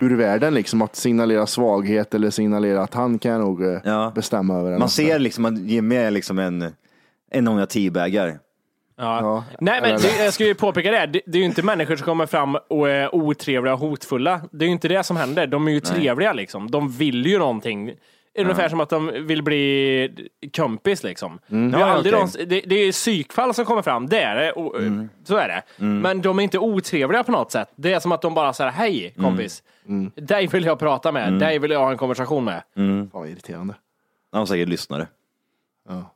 [0.00, 4.68] Ur världen, liksom att signalera svaghet eller signalera att han kan nog eh, bestämma över.
[4.68, 6.72] eller Man ser liksom att ge med liksom en,
[7.30, 8.38] en några teabaggar.
[8.96, 9.44] Ja.
[9.60, 11.06] Nej, men det, jag ska ju påpeka det.
[11.06, 11.20] det.
[11.26, 14.40] Det är ju inte människor som kommer fram och är otrevliga och hotfulla.
[14.50, 15.46] Det är ju inte det som händer.
[15.46, 15.92] De är ju Nej.
[16.00, 16.70] trevliga liksom.
[16.70, 17.92] De vill ju någonting.
[18.38, 21.38] Ungefär som att de vill bli kompis liksom.
[21.50, 21.70] Mm.
[21.70, 22.28] Det, är Ja, aldrig okej.
[22.38, 24.52] de, det, det är psykfall som kommer fram, det är det.
[24.52, 24.74] Och,
[25.24, 25.62] Så är det.
[25.84, 26.00] Mm.
[26.00, 27.68] Men de är inte otrevliga på något sätt.
[27.76, 29.62] Det är som att de bara säger hej kompis.
[30.14, 31.28] Dig vill jag prata med.
[31.28, 31.38] Mm.
[31.38, 32.62] Dig vill jag ha en konversation med.
[32.74, 33.74] Fan vad irriterande.
[34.32, 35.06] Han säkert lyssnare.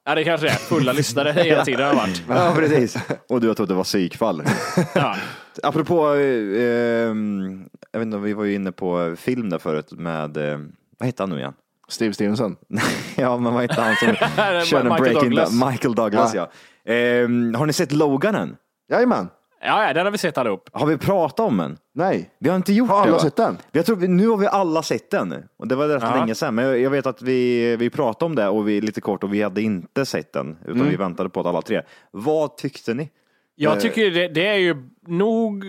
[0.05, 0.53] Ja, det kanske är.
[0.53, 2.23] Fulla lyssnare hela tiden har varit.
[2.29, 2.97] Ja, precis.
[3.29, 4.43] Och du har trott det var psykfall.
[4.95, 5.17] Ja.
[5.63, 10.37] Apropå, eh, ehm, jag vet inte, vi var ju inne på film där förut med,
[10.37, 10.59] eh,
[10.99, 11.53] vad hette han nu igen?
[11.89, 12.57] Steve Stevenson.
[13.17, 14.15] ja, men vad hette han som
[14.65, 15.53] körde Michael Breaking Douglas.
[15.71, 16.51] Michael Douglas, ja.
[16.85, 18.57] Ehm, har ni sett Logan än?
[18.91, 19.29] Jajamän.
[19.65, 20.69] Ja, ja, den har vi sett allihop.
[20.73, 21.79] Har vi pratat om den?
[21.95, 22.31] Nej.
[22.39, 23.19] Vi har inte gjort Har alla det va?
[23.19, 23.59] sett den?
[23.73, 25.35] Jag tror, vi- nu har vi alla sett den.
[25.57, 26.15] Och det var rätt Ja.
[26.17, 26.55] länge sedan.
[26.55, 29.35] Men jag, jag vet att vi, vi pratade om det och vi, lite kort och
[29.35, 30.57] vi hade inte sett den.
[30.63, 30.89] Utan Mm.
[30.89, 31.83] vi väntade på att alla tre.
[32.11, 33.11] Vad tyckte ni?
[33.55, 35.65] Jag tycker det, det är ju nog...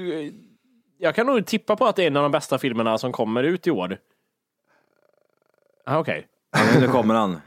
[0.97, 3.43] Jag kan nog tippa på att det är en av de bästa filmerna som kommer
[3.43, 3.97] ut i år.
[5.85, 6.27] Ah, Okej.
[6.51, 7.37] Ja, men nu kommer han.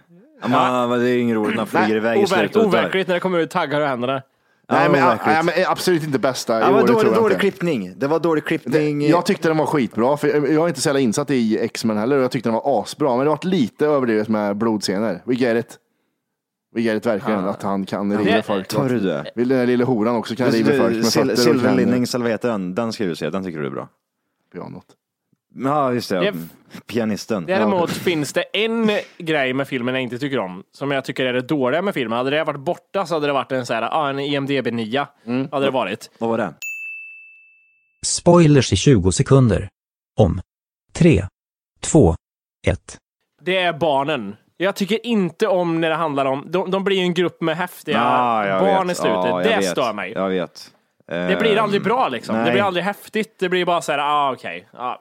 [0.43, 2.57] Ja, men, det är inget roligt när han flyger iväg i slutet.
[2.57, 4.23] overkligt när det kommer ut taggar ur händerna.
[4.69, 7.39] Nej, Ja, men, ja, men absolut inte bästa i Ja, år, men det dålig, dålig
[7.41, 7.93] klippning.
[7.97, 9.09] Det var dålig klippning.
[9.09, 12.25] Jag tyckte den var skitbra, för jag är inte så insatt i X-Men heller och
[12.25, 13.17] jag tyckte den var asbra.
[13.17, 15.23] Men det var lite överdrivet med blodscener.
[15.27, 15.79] We get it.
[16.75, 18.69] We get it verkligen, att han kan riva Det- folk.
[18.69, 19.33] Tar du det?
[19.35, 21.77] Vill den lilla horan också kan riva folk med fötter och Silver kläder.
[21.77, 22.75] Linnings, eller vad heter den?
[22.75, 23.89] Den ska du se, den tycker du är bra.
[24.53, 24.85] Pianot.
[25.65, 26.21] Ja, just det.
[26.21, 26.33] Det-
[26.87, 27.47] Pianisten.
[27.47, 31.33] Däremot finns det en grej med filmen jag inte tycker om, som jag tycker är
[31.33, 32.19] det dåliga med filmen.
[32.19, 35.07] Hade det varit borta så hade det varit en, så här, ah, en IMDB 9.
[35.51, 36.11] Hade det varit.
[36.19, 36.55] Vad var det?
[38.07, 39.69] Spoilers i 20 sekunder.
[40.19, 40.41] Om.
[40.93, 41.25] 3,
[41.81, 42.15] 2,
[42.67, 42.99] 1.
[43.43, 44.37] Det är barnen.
[44.57, 47.97] Jag tycker inte om när det handlar om, de, de blir en grupp med häftiga
[47.97, 48.97] Ja, jag barn vet.
[48.97, 49.25] i slutet.
[49.25, 49.69] Ja, jag det vet.
[49.69, 50.13] stör mig.
[50.13, 50.73] Jag vet.
[51.07, 52.35] Det blir aldrig bra liksom.
[52.37, 52.53] Det nej.
[52.53, 53.39] blir aldrig häftigt.
[53.39, 54.69] Det blir bara så här, ah okej.
[54.73, 54.97] Ah.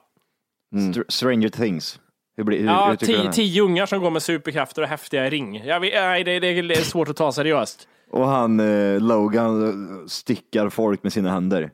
[0.78, 2.00] Str- Stranger Things.
[2.36, 5.30] Hur, blir, hur, Ja, hur tycker tio, tio ungar som går med superkrafter och häftiga
[5.30, 5.62] ring.
[5.64, 7.88] Jag vet, nej, det, det är svårt att ta seriöst.
[8.10, 11.70] Och han eh, Logan eh, stickar folk med sina händer.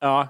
[0.00, 0.28] Ja.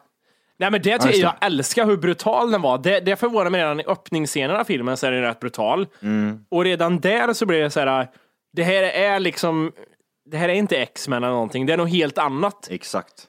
[0.58, 1.16] Nej men det, just det.
[1.16, 2.78] jag älskar hur brutal den var.
[2.78, 5.86] Det, det förvånar mig redan i öppningsscenen av filmen så är den rätt brutal.
[6.02, 6.44] Mm.
[6.48, 8.08] Och redan där så blir det så här,
[8.52, 9.72] det här är liksom,
[10.30, 12.68] det här är inte X-Men eller någonting, det är något helt annat.
[12.70, 13.26] Exakt.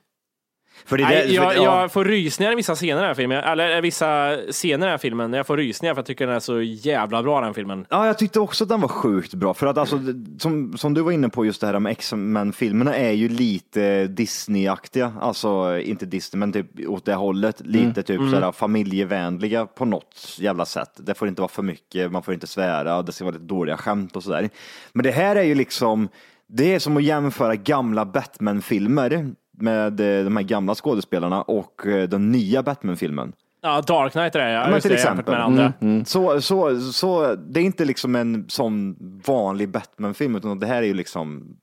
[0.85, 1.81] För det är Nej, det- jag, för- ja.
[1.81, 4.89] jag får rysningar i vissa scener i den här filmen, eller vissa scener i den
[4.89, 5.33] här filmen.
[5.33, 7.85] Jag får rysningar för jag tycker den är så jävla bra den filmen.
[7.89, 9.53] Ja, jag tyckte också att den var sjukt bra.
[9.53, 9.99] För att alltså,
[10.39, 15.13] som, som du var inne på, just det här med X-Men-filmerna är ju lite Disney-aktiga.
[15.21, 17.61] Alltså, inte Disney, men typ åt det hållet.
[17.65, 18.31] Lite typ Mm.
[18.31, 20.89] sådär familjevänliga på något jävla sätt.
[20.97, 23.77] Det får inte vara för mycket, man får inte svära, det ska vara lite dåliga
[23.77, 24.49] skämt och sådär.
[24.93, 26.09] Men det här är ju liksom,
[26.47, 32.09] det är som att jämföra gamla Batman-filmer med eh, de här gamla skådespelarna och eh,
[32.09, 33.33] den nya Batman-filmen.
[33.61, 34.67] Ja, Dark Knight är det, ja.
[34.69, 35.33] Men till det, exempel.
[35.33, 35.73] med andra.
[35.81, 36.05] Mm.
[36.05, 38.95] Så, så, så det är inte liksom en sån
[39.25, 41.55] vanlig Batman-film, utan det här är ju liksom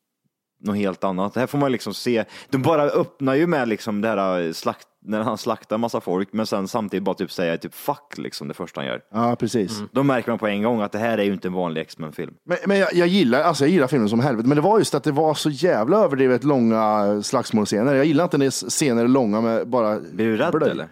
[0.60, 1.34] något helt annat.
[1.34, 2.24] Det här får man liksom se.
[2.50, 6.46] De bara öppnar ju med liksom det här slakt, när han slaktar massa folk, men
[6.46, 9.00] sen samtidigt bara typ säga typ fuck liksom det första han gör.
[9.12, 9.82] Ja, precis.
[9.92, 12.34] Då märker man på en gång att det här är ju inte en vanlig X-Men-film.
[12.46, 14.94] Men, men jag, jag, gillar, alltså jag gillar filmen som helvete, men det var just
[14.94, 17.94] att det var så jävla överdrivet långa slagsmålscener.
[17.94, 20.00] Jag gillar inte när scener är långa med bara...
[20.00, 20.70] Blir du rädd blöj.
[20.70, 20.88] eller?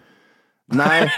[0.71, 1.11] Nej,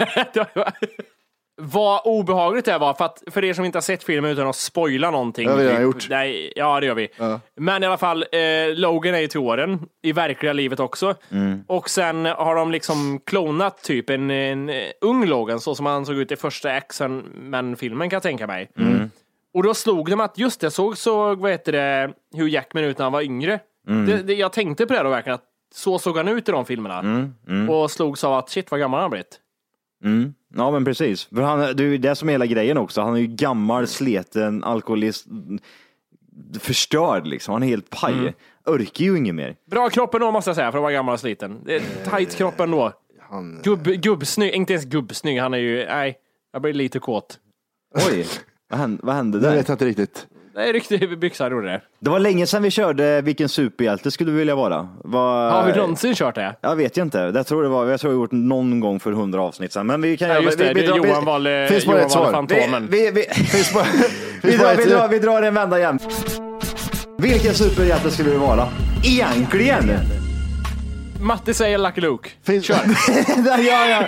[1.60, 4.56] vad obehagligt det var, för, att, för er som inte har sett filmen utan att
[4.56, 5.46] spoila någonting.
[5.46, 6.06] Det har vi redan gjort.
[6.10, 7.08] Nej, ja, det gör vi.
[7.16, 7.40] Ja.
[7.56, 11.14] Men i alla fall, eh, Logan är ju till åren, i verkliga livet också.
[11.30, 11.64] Mm.
[11.66, 16.06] Och sen har de liksom klonat typ en, en eh, ung Logan, så som han
[16.06, 18.70] såg ut i första X-Men-filmen kan jag tänka mig.
[18.78, 19.10] Mm.
[19.54, 22.98] Och då slog de att just det, så såg vad heter det, Hugh Jackman ut
[22.98, 23.60] när han var yngre.
[23.88, 24.06] Mm.
[24.06, 25.44] Det, det, jag tänkte på det då verkligen, att
[25.74, 26.98] så såg han ut i de filmerna.
[26.98, 27.70] Mm, mm.
[27.70, 29.40] Och slogs av att shit vad gammal han har blivit.
[30.54, 31.24] Ja men precis.
[31.24, 33.00] För han, det är ju det som är hela grejen också.
[33.00, 35.26] Han är ju gammal, sleten, alkoholist,
[36.60, 37.52] förstörd liksom.
[37.52, 38.12] Han är helt paj.
[38.12, 38.32] Mm.
[38.66, 39.56] Orkar ju inget mer.
[39.70, 41.60] Bra kropp ändå måste jag säga för att vara gammal och sliten.
[41.64, 42.92] Det är Tight kropp ändå.
[43.62, 46.16] Gubb, gubbsnygg, inte ens gubbsnygg, han är ju, nej,
[46.52, 47.38] jag blir lite kåt.
[48.08, 48.26] Oj,
[48.68, 49.56] vad hände, vad hände Det där?
[49.56, 50.26] vet jag inte riktigt.
[50.60, 51.80] Det är riktigt byxan gjorde det.
[52.00, 54.88] Det var länge sedan vi körde Vilken superhjälte skulle du vilja vara?
[55.04, 55.50] Var...
[55.50, 56.56] Har vi någonsin kört det?
[56.60, 57.32] Jag vet inte.
[57.34, 59.86] Jag tror det var, jag tror vi har gjort någon gång för hundra avsnitt sedan.
[59.86, 62.10] Men vi kan Ja, just vi, det, vi, det Johan vi, finns Johan ett valde
[62.10, 62.32] svar.
[62.32, 62.88] Fantomen.
[62.90, 63.84] vi, vi, Finns bara,
[64.42, 65.98] vi, finns drar, vi, drar, vi en vända igen.
[67.18, 68.68] Vilken superhjälte skulle du vara?
[69.04, 69.90] Egentligen?
[71.20, 72.30] Matte säger Lucky Luke.
[72.42, 72.76] finns, ja,
[73.58, 74.04] ja.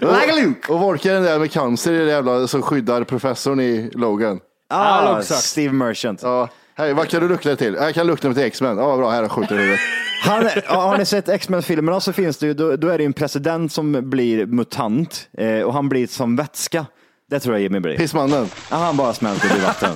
[0.00, 0.72] Like Luke.
[0.72, 4.40] och Volker den där med cancer i det jävla som skyddar professorn i Logan.
[4.68, 5.40] Ah, sucks.
[5.40, 6.22] Steve Merchant.
[6.22, 6.48] Ja.
[6.74, 7.74] Hej, vad kan du lukta dig till?
[7.74, 8.78] Jag kan lukta mig till X-Men.
[8.78, 9.80] Ja, bra, här har skjuter huvudet.
[10.24, 13.72] Han, har ni sett X-Men-filmerna så finns det ju, då, då är det en president
[13.72, 16.86] som blir mutant eh, och han blir som vätska.
[17.30, 17.96] Det tror jag Jimmy blir.
[17.96, 18.48] Pissmannen.
[18.70, 19.92] Ja, han bara smälter i vatten.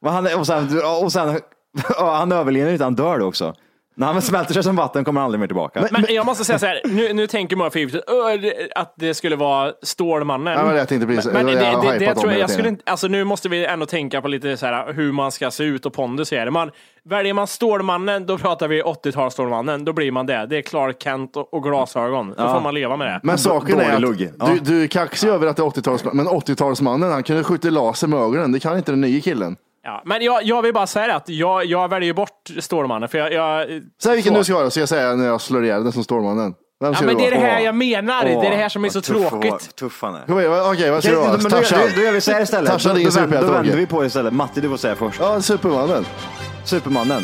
[0.34, 1.40] och, och sen, och sen
[1.88, 3.54] ja, han överlever inte, han dör då också.
[3.98, 5.88] När han smälter sig som vatten kommer han aldrig mer tillbaka.
[5.90, 8.04] Men jag måste säga så här, nu, nu tänker man för givet
[8.74, 10.52] att det skulle vara Stålmannen.
[10.58, 12.68] Ja, men jag tänkte precis- Men det, jag det, det, om tror jag, jag skulle
[12.68, 15.64] inte, alltså nu måste vi ändå tänka på lite så här hur man ska se
[15.64, 16.50] ut och pondus är det.
[16.50, 16.70] Man,
[17.04, 20.46] väljer man Stålmannen, då pratar vi 80-tals Stålmannen, då blir man det.
[20.46, 22.34] Det är Clark Kent och, och glasögon.
[22.38, 23.20] Då får man leva med det.
[23.22, 24.20] Men saken är att.
[24.38, 24.46] Ja.
[24.52, 28.06] du, du är kaxig över att det är 80-talsmannen, men 80-talsmannen han kunde skjuta laser
[28.06, 28.52] med ögonen.
[28.52, 29.56] Det kan inte den nya killen.
[29.88, 33.32] Ja, men jag, jag vill bara säga att jag, jag väljer bort Stålmannen, för jag...
[33.32, 33.66] jag
[34.02, 34.38] Säg vilken så.
[34.38, 36.54] du ska vara, så jag säger när jag slår ihjäl den som Stålmannen.
[36.80, 38.24] Vem Ja, ska men du det är det här jag menar.
[38.24, 39.76] det är det här som är så Vad tuff tråkigt.
[39.76, 40.22] Tuff han är.
[40.72, 41.36] Okej, vad ska du vara?
[41.36, 41.78] då, då, Tarzan?
[41.96, 42.70] då gör vi så här istället.
[42.70, 44.32] Tarzan Då, är ingen då, vänder- då superhjälte, vänder vi på det istället.
[44.32, 45.20] Matti, du får säga först.
[45.20, 46.04] Ja, Supermannen.
[46.64, 47.22] Supermannen.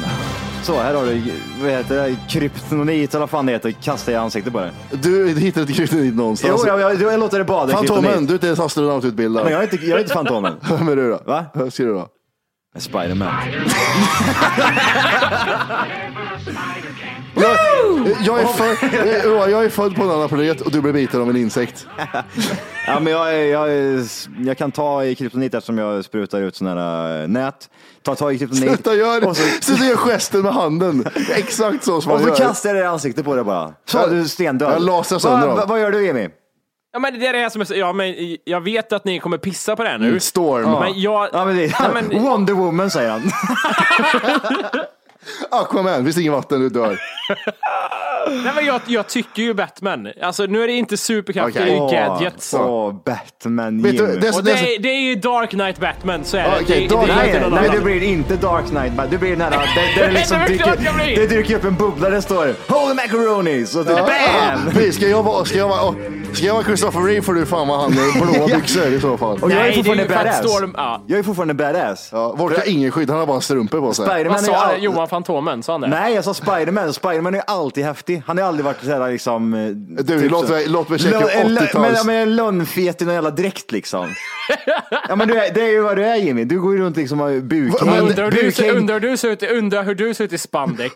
[0.63, 1.23] Så, här har du,
[1.63, 4.71] vad heter det, kryptonit eller vad fan det heter, kasta i ansiktet på det.
[4.91, 6.63] Du hittar inte kryptonit någonstans.
[6.67, 8.29] Jo, jag, jag, jag låter det bada i Fantomen, kryptonit.
[8.29, 9.45] du är inte ens astronaututbildad.
[9.45, 10.55] Men jag är inte, jag är inte Fantomen.
[10.79, 11.21] Vem är du då?
[11.27, 11.45] Va?
[11.55, 12.07] Vem ska du vara?
[12.79, 13.35] Spiderman.
[17.37, 17.57] Jag,
[18.23, 18.77] jag, är född,
[19.25, 21.87] Johan, jag är född på en annan planet och du blir biten av en insekt.
[22.87, 24.07] Ja, men jag, är- jag, är-
[24.47, 27.55] jag kan ta i kryptonit eftersom jag sprutar ut sådana här äh, nät.
[28.03, 28.65] Ta tag i kryptonit.
[28.69, 31.05] Sluta gör Och så, Sluta gör gesten med handen.
[31.35, 32.49] Exakt så som och man så gör.
[32.49, 33.73] kastar jag det i ansiktet på dig bara.
[33.85, 34.73] Så, du är stendöd.
[34.73, 35.57] jag lasrar sönder Va- dem.
[35.57, 36.29] va- Vad gör du Jimmy?
[36.95, 39.39] Ja, men det är det som är så, ja, men jag vet att ni kommer
[39.39, 40.09] pissa på det här nu.
[40.09, 40.71] Mm, Storm.
[40.71, 41.29] Men jag...
[41.33, 43.23] Ja, men det, Ja, men- Wonder Woman säger han.
[45.51, 46.99] Aquaman, finns inget vatten, du dör.
[48.45, 50.09] Nej, men jag, jag tycker ju Batman.
[50.23, 51.71] Alltså nu är det inte superkrafter, Okej.
[51.71, 52.55] det är Åh, gadgets.
[52.55, 54.07] Åh, Batman Vet Jimmy.
[54.13, 56.51] du, det, Och det är, det är ju Dark Knight Batman, så är det.
[56.63, 57.85] Okej, det, Dark det är Knight- inte Nej, nej, det annan.
[57.85, 60.49] blir inte Dark Knight, men det blir den här, det, det, är liksom Det är
[60.49, 64.05] dyker, det det dyker upp en bubbla där det står Holy macaronis och typ Ja,
[64.07, 64.71] BAM!
[64.73, 64.97] precis.
[64.97, 65.95] Ska jag vara, ska jag vara, åh,
[66.33, 69.19] ska jag vara Christopher Reeve får du fan vara han med blåa byxor i så
[69.19, 69.39] fall.
[69.43, 70.39] Och jag är det är fortfarande ju badass.
[70.47, 71.05] Storm- ja.
[71.07, 72.09] Jag är fortfarande badass.
[72.13, 74.07] Ja, Volker har ingen skydd, han har bara strumpor på sig.
[74.07, 74.79] Spiderman Vad är
[75.15, 75.25] han?
[75.25, 75.63] Fantomen?
[75.63, 75.87] Sa han det?
[75.89, 76.93] Nej, jag sa Spiderman.
[76.93, 78.23] Spiderman är alltid häftig.
[78.27, 79.55] Han har aldrig varit så här liksom...
[79.55, 79.69] eh,
[80.05, 82.05] Du, låt mig- låt mig checka Lön- en lö- 80-tals.
[82.07, 84.09] Men, men lönnfet i någon jävla dräkt liksom.
[85.09, 86.45] ja men du är, det är ju vad du är Jimmy.
[86.45, 87.99] Du går ju runt liksom och har bukhäng.
[87.99, 90.25] Undrar hur du ser- bukhäng- undrar hur du ser ut i- undrar hur du ser
[90.25, 90.95] ut i spandex.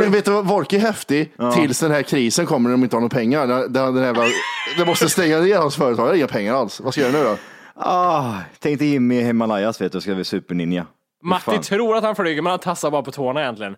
[0.00, 2.96] Men vet du vad, Volker är häftig tills den här krisen kommer när de inte
[2.96, 3.46] har några pengar.
[3.46, 4.32] Den här,
[4.78, 6.80] det måste stänga ner hans företag, det har inga pengar alls.
[6.80, 7.36] Vad ska jag göra nu då?
[7.80, 10.86] Ah, tänk dig Jimmy i Himalayas vet du, ska vi superninja.
[11.22, 11.62] Matti Fan.
[11.62, 13.76] tror att han flyger, men han tassar bara på tårna egentligen.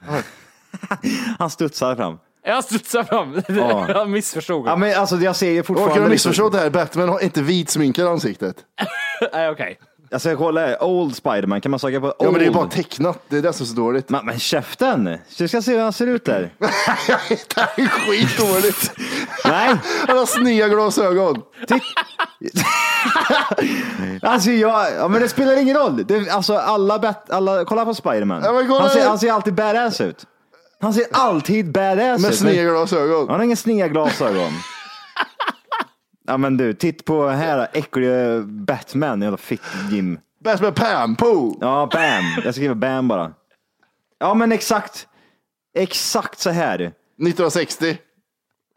[1.38, 2.18] Han studsar fram.
[2.44, 3.42] Jag studsar fram.
[3.48, 3.88] Ja.
[3.88, 4.66] Jag missförstod.
[4.66, 5.92] Ja men alltså jag ser ju fortfarande...
[6.00, 6.70] har liksom- missförstått det här.
[6.70, 8.56] Batman har inte vitsminkade ansiktet.
[9.32, 9.78] Nej, okej.
[9.78, 12.14] Alltså jag kollar, Old Spiderman, kan man söka på Old?
[12.18, 14.08] Ja men det är bara tecknat, det är det som är så dåligt.
[14.10, 15.18] Men, men käften!
[15.38, 16.52] Du ska se hur han ser ut där.
[16.58, 16.66] det
[17.56, 18.92] här är skitdåligt.
[19.44, 19.76] Nej,
[20.08, 21.42] Han har sneda glasögon.
[24.22, 26.04] alltså jag, ja, men det spelar ingen roll.
[26.06, 28.42] Det, alltså alla, bat, alla, kolla på Spiderman.
[28.44, 30.26] Ja, kolla han, ser, han ser alltid badass ut.
[30.80, 32.38] Han ser alltid badass Med ut.
[32.38, 33.28] sneda Men- glasögon.
[33.28, 34.52] Han har inga sneda glasögon.
[36.26, 40.18] Ja men du, titt på här äckliga Batman, jävla fitt Jim.
[40.44, 41.56] Batman Pam, po.
[41.60, 42.24] Ja, bam.
[42.44, 43.32] Jag skriver bam bara.
[44.18, 45.08] Ja men exakt.
[45.74, 46.80] Exakt så här.
[46.80, 47.98] 1960.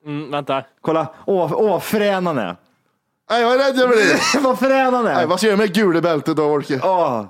[0.05, 0.63] Mm, vänta.
[0.81, 2.55] Kolla, åh, åh frän han är.
[3.29, 4.39] Nej, jag är rädd över det.
[4.43, 5.15] vad frän han är.
[5.15, 6.79] Nej, vad ska jag göra med gula bältet då, Orke?
[6.83, 7.25] Åh,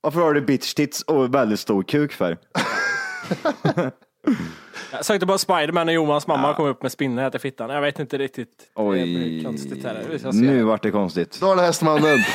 [0.00, 2.38] varför har du bitch tits och väldigt stor kuk för?
[4.96, 7.70] Jag sökte på Spiderman och Johans mamma kom upp med spinnennät i fittan.
[7.70, 8.58] Jag vet inte riktigt.
[8.58, 10.32] Det Oj, blir konstigt här.
[10.32, 11.40] Nu vart det konstigt.
[11.40, 12.18] Då är det hästmannen.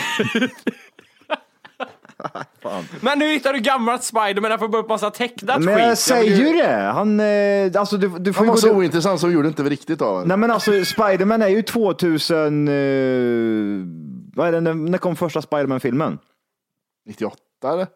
[3.02, 5.66] Men nu hittar du gammalt Spiderman, jag får bara upp massa tecknat skit.
[5.66, 6.92] Men jag säger ju det.
[6.94, 9.64] Han, eh, alltså du, du får Han var gå så ointressant så de gjorde inte
[9.64, 10.28] riktigt av.
[10.28, 12.74] Nej men alltså Spiderman är ju 2000, eh,
[14.36, 16.20] vad är det, när, när kom första Spiderman-filmen?
[17.06, 17.88] 98 eller?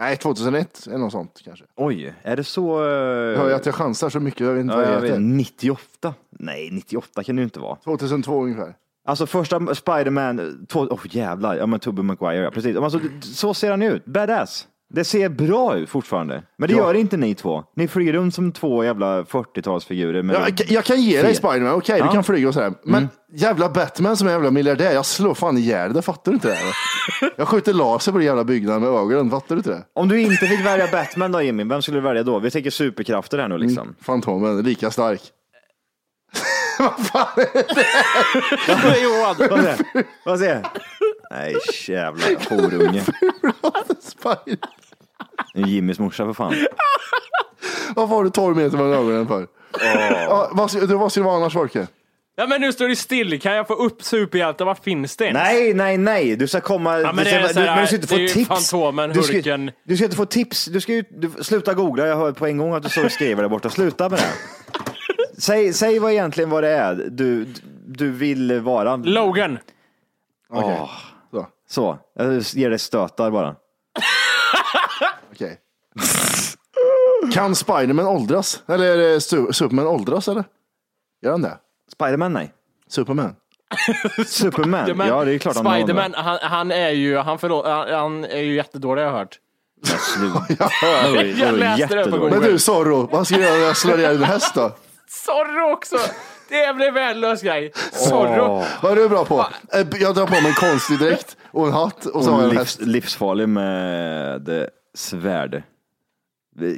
[0.00, 1.64] Nej, 2001 eller något sånt kanske.
[1.76, 2.82] Oj, är det så?
[2.84, 5.06] eh, Jag hör ju att jag chansar så mycket, jag vet inte vad jag det
[5.06, 5.12] heter.
[5.20, 6.14] vet, 98?
[6.30, 7.76] Nej, 98 kan det ju inte vara.
[7.76, 8.74] 2002 ungefär.
[9.04, 12.76] Alltså första Spiderman, två, oh, jävlar, ja men Tobey Maguire, ja precis.
[12.76, 14.66] Alltså, så ser han ut, badass.
[14.94, 16.42] Det ser bra ut fortfarande.
[16.58, 16.78] Men det Ja.
[16.86, 17.64] gör inte ni två.
[17.76, 20.22] Ni flyger runt som två jävla 40-talsfigurer.
[20.22, 21.34] med- Jag, jag kan ge dig.
[21.34, 22.04] Spiderman, okej Ja.
[22.06, 22.72] du kan flyga och sådär.
[22.84, 23.08] Men Mm.
[23.34, 26.58] jävla Batman som är jävla miljardär, jag slår fan ihjäl det, fattar du inte det?
[27.36, 29.82] Jag skjuter laser på den jävla byggnaden med ögonen, fattar du inte det?
[29.94, 32.38] Om du inte fick välja Batman då Jimmy, vem skulle du välja då?
[32.38, 33.82] Vi tänker superkrafter här nu liksom.
[33.82, 33.94] Mm.
[34.02, 35.20] Fantomen, lika stark.
[39.02, 39.36] Johan.
[39.50, 40.04] Vad säger?
[40.24, 40.66] Vad säger?
[41.30, 41.56] Nej,
[41.88, 43.02] jävla horunge.
[45.54, 46.54] Det är Jimmys morsa för fan.
[47.96, 49.46] Varför har du 12 meter mellan ögonen för?
[49.80, 51.86] Ja, vad, ska- du, vad ska det vara annars Folke?
[52.36, 54.64] Ja men nu står det still, kan jag få upp superhjältar?
[54.64, 55.38] Vad finns det ens?
[55.42, 56.36] Nej, nej, nej.
[56.36, 56.98] Du ska komma...
[56.98, 58.16] Ja, men du, det är ska, så du, här, men du ska inte det är
[58.16, 58.48] få ju tips.
[58.70, 60.64] Fantomen, du, ska, du ska inte få tips.
[60.64, 62.06] Du ska ju, du, sluta googla.
[62.06, 63.70] Jag hör på en gång att du står och skriver där borta.
[63.70, 65.40] Sluta med det.
[65.40, 67.46] Säg, säg vad egentligen vad det är du,
[67.86, 68.96] du vill vara.
[68.96, 69.58] Logan.
[70.52, 70.90] Åh,
[71.70, 71.98] så.
[72.14, 73.56] Jag ger dig stötar bara.
[75.32, 75.58] Okej.
[77.34, 78.62] Kan Spiderman åldras?
[78.68, 80.44] Eller är det Su- Superman åldras eller?
[81.22, 81.58] Gör han det?
[81.92, 82.52] Spiderman, nej.
[82.88, 83.34] Superman?
[84.26, 85.06] Superman?
[85.08, 88.24] ja, det är klart han har Spiderman, han, han är ju, han, förlåt, han, han
[88.24, 89.38] är ju jättedålig har jag hört.
[91.38, 92.30] Jag läste det på Google.
[92.30, 94.72] Men du Zorro, vad ska jag göra när jag slår ihjäl en häst då?
[95.08, 95.96] Zorro också!
[96.48, 97.72] Det blev värdelös grej.
[97.92, 98.64] Zorro.
[98.82, 99.46] Vad är du bra på?
[99.72, 102.42] Eh, Jag drar på mig en konstig dräkt och en hatt och så har Och
[102.44, 102.80] jag en livs, häst.
[102.82, 105.62] livsfarlig med eh, svärd.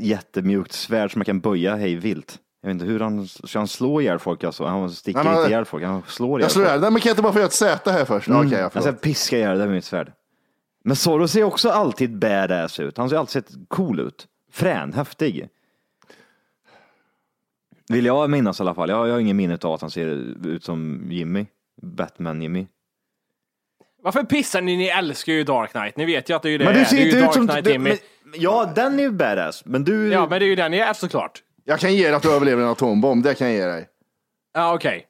[0.00, 2.38] Jättemjukt svärd som man kan böja hej vilt.
[2.62, 4.64] Jag vet inte hur han, ska han slå ihjäl folk alltså?
[4.64, 6.68] Han sticker Nej, men- inte ihjäl folk, han slår ihjäl Jag slår folk.
[6.70, 8.28] ihjäl Nej men kan jag inte bara få göra ett säte här först?
[8.28, 8.38] Mm.
[8.40, 9.00] Okej, jag jag ska förlåt.
[9.00, 10.12] piska ihjäl det med mitt svärd.
[10.84, 12.98] Men Zorro ser också alltid badass ut.
[12.98, 14.26] Han ser alltid sett cool ut.
[14.52, 15.48] Frän, häftig.
[17.88, 18.88] Vill jag minnas i alla fall.
[18.88, 20.06] Jag, jag har ingen minne av att han ser
[20.46, 21.46] ut som Jimmy.
[21.82, 22.66] Batman-Jimmy.
[24.02, 24.76] Varför pissar ni?
[24.76, 25.96] Ni älskar ju Dark Knight.
[25.96, 26.78] Ni vet ju att det är det Men är.
[26.78, 27.48] du ser det är ju Dark som...
[27.48, 27.96] Knight Du, men,
[28.34, 29.64] ja, den är ju badass.
[29.64, 30.12] Men du...
[30.12, 31.42] Ja, men det är ju den jag är såklart.
[31.64, 33.88] Jag kan ge dig att du överlever en atombomb, det kan jag ge dig.
[34.54, 35.06] Ja, okej.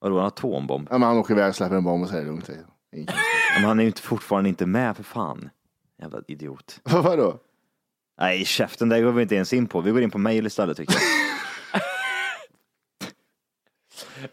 [0.00, 0.88] Vadå, en atombomb?
[0.90, 2.50] Ja, men han åker iväg och släpper en bomb och säger lugnt.
[2.96, 3.14] Inget.
[3.56, 5.50] Men han är ju inte, fortfarande inte med för fan.
[6.02, 6.80] Jävla idiot.
[6.84, 7.38] Vadå?
[8.20, 9.80] Nej, käften, det går vi inte ens in på.
[9.80, 11.02] Vi går in på mail istället tycker jag.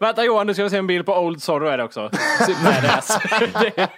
[0.00, 2.10] Vänta Johan, du ska se en bild på Old Zorro är det också.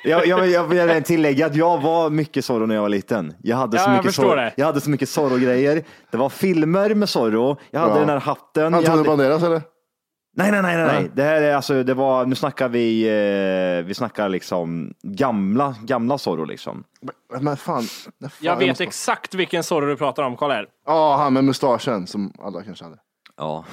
[0.05, 3.35] Jag, jag, jag vill även tillägga att jag var mycket Zorro när jag var liten.
[3.43, 4.53] Jag hade så Ja, jag mycket förstår Zorro, det.
[4.57, 5.83] jag hade så mycket Zorro-grejer.
[6.11, 7.99] Det var filmer med Zorro, jag hade Ja.
[7.99, 8.63] den här hatten.
[8.63, 9.09] Jag Antonio hade...
[9.09, 9.63] Banderas eller?
[10.37, 11.11] Nej, nej, nej, nej, nej.
[11.15, 13.03] Det här är alltså, det var, nu snackar vi,
[13.79, 16.85] eh, vi snackar liksom gamla, gamla Zorro liksom.
[17.03, 17.83] Men- Men fan.
[17.83, 20.37] fan Jag vet måste- exakt vilken Zorro du pratar om.
[20.37, 20.67] Kolla här.
[20.87, 22.97] Ja, han med mustaschen som alla kanske hade.
[23.37, 23.65] Ja.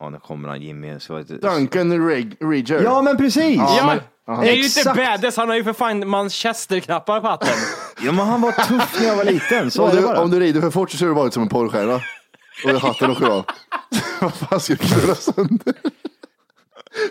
[0.00, 1.00] Ja, nu kommer han Jimmy.
[1.00, 1.18] Så...
[1.22, 2.82] Duncan Reg- Reger.
[2.82, 3.56] Ja, men precis!
[3.56, 4.96] Ja, men- det är ju inte Exakt.
[4.96, 5.36] badass.
[5.36, 7.48] Han har ju för fan Manchester-knappar på hatten.
[8.02, 9.70] Ja, men han var tuff när jag var liten.
[9.70, 10.20] Så om, är det du, bara.
[10.20, 12.00] om du rider för fort så ser du bara ut som en porrstjärna.
[12.64, 13.44] Och hatten åker av.
[14.20, 15.74] Vad fan ska du knulla sönder?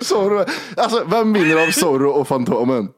[0.02, 0.46] Zorro.
[0.78, 2.90] Alltså, vem vinner av Zorro och Fantomen?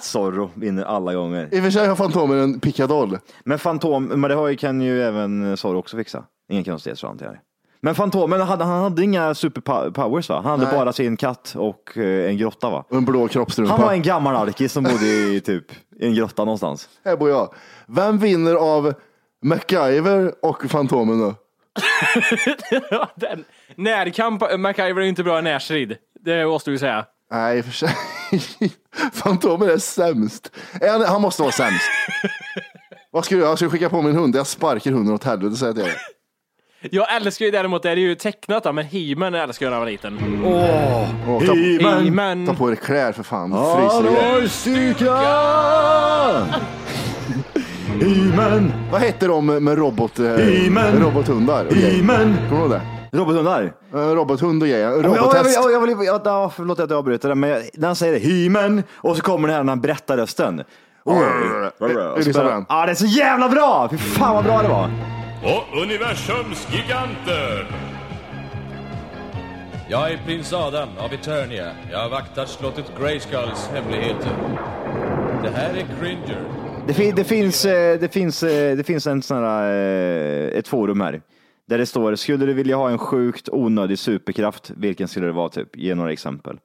[0.00, 1.48] Zorro vinner alla gånger.
[1.52, 3.18] I och för sig har Fantomen en pickadoll.
[3.44, 6.24] Men Fantom, men det har ju, kan ju även Zorro också fixa.
[6.52, 7.36] Ingen konstighet tror jag.
[7.80, 10.34] Men Fantomen, han, han hade inga superpowers va?
[10.34, 10.72] Han hade Nej.
[10.74, 12.84] bara sin katt och eh, en grotta va?
[12.90, 13.72] Och en blå kroppstrumpa.
[13.72, 16.88] Han var en gammal alkis som bodde i typ i en grotta någonstans.
[17.04, 17.54] Här bor jag.
[17.86, 18.94] Vem vinner av
[19.42, 21.34] MacGyver och Fantomen då?
[23.14, 25.96] Den, närkamp, MacGyver är ju inte bra i närstrid.
[26.20, 27.04] Det måste vi säga.
[27.30, 27.94] Nej, i och för sig.
[29.12, 30.50] Fantomen är sämst.
[30.80, 31.90] Är Han, han måste vara sämst.
[33.10, 33.56] Vad ska du göra?
[33.56, 34.36] Ska du skicka på min hund?
[34.36, 35.94] Jag sparkar hunden åt helvete, säger jag till dig.
[36.80, 39.84] Jag älskar ju däremot, det är ju tecknat då, men He-Man älskar jag när jag
[39.84, 40.18] var liten.
[40.44, 42.04] Åh, ta, He-Man.
[42.04, 42.46] He-Man.
[42.46, 43.50] ta på dig kläder för fan.
[43.50, 44.32] Fryser ihjäl.
[44.32, 45.14] Hallå styrka!
[48.00, 50.92] He-Man, Vad hette de med robot, eh, He-Man.
[51.00, 51.66] robothundar?
[51.70, 51.96] Okej.
[51.96, 52.80] He-Man, Kommer du ihåg det?
[53.18, 53.72] Robothundar?
[53.94, 54.88] Eh, robothund och grejer.
[54.90, 55.54] Ja, jag, Robothäst.
[55.62, 58.20] jag, jag, vill- ja, ja, förlåt att jag avbryter det, men jag- när han säger
[58.20, 60.62] hymen, och så kommer den här när han berättar rösten.
[61.04, 61.16] Oj.
[61.16, 61.22] Och
[61.90, 62.66] så lyssnar på börjar- den.
[62.68, 63.88] Ja, det är så jävla bra!
[63.90, 64.90] Fy fan vad bra det var.
[65.42, 67.66] Och universums giganter!
[69.88, 71.72] Jag är prins Adam av Eternia.
[71.90, 74.30] Jag vaktar slottet Grayskulls hemligheter.
[75.42, 76.44] Det här är Cringer.
[76.86, 80.68] Det, fin, det, finns, eh, det, finns, eh, det finns en sån här, eh, ett
[80.68, 81.22] forum här
[81.66, 85.48] där det står, skulle du vilja ha en sjukt onödig superkraft, vilken skulle det vara
[85.48, 85.76] typ?
[85.76, 86.60] Ge några exempel.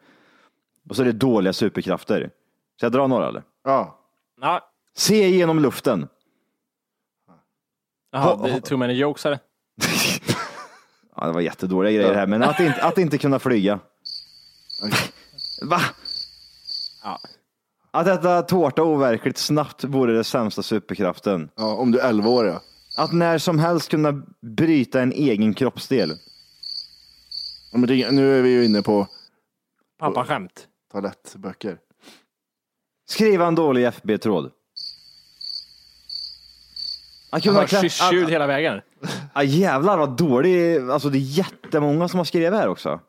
[0.89, 2.29] Och så är det dåliga superkrafter.
[2.79, 3.43] Så jag drar några eller?
[3.63, 3.99] Ja.
[4.41, 4.61] Ja.
[4.95, 6.07] Se genom luften.
[8.13, 9.39] Jaha, det är too many jokes här.
[11.15, 13.79] Ja, det var jättedåliga grejer här, men att inte, att inte kunna flyga.
[15.61, 15.81] Va?
[17.03, 17.19] Ja.
[17.91, 21.49] Att äta tårta overkligt snabbt vore det sämsta superkraften.
[21.55, 22.61] Ja, om du är 11 år ja.
[22.97, 26.09] Att när som helst kunna bryta en egen kroppsdel.
[27.71, 29.07] ja men det, nu är vi ju inne på
[29.99, 30.67] Pappa skämt.
[30.91, 31.77] toalettböcker.
[33.09, 34.51] Skriva en dålig FB-tråd.
[37.33, 38.81] Att kunna Jaha, klä- kyss-ljud att- hela vägen.
[39.33, 40.77] Ja, jävlar vad dålig.
[40.89, 42.99] Alltså det är jättemånga som har skrivit här också.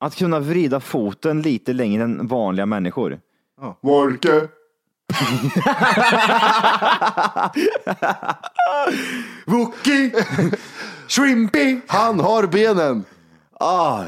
[0.00, 3.20] Att kunna vrida foten lite längre än vanliga människor.
[3.60, 3.78] Ja.
[3.82, 4.48] Wolke.
[9.46, 10.12] Wookie!
[11.08, 11.80] Shrimpy!
[11.86, 13.04] Han har benen.
[13.60, 14.02] Ah,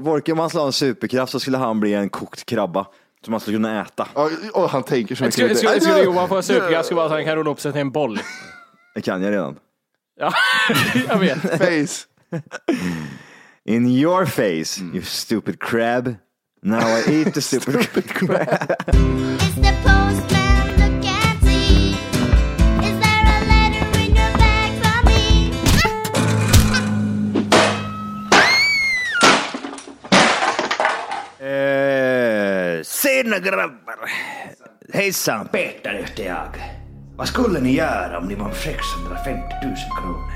[0.00, 2.86] Vorke, om han skulle ha en superkraft så skulle han bli en kokt krabba.
[3.24, 4.08] Som man skulle kunna äta.
[4.14, 5.34] Ja, och han tänker så mycket.
[5.34, 7.72] Skulle, skulle, skulle Johan få en superkraft skulle vara att han kan rulla upp sig
[7.72, 8.20] till en boll.
[8.94, 9.58] Det kan jag redan.
[10.20, 10.32] Ja,
[11.08, 11.40] jag vet.
[11.40, 12.06] Face.
[13.64, 16.14] In your face, you stupid crab.
[16.62, 18.48] Now I eat the stupid, crab.
[18.88, 19.54] It's
[19.84, 19.99] the
[33.22, 34.10] Tjena grabbar!
[34.92, 36.48] Hejsan, Peter heter jag.
[37.16, 40.32] Vad skulle ni göra om ni vann 650 000 kronor?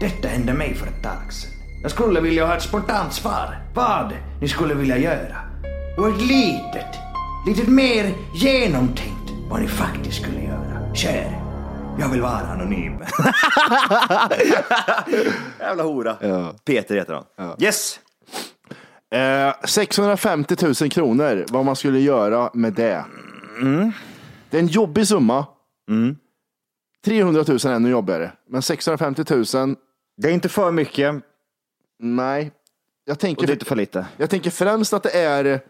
[0.00, 1.50] Detta hände mig för ett tag sedan.
[1.82, 3.58] Jag skulle vilja ha ett spontant svar.
[3.74, 5.36] Vad ni skulle vilja göra.
[5.98, 6.98] Och ett litet,
[7.46, 10.94] litet mer genomtänkt vad ni faktiskt skulle göra.
[10.94, 11.40] Kär,
[12.00, 12.92] jag vill vara anonym.
[15.60, 16.16] Jävla hora.
[16.64, 17.56] Peter heter han.
[17.58, 18.00] Yes!
[19.14, 23.04] Eh, 650 000 kronor, vad man skulle göra med det.
[24.50, 25.46] Det är en jobbig summa.
[27.04, 29.24] 300 000 är ännu jobbigare, men 650
[29.56, 29.76] 000.
[30.16, 31.14] Det är inte för mycket.
[31.98, 32.52] Nej, jag Och
[33.04, 34.06] det är tänker, inte för lite.
[34.16, 35.60] jag tänker främst att det är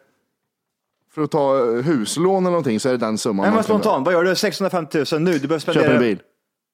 [1.14, 3.46] för att ta eh, huslån eller någonting så är det den summan.
[3.46, 4.34] Nej, men spontant, vad gör du?
[4.36, 5.82] 650 000 nu, du behöver spendera...
[5.84, 6.18] Köper en bil.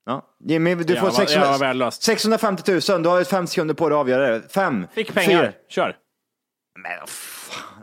[0.06, 0.26] Ja.
[0.44, 2.02] Jimmy, du får vad- 600, ja, värdelöst.
[2.02, 4.52] 650 000, du har fem sekunder på dig att avgöra det.
[4.52, 5.42] Fem, Fick pengar.
[5.42, 5.52] fyra.
[5.68, 5.96] Kör.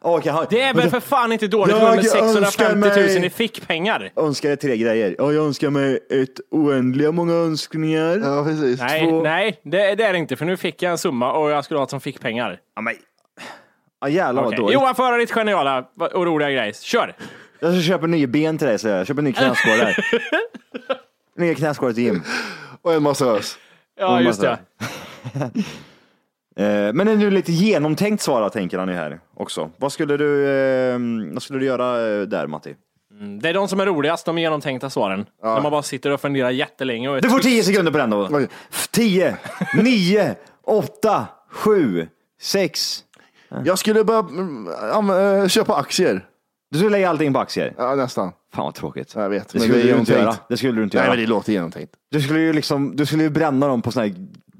[0.02, 3.30] Okej, ha- Det är väl för fan inte dåligt Jag med 650 000 önskar i
[3.30, 4.12] fickpengar.
[4.16, 5.16] önskar dig tre grejer.
[5.18, 8.18] Ja, jag önskar mig ett oändliga många önskningar.
[8.24, 8.80] Ja, precis.
[8.80, 9.22] Nej, Två.
[9.24, 11.78] nej det, det är det inte, för nu fick jag en summa och jag skulle
[11.80, 12.60] ha ett som fickpengar.
[12.76, 12.94] Ja, men...
[14.02, 14.58] ja, jävlar vad Okej.
[14.60, 14.74] dåligt.
[14.74, 16.74] Johan, föra ditt geniala och roliga grej.
[16.74, 17.16] Kör!
[17.60, 20.06] Jag ska köpa nya ben till dig, så jag köper en ny knäskål där.
[21.38, 22.22] Nya knäskålar till Jim.
[22.82, 23.58] Och en massös.
[24.00, 24.58] Ja, just det.
[26.58, 29.70] Eh, Men är nu lite genomtänkt svara tänker han ju här också.
[29.78, 31.00] Vad skulle du, eh,
[31.34, 32.76] vad skulle du göra eh, där Matti?
[33.42, 35.26] Det är de som är roligast, de genomtänkta svaren.
[35.44, 37.10] När man bara sitter och funderar jättelänge.
[37.10, 37.40] Och Du får.
[37.40, 38.28] 10 sekunder på den då.
[38.32, 38.48] Oj.
[38.92, 39.38] 10,
[39.76, 42.08] 9, 8, 7,
[42.42, 43.04] 6.
[43.66, 46.26] Jag skulle börja mm, köpa aktier.
[46.72, 47.74] Du skulle lägga allting på aktier.
[47.78, 48.32] Ja, nästan.
[48.54, 49.14] Fan vad tråkigt.
[49.16, 49.50] Jag vet.
[49.50, 50.36] Det men skulle är du inte göra.
[50.50, 51.16] Det skulle du inte Nej, göra.
[51.16, 51.94] men det låter genomtänkt.
[52.12, 54.16] Du skulle ju liksom, du skulle ju bränna dem på såna här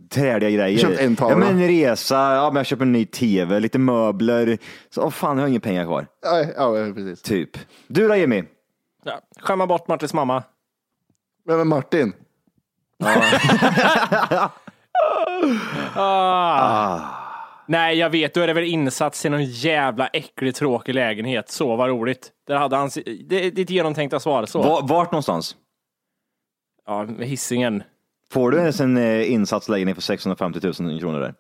[0.10, 0.78] träliga grejer.
[0.80, 1.34] Köpt en tavla.
[1.36, 4.58] Ja, men en resa, ja, men jag köper en ny tv, lite möbler.
[4.90, 6.08] Så, åh fan, jag har inga pengar kvar.
[6.22, 7.22] Ja, ja precis.
[7.22, 7.50] Typ.
[7.88, 8.44] Du då Jimmy?
[9.04, 10.44] Ja, skämma bort Martins mamma.
[11.48, 12.14] Vem är Martin?
[15.96, 17.00] Ah.
[17.68, 21.50] Nej, jag vet, då är det väl insats i någon jävla äcklig tråkig lägenhet.
[21.50, 22.32] Så vad roligt.
[22.48, 22.90] Där hade han,
[23.30, 24.46] det är ditt genomtänkta svar.
[24.46, 24.62] Så.
[24.62, 25.56] Va- Vart någonstans?
[26.86, 27.84] Ja, med hissingen.
[28.32, 31.34] Får du ens en eh, insatslägenhet för 650 000 kronor där?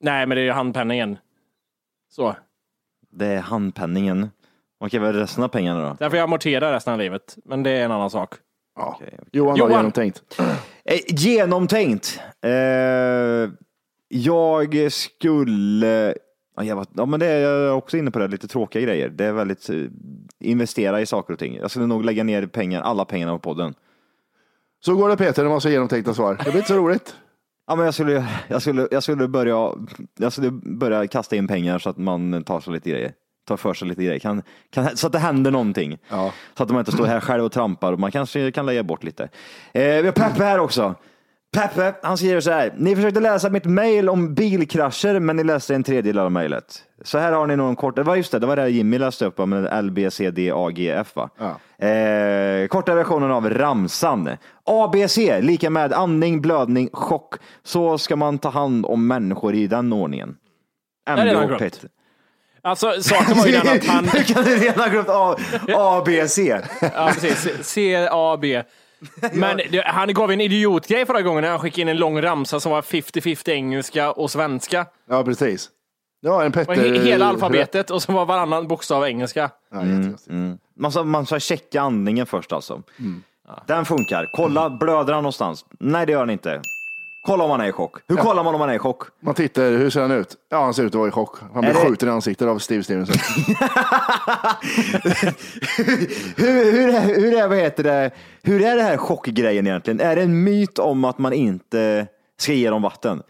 [0.00, 1.18] Nej, men det är ju handpenningen.
[2.10, 2.36] Så.
[3.10, 4.30] Det är handpenningen.
[4.80, 5.96] Okej, vad är resten av pengarna då?
[5.98, 7.38] Där får jag amortera resten av livet.
[7.44, 8.34] Men det är en annan sak.
[8.76, 9.00] Ja.
[9.32, 9.70] Johan, har Johan.
[9.72, 10.22] genomtänkt.
[10.90, 12.20] Eh, genomtänkt.
[12.42, 12.50] Eh,
[14.08, 16.14] jag skulle...
[16.56, 18.82] Ja, jag var, ja, men det är jag är också inne på det, lite tråkiga
[18.82, 19.08] grejer.
[19.08, 19.70] Det är väldigt...
[19.70, 19.76] Eh,
[20.40, 21.56] investera i saker och ting.
[21.56, 23.74] Jag skulle nog lägga ner pengar, alla pengarna på podden.
[24.84, 26.34] Så går det Peter när man ska genomtänkta svar.
[26.44, 27.14] Det blir inte så roligt.
[27.66, 29.72] Ja, men jag, skulle, jag, skulle, jag, skulle börja,
[30.18, 33.12] jag skulle börja kasta in pengar så att man tar sig lite grejer.
[33.48, 34.18] Tar för sig lite grejer.
[34.18, 35.98] Kan, kan, så att det händer någonting.
[36.56, 39.04] Så att man inte står här själv och trampar och man kanske kan lägga bort
[39.04, 39.22] lite.
[39.72, 40.94] Eh, vi har Peppe här också.
[41.56, 42.72] Peppe, han skriver så här.
[42.76, 46.82] Ni försökte läsa mitt mejl om bilkrascher, men ni läste en tredjedel av mejlet.
[47.04, 49.26] Så här har ni någon kort, det var just det, det var det Jimmy läste
[49.26, 51.30] upp om LBCDAGF va?
[51.86, 54.28] Eh, korta versionen av ramsan.
[54.64, 57.34] ABC, lika med andning, blödning, chock.
[57.62, 60.36] Så ska man ta hand om människor i den ordningen.
[61.10, 61.58] MB och glömt.
[61.58, 61.84] Pet.
[62.62, 64.04] Alltså saken var ju den att han...
[64.08, 65.36] Hur kan du redan ha glömt A-
[65.76, 66.38] ABC?
[66.94, 67.48] Ja, precis.
[67.62, 68.62] C, A, B.
[69.32, 72.60] Men det, han gav en idiotgrej förra gången när han skickade in en lång ramsa
[72.60, 74.86] som var 50-50 engelska och svenska.
[75.08, 75.70] Ja, precis.
[76.20, 76.74] Ja, en Petter...
[76.74, 79.50] he, hela alfabetet och så var varannan bokstav engelska.
[79.74, 80.58] Mm, mm.
[80.76, 82.82] Man, ska, man ska checka andningen först alltså.
[83.66, 84.26] Den funkar.
[84.36, 85.64] Kolla, blöder han någonstans?
[85.80, 86.60] Nej, det gör han inte.
[87.26, 87.96] Kolla om han är i chock.
[88.08, 89.02] Hur kollar man om han är i chock?
[89.20, 90.36] Man tittar, hur ser han ut?
[90.50, 91.36] Ja, han ser ut att vara i chock.
[91.40, 93.16] Han blir Är det- skjuten i ansiktet av Steve Stevenson.
[96.36, 98.10] hur, hur, är, hur, är, vad heter det,
[98.42, 100.00] hur är det här chockgrejen egentligen?
[100.00, 102.06] Är det en myt om att man inte
[102.40, 103.22] ska ge dem vatten?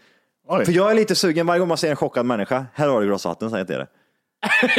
[0.65, 2.65] För jag är lite sugen varje gång man ser en chockad människa.
[2.73, 3.87] Här har du ett glas vatten, säger jag till dig.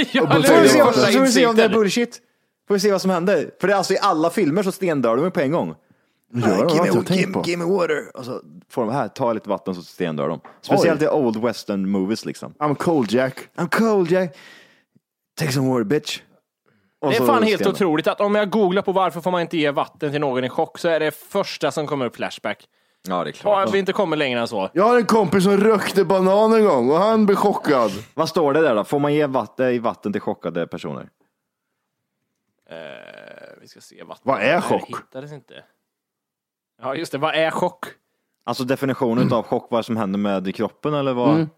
[0.13, 1.73] Ja, Får vi se, första får vi se om det är insikten.
[1.81, 2.19] bullshit?
[2.69, 3.51] Får vi se vad som händer?
[3.61, 5.75] För det är alltså i alla filmer så stendör de ju på en gång.
[6.33, 6.49] Gör de?
[6.49, 7.43] har me, inte jag tänkt give, på?
[7.45, 8.17] give me water.
[8.17, 10.41] Och så får de här, ta lite vatten så stendör de.
[10.61, 12.55] Speciellt i old western movies liksom.
[12.59, 13.49] I'm cold Jack.
[13.57, 14.37] I'm cold Jack.
[15.39, 16.21] Take some water bitch.
[17.01, 19.41] Och Det är så fan helt otroligt att om jag googlar på varför får man
[19.41, 22.69] inte ge vatten till någon i chock så är det första som kommer upp Flashback.
[23.09, 23.67] Ja, det är klart.
[23.67, 24.71] Har vi inte kommit längre än så?
[24.73, 27.91] Jag har en kompis som rökte banan en gång och han blev chockad.
[28.15, 28.85] Vad står det där då?
[28.85, 31.09] Får man ge vatten, i vatten till chockade personer?
[32.71, 32.77] Eh,
[33.61, 34.03] vi ska se.
[34.03, 34.23] Vatten.
[34.25, 34.89] Vad är Det chock?
[34.89, 35.55] hittades inte.
[36.81, 37.19] Ja, just det.
[37.19, 37.85] Vad är chock?
[38.45, 41.35] Alltså definitionen av chock, vad som händer med kroppen eller vad?
[41.35, 41.49] Mm.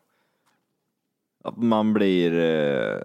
[1.44, 2.32] Att man blir...
[2.38, 3.00] Eh...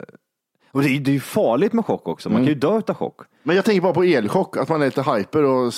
[0.71, 2.45] Och det är, det är ju farligt med chock också, man Mm.
[2.45, 3.21] kan ju dö av chock.
[3.43, 5.73] Men jag tänker bara på elchock, att man är lite hyper och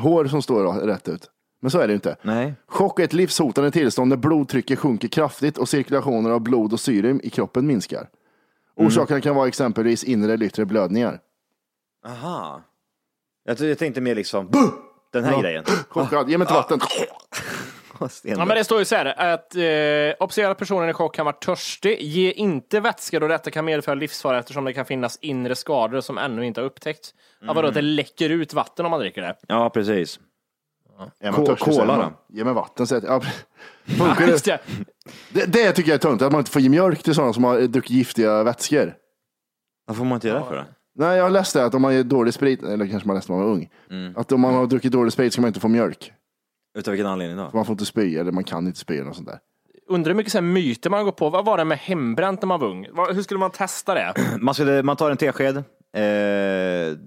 [0.00, 1.30] hår som står rätt ut.
[1.60, 2.16] Men så är det ju inte.
[2.22, 2.54] Nej.
[2.66, 7.18] Chock är ett livshotande tillstånd när blodtrycket sjunker kraftigt och cirkulationen av blod och syre
[7.22, 8.08] i kroppen minskar.
[8.76, 11.20] Orsakerna kan vara exempelvis inre eller yttre blödningar.
[12.06, 12.62] Aha.
[13.44, 14.70] Jag, jag tänkte mer liksom, Buh!
[15.12, 15.40] Den här Ja.
[15.40, 15.64] grejen.
[15.88, 16.80] Chockad, ge mig inte vatten.
[18.22, 21.24] Ja, men det står ju så här att eh, observera att personen i chock kan
[21.26, 22.02] vara törstig.
[22.02, 26.18] Ge inte vätska då detta kan medföra livsfara eftersom det kan finnas inre skador som
[26.18, 27.14] ännu inte har upptäckts.
[27.40, 29.36] Ja, vadå, att det läcker ut vatten om man dricker det?
[29.48, 30.20] Ja, precis.
[31.20, 32.12] Är Ko- man- då?
[32.28, 32.86] Ge mig vatten.
[32.86, 33.22] Så att, ja,
[33.84, 34.44] Ja, det?
[35.32, 35.46] det.
[35.46, 37.60] Det, tycker jag är tungt, att man inte får ge mjölk till sådana som har
[37.60, 38.94] druckit giftiga vätskor.
[39.86, 40.66] Vad får man inte göra det för det?
[40.98, 43.32] Nej, jag har läst det att om man ger dålig sprit, eller kanske man läste
[43.32, 44.12] när man var ung, Mm.
[44.16, 46.12] att om man har druckit dålig sprit ska man inte få mjölk.
[46.78, 47.50] Utav vilken anledning då?
[47.50, 49.38] För man får inte spy, eller man kan inte spy eller något sånt där.
[49.88, 51.30] Undrar hur mycket så här myter man går på.
[51.30, 52.86] Vad var det med hembränt när man var ung?
[52.92, 54.14] Vad- Hur skulle man testa det?
[54.40, 55.62] Man, skulle, man tar en tesked, eh,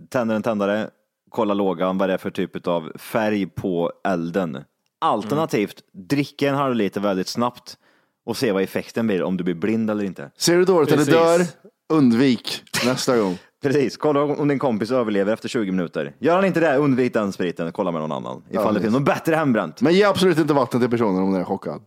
[0.09, 0.89] tänder en tändare,
[1.29, 4.57] kollar lågan, vad det är för typ av färg på elden.
[5.01, 5.75] Alternativt
[6.09, 7.77] dricka en halv liter väldigt snabbt
[8.25, 10.31] och se vad effekten blir, om du blir blind eller inte.
[10.37, 11.13] Ser du dåligt eller Precis.
[11.13, 11.67] dör,
[11.97, 13.37] undvik nästa gång.
[13.63, 16.15] Precis, kolla om din kompis överlever efter 20 minuter.
[16.19, 18.43] Gör han inte det, undvik den spriten, kolla med någon annan.
[18.49, 19.81] Ifall det finns något bättre hembränt.
[19.81, 21.81] Men ge absolut inte vatten till personen om den är chockad.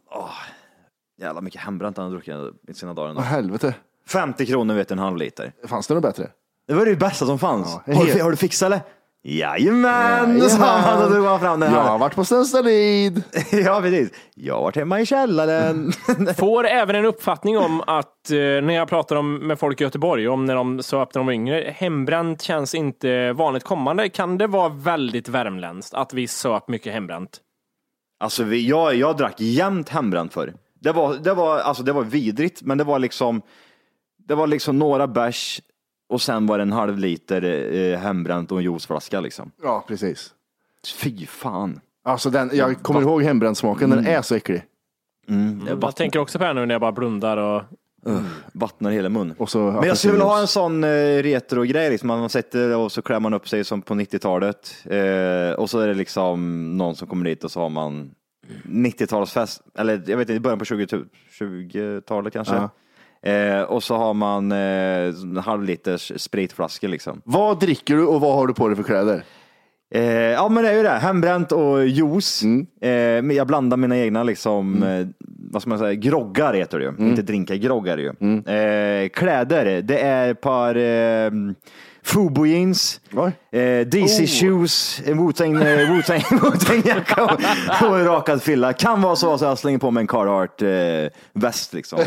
[1.20, 2.34] Jävla mycket hembränt han har druckit
[2.68, 3.14] i sina dagar.
[3.14, 3.74] Vad helvete.
[4.08, 5.52] 50 kronor vet du, en halv liter.
[5.66, 6.30] Fanns det något bättre?
[6.68, 7.78] Det var det bästa som fanns.
[7.86, 8.80] Ja, har, du, helt- har du fixat det?
[9.28, 11.88] Jajamän, då sa han och drog fram den Jag här.
[11.88, 13.22] har varit på Stenstalid.
[13.52, 14.10] Ja, precis.
[14.34, 15.92] Jag har varit hemma i källaren.
[16.38, 20.28] Får även en uppfattning om att eh, när jag pratar om, med folk i Göteborg,
[20.28, 24.08] om när de söp när de var yngre, hembränt känns inte vanligt kommande.
[24.08, 27.40] Kan det vara väldigt värmländskt att vi söp mycket hembränt?
[28.20, 30.54] Alltså, vi, jag, jag drack jämt hembränt förr.
[30.80, 33.42] Det var, det, var, alltså, det var vidrigt, men det var liksom,
[34.28, 35.60] det var liksom några bärs
[36.08, 37.42] och sen var det en halv liter
[37.74, 39.50] eh, hembränt och en juiceflaska liksom.
[39.62, 40.34] Ja, precis.
[40.96, 41.80] Fy fan.
[42.04, 44.62] Alltså den, jag kommer ihåg hembränt-smaken, den är så äcklig.
[45.28, 47.62] Mm, det Jag vattnar, tänker också på det här nu när jag bara blundar och
[48.52, 49.34] vattnar hela mun.
[49.38, 50.88] Och så Men jag skulle vilja ha en sån eh,
[51.22, 52.08] retro-grej, liksom.
[52.08, 54.76] man sätter och så klär man upp sig som på 90-talet.
[54.84, 58.10] Eh, och så är det liksom någon som kommer dit och så har man
[58.64, 60.86] 90-talsfest, eller jag vet inte, i början på 20
[61.40, 62.68] 20-talet kanske.
[63.26, 67.20] Eh, och så har man eh, en halv liters spritflaskor liksom.
[67.24, 69.22] Vad dricker du och vad har du på dig för kläder?
[69.94, 72.42] Eh, ja men det är ju det, hembränt och juice.
[72.42, 72.66] Mm.
[73.30, 75.06] Eh, jag blandar mina egna liksom, eh,
[75.50, 76.90] vad ska man säga, groggar heter det ju.
[76.90, 77.06] Mm.
[77.06, 78.08] Inte drinkar, groggar ju.
[78.54, 81.30] Eh, kläder, det är ett par eh,
[82.02, 83.00] Fubo jeans,
[83.50, 84.26] eh, DC Oh.
[84.26, 88.72] shoes, en Wu-Tang Wu-Tang Wu-Tang-jacka och, och en rakad frilla.
[88.72, 90.62] Kan vara så att jag slänger på mig en Carhartt
[91.32, 91.98] väst liksom.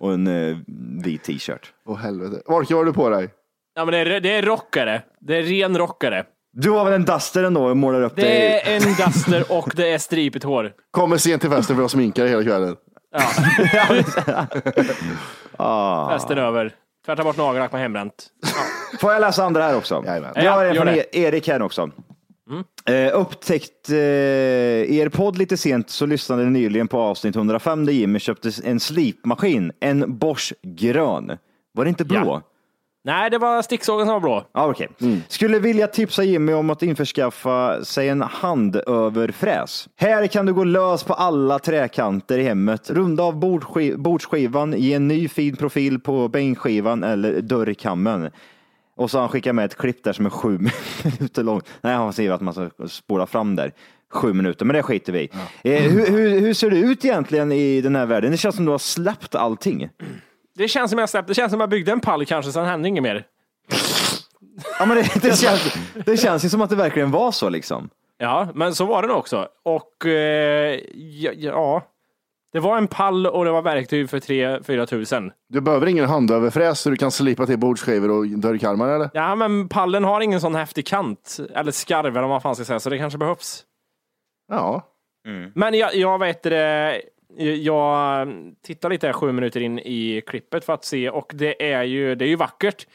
[0.00, 0.56] Och en eh,
[1.04, 1.72] vit t-shirt.
[1.86, 2.42] Åh helvete.
[2.46, 3.28] Vad har du på dig?
[3.74, 5.02] Ja, men det, är, det är rockare.
[5.20, 6.24] Det är ren rockare.
[6.52, 8.62] Du har väl en duster ändå och målar upp Det dig?
[8.64, 10.72] är en duster och det är stripigt hår.
[10.90, 12.76] Kommer sent till festen för att sminka dig hela kvällen.
[15.56, 16.10] Ah.
[16.10, 16.72] Festen över.
[17.06, 18.26] Tvätta bort nagellack med hembränt.
[19.00, 20.02] Får jag läsa andra här också?
[20.06, 20.32] Jajamän.
[20.34, 21.00] Jag har Ja, en gör från det.
[21.00, 21.90] E- Erik här också.
[22.88, 27.92] Eh, upptäckt eh, er podd lite sent så lyssnade jag nyligen på avsnitt 105 där
[27.92, 31.38] Jimmy köpte en slipmaskin, en Bosch grön.
[31.72, 32.16] Var det inte blå?
[32.18, 32.42] Ja.
[33.04, 34.46] Nej, det var sticksågen som var blå.
[34.52, 34.88] Ja, okej.
[35.28, 39.88] Skulle vilja tipsa Jimmy om att införskaffa sig en handöverfräs.
[39.96, 42.90] Här kan du gå lös på alla träkanter i hemmet.
[42.90, 43.36] Runda av
[43.96, 48.30] bordsskivan, ge en ny fin profil på bänkskivan eller dörrkammen.
[48.96, 50.58] Och så har han skickat med ett klipp där som är sju
[51.04, 51.68] minuter långt.
[51.80, 53.72] Nej, han säger att man ska spola fram där.
[54.12, 55.30] Sju minuter, men det skiter vi i.
[55.76, 58.30] eh, hur, hur, hur ser det ut egentligen i den här världen?
[58.30, 59.88] Det känns som du har släppt allting.
[60.54, 61.30] Det känns som jag släppte.
[61.30, 63.24] Det känns som jag byggde en pall kanske, sen hände inget mer.
[64.78, 65.74] Ja, men det, det, känns,
[66.06, 67.88] det känns ju som att det verkligen var så liksom.
[68.18, 69.48] Ja, men så var det nog också.
[69.64, 71.82] Och eh, ja, ja,
[72.52, 75.32] det var en pall och det var verktyg för 3-4 tusen.
[75.48, 79.10] Du behöver ingen handöverfräs så du kan slipa till bordsskivor och dörrkarmar eller?
[79.14, 81.36] Ja, men pallen har ingen sån häftig kant.
[81.54, 83.64] Eller skarv eller vad man fan ska säga, så det kanske behövs.
[84.48, 84.82] Ja.
[85.54, 87.02] Men jag, jag vet det,
[87.38, 88.28] jag
[88.62, 92.14] tittar lite här sju minuter in i klippet för att se och det är ju,
[92.14, 92.86] det är ju vackert.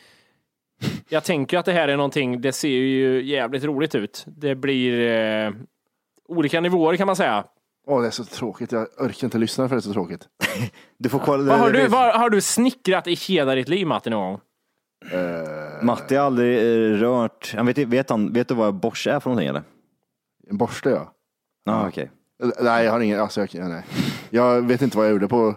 [1.10, 4.24] Jag tänker att det här är någonting, det ser ju jävligt roligt ut.
[4.28, 5.52] Det blir eh,
[6.28, 7.44] olika nivåer kan man säga.
[7.88, 8.72] Åh, det är så tråkigt.
[8.72, 10.28] Jag orkar inte lyssna för det är så tråkigt.
[10.98, 11.44] Du får kolla.
[11.44, 14.42] Vad har, du, vad har du snickrat i hela ditt liv Matti någon gång?
[15.82, 19.30] Matte har aldrig eh, rört, han vet, vet, han, vet du vad Bosch är för
[19.30, 19.64] någonting eller?
[20.50, 21.14] En borste ja.
[21.64, 22.12] Ja, okej.
[22.44, 23.20] Eh, Nej, jag har ingen.
[23.20, 23.84] Alltså, jag, nej.
[24.30, 25.56] jag vet inte vad jag gjorde på,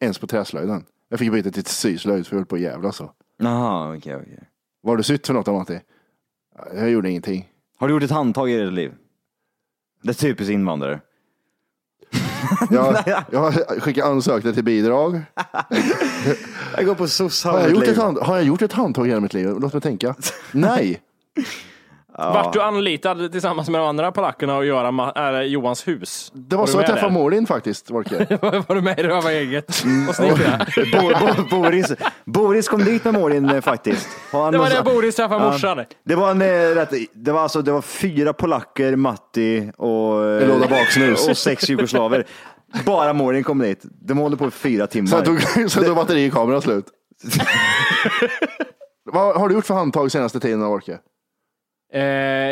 [0.00, 0.84] ens på träslöjden.
[1.08, 3.12] Jag fick byta till syslöjd för jag höll på att jävla så.
[3.38, 4.48] Jaha, okej, okej.
[4.80, 5.80] Vad har du sytt för något då Matti?
[6.74, 7.48] Jag gjorde ingenting.
[7.76, 8.94] Har du gjort ett handtag i ditt liv?
[10.02, 11.00] Det är typiskt invandrare.
[12.70, 12.96] Jag,
[13.30, 15.22] jag har skickat ansökningar till bidrag.
[16.76, 19.08] Jag går på soc Har jag, gjort ett hand, har jag gjort ett handtag i
[19.08, 19.48] hela mitt liv?
[19.60, 20.14] Låt mig tänka.
[20.52, 21.00] Nej.
[22.18, 26.32] Vart du anlitad tillsammans med de andra polackerna att göra Ma- äh, Johans hus?
[26.34, 27.10] Det var Var så jag träffade där?
[27.20, 28.38] Molin faktiskt, Volker.
[28.68, 29.68] var du med i Röva eget
[30.08, 30.66] och snickrade?
[30.92, 31.92] Bo, Bo, Boris,
[32.24, 34.08] Boris kom dit med Molin eh, faktiskt.
[34.32, 35.50] Han Det var där Boris träffade Ja.
[35.50, 35.84] morsan.
[36.04, 40.48] Det var, en, eh, rätt, det var alltså det var fyra polacker, Matti och, eh,
[40.48, 41.28] låda baksnus.
[41.28, 42.26] och sex jugoslaver.
[42.84, 43.80] Bara Molin kom dit.
[43.82, 45.08] De håller på i fyra timmar.
[45.08, 46.86] Sen tog, sen tog batteri i kameran slut.
[49.04, 50.98] Vad har du gjort för handtag senaste tiden, Volker?
[51.92, 52.00] Eh,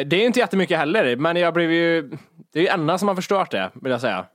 [0.07, 2.11] det är inte jättemycket heller, men jag blev ju...
[2.53, 4.27] Det är ju Enna som har förstört det, vill jag säga.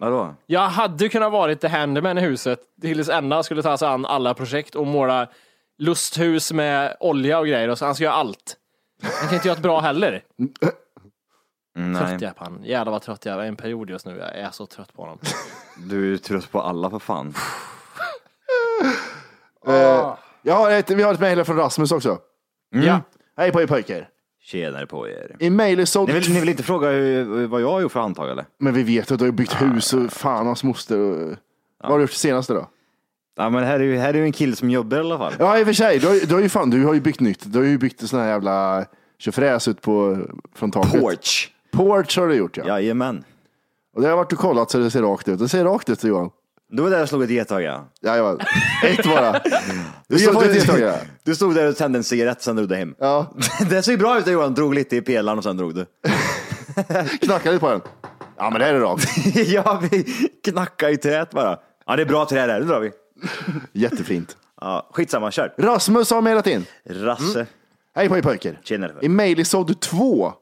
[0.00, 0.34] Vadå?
[0.46, 4.34] Jag hade kunnat varit the handyman i huset tills Enna skulle ta sig an alla
[4.34, 5.26] projekt och måla
[5.78, 7.68] lusthus med olja och grejer.
[7.68, 8.56] Och så han ska göra allt.
[9.02, 10.22] Han kan inte göra ett bra heller.
[11.76, 12.60] Mm, Nej, Trött jag är på han.
[12.64, 14.16] Jävlar vad trött jag är en period just nu.
[14.18, 15.18] Jag är så trött på honom.
[15.88, 17.34] du är trött på alla för fan.
[19.66, 22.18] Eh, jag har ett, vi har ett mejl från Rasmus också.
[22.70, 23.00] Ja.
[23.36, 24.08] Hej på er pojkar.
[24.50, 25.36] Tjenare på er.
[25.38, 26.06] I så...
[26.06, 28.44] Ni vill, ni vill inte fråga hur, vad jag har gjort för handtag eller?
[28.58, 30.98] Men vi vet att du har byggt hus och fan hans moster.
[30.98, 31.36] Och...
[31.82, 32.68] Vad har du gjort senaste då?
[33.36, 35.32] Ja men här är ju, här är ju en kille som jobbar i alla fall.
[35.38, 37.20] Ja i och för sig, du har, du har ju fan, du har ju byggt
[37.20, 37.52] nytt.
[37.52, 38.86] Du har ju byggt en sån här jävla
[39.18, 40.18] tjofräs ut på,
[40.54, 41.00] från taket.
[41.00, 41.50] Porch.
[41.72, 42.64] Porch har du gjort ja.
[42.66, 43.24] Jajamän.
[43.94, 45.38] Och det har varit och kollat så det ser rakt ut.
[45.38, 46.30] Det ser rakt ut Johan.
[46.72, 47.88] Det var där jag slog ett gethög ja.
[48.02, 48.38] Jajamän.
[48.84, 49.32] Ett bara.
[49.32, 49.50] Du
[50.08, 50.94] Du stod, får ett du, gethög ja.
[51.22, 52.94] du stod där och tände en cigarett, sen drog du hem.
[52.98, 53.32] Ja,
[53.70, 55.86] Det såg bra ut Johan, drog lite i pelaren och sen drog du.
[57.20, 57.80] knackade lite på den.
[58.36, 59.26] Ja men det här är rakt.
[59.34, 60.04] ja, vi
[60.44, 61.58] knackade i träet bara.
[61.86, 62.90] Ja, det är bra trä där, nu drar vi.
[63.72, 64.36] Jättefint.
[64.60, 65.54] Ja, skitsamma, kör.
[65.58, 66.64] Rasmus har mejlat in.
[66.84, 67.46] Rasse.
[67.94, 68.60] Hej på er pojkar.
[68.64, 68.92] Tjenare.
[69.02, 70.32] I mejlisode 2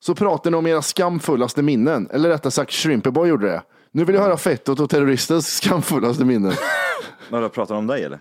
[0.00, 2.08] så pratar ni om era skamfullaste minnen.
[2.10, 3.62] Eller rättare sagt, Shrimpyboy gjorde det.
[3.96, 6.52] Nu vill jag höra Fettot och terroristens skamfullaste minnen.
[7.30, 8.18] Vad pratar du om dig eller?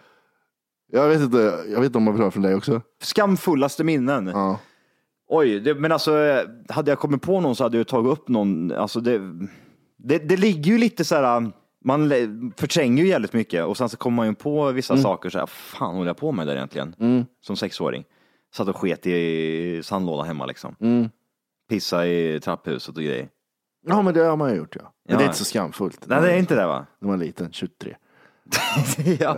[0.91, 1.38] Jag vet inte,
[1.68, 2.82] jag vet inte om man vill höra från dig också.
[3.02, 4.28] Skamfullaste minnen?
[4.28, 4.60] Ja.
[5.28, 8.72] Oj, det, men alltså hade jag kommit på någon så hade jag tagit upp någon.
[8.72, 9.20] Alltså det,
[9.98, 11.52] det, det ligger ju lite så här,
[11.86, 12.12] man
[12.58, 15.45] förtränger ju jävligt mycket och sen så kommer man ju på vissa saker så här,
[15.45, 16.95] fan håller jag på med där egentligen?
[17.41, 18.04] Som sexåring.
[18.56, 20.76] Satt och sket i sandlådan hemma liksom.
[21.70, 23.30] Pissa i trapphuset och grejer.
[23.88, 24.93] Ja, men det har man ju gjort ja.
[25.07, 26.07] Men det är inte så skamfullt.
[26.07, 26.85] Nej, det är inte det va?
[26.99, 27.95] När man är liten, 23.
[29.19, 29.38] ja.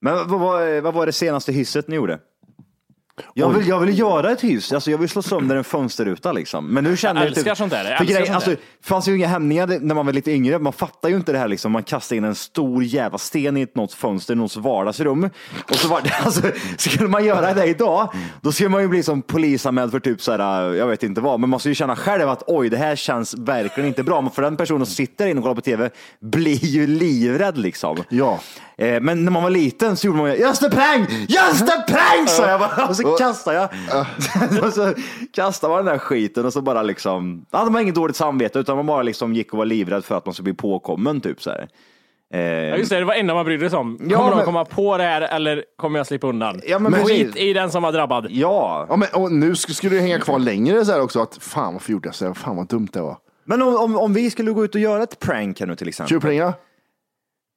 [0.00, 2.20] Men vad, vad, vad var det senaste hysset ni gjorde?
[3.34, 6.66] Jag vill, jag vill göra ett hyss, alltså jag vill slå sönder en fönsterruta liksom.
[6.66, 8.56] Men nu känner Jag jag älskar sånt där, jag För älskar grej, sånt alltså, där.
[8.56, 10.58] det fanns ju inga hämningar när man var lite yngre.
[10.58, 11.72] Man fattar ju inte det här liksom.
[11.72, 15.30] Man kastar in en stor jävla sten i ett något fönster i någons vardagsrum.
[15.70, 16.42] Och så var det, alltså,
[16.76, 20.32] skulle man göra det idag, då skulle man ju bli som polisanmäld för typ så
[20.32, 21.40] här, jag vet inte vad.
[21.40, 24.20] Men man skulle ju känna själv att oj, det här känns verkligen inte bra.
[24.20, 27.96] Men för den personen som sitter inne och kollar på tv blir ju livrädd liksom.
[28.08, 28.40] Ja.
[28.78, 31.84] Eh, Men när man var liten så gjorde man ju just a prank, just a
[31.88, 32.86] prank sa jag bara.
[32.88, 33.68] Och så kastade jag.
[34.64, 34.94] och så
[35.34, 38.76] kastade man den där skiten och så bara liksom, ja, man inget dåligt samvete utan
[38.76, 41.50] man bara liksom gick och var livrädd för att man skulle bli påkommen typ så
[41.50, 41.68] här.
[42.34, 43.98] Eh, Ja, just det, det var enda man brydde sig om.
[44.08, 46.60] Ja, Kommer de men- komma på det här eller kommer jag slippa undan?
[46.66, 47.36] Ja, men Skit precis.
[47.36, 48.26] i den som var drabbad.
[48.30, 48.86] Ja.
[48.88, 51.72] Ja, men, och nu sk- skulle det hänga kvar längre så här också, att fan
[51.72, 52.34] varför gjorde jag så här?
[52.34, 53.16] Fan vad dumt det var.
[53.44, 55.88] Men om, om, om vi skulle gå ut och göra ett prank här nu till
[55.88, 56.10] exempel.
[56.10, 56.52] Tjurplinga?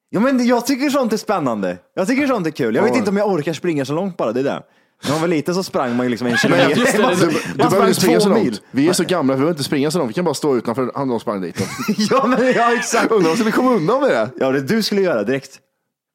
[0.10, 1.78] Ja, men jag tycker sånt är spännande.
[1.96, 2.76] Jag tycker sånt är kul.
[2.76, 4.62] Jag vet inte om jag orkar springa så långt bara, det är det.
[5.04, 6.70] När man var liten så sprang man ju liksom en kilometer.
[6.76, 8.46] just det, Man- du, du behöver inte springa så mil.
[8.46, 8.62] långt.
[8.72, 10.10] Vi är så gamla, vi behöver inte springa så långt.
[10.10, 11.68] Vi kan bara stå utanför, han de sprang dit.
[11.98, 13.12] ja, men ja, exakt.
[13.12, 14.30] Undrar om vi kommer undan med det.
[14.40, 15.52] Ja, det du skulle göra direkt.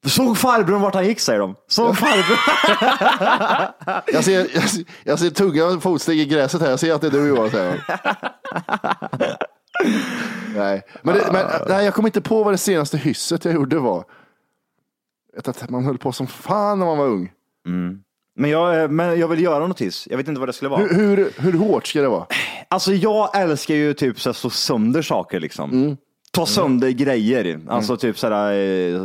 [0.06, 1.54] Såg farbrorn vart han gick säger de.
[1.68, 2.38] Såg farbrorn.
[4.12, 7.06] Jag ser, jag, ser- jag ser tunga fotsteg i gräset här, jag ser att det
[7.06, 7.50] är du Johan.
[7.50, 7.84] säger.
[10.56, 13.78] Nej, men, det, men nej, jag kommer inte på vad det senaste hysset jag gjorde
[13.78, 14.04] var.
[15.34, 17.30] Vet att man höll på som fan när man var ung.
[18.36, 20.06] Men jag, eh, men jag vill göra något hiss.
[20.10, 20.80] Jag vet inte vad det skulle vara.
[20.80, 22.26] Hur, hur, hur hårt ska det vara?
[22.68, 25.70] Alltså jag älskar ju typ så slå sönder saker liksom.
[25.70, 25.96] Mm.
[26.30, 27.60] Ta sönder grejer.
[27.68, 29.00] Alltså typ så här, eh,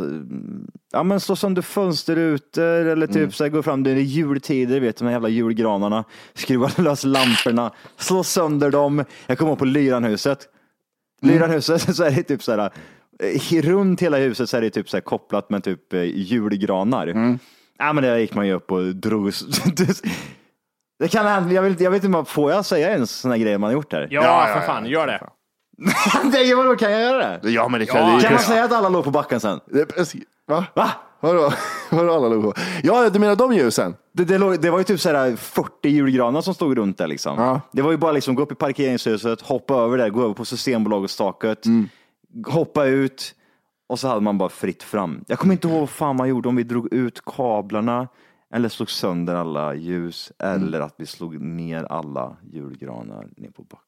[0.92, 3.32] ja men slå sönder fönsterrutor eller typ Mm.
[3.32, 6.04] så här, gå fram, det är jultider, vet du, de jävla julgranarna.
[6.34, 9.04] Skruva lös lamporna, slå sönder dem.
[9.26, 10.48] Jag kommer ihåg på Lyranhuset.
[11.22, 11.34] Mm.
[11.34, 12.70] Lyranhuset så är det typ så här,
[13.22, 17.06] eh, runt hela huset så är det typ så här kopplat med typ eh, julgranar.
[17.06, 17.38] Mm.
[17.78, 19.32] Ja men där gick man ju upp och drog.
[20.98, 23.68] Det kan hända, jag, vet, jag vet inte, får jag säga ens sådana grejer man
[23.68, 24.08] har gjort här?
[24.10, 25.20] Ja, för fan, gör det.
[26.32, 27.50] det gör vadå, kan jag göra det?
[27.50, 29.60] Ja, men det kan Ja, det- kan man säga att alla låg på backen sen?
[29.66, 30.14] Det-
[30.48, 30.64] Va?
[30.74, 30.90] Va?
[31.20, 31.52] Vadå?
[31.90, 32.54] Vadå alla låg på?
[32.82, 33.94] Ja, du menar de ljusen?
[34.12, 37.06] Det, det, låg, det var ju typ så här 40 julgranar som stod runt där
[37.06, 37.38] liksom.
[37.38, 37.60] Ja.
[37.72, 40.44] Det var ju bara liksom gå upp i parkeringshuset, hoppa över där, gå över på
[40.44, 41.88] Systembolagets-staket, Mm.
[42.46, 43.34] hoppa ut
[43.88, 45.24] och så hade man bara fritt fram.
[45.28, 48.08] Jag kommer inte ihåg vad fan man gjorde, om vi drog ut kablarna
[48.54, 50.62] eller slog sönder alla ljus Mm.
[50.62, 53.84] eller att vi slog ner alla julgranar ner på backen.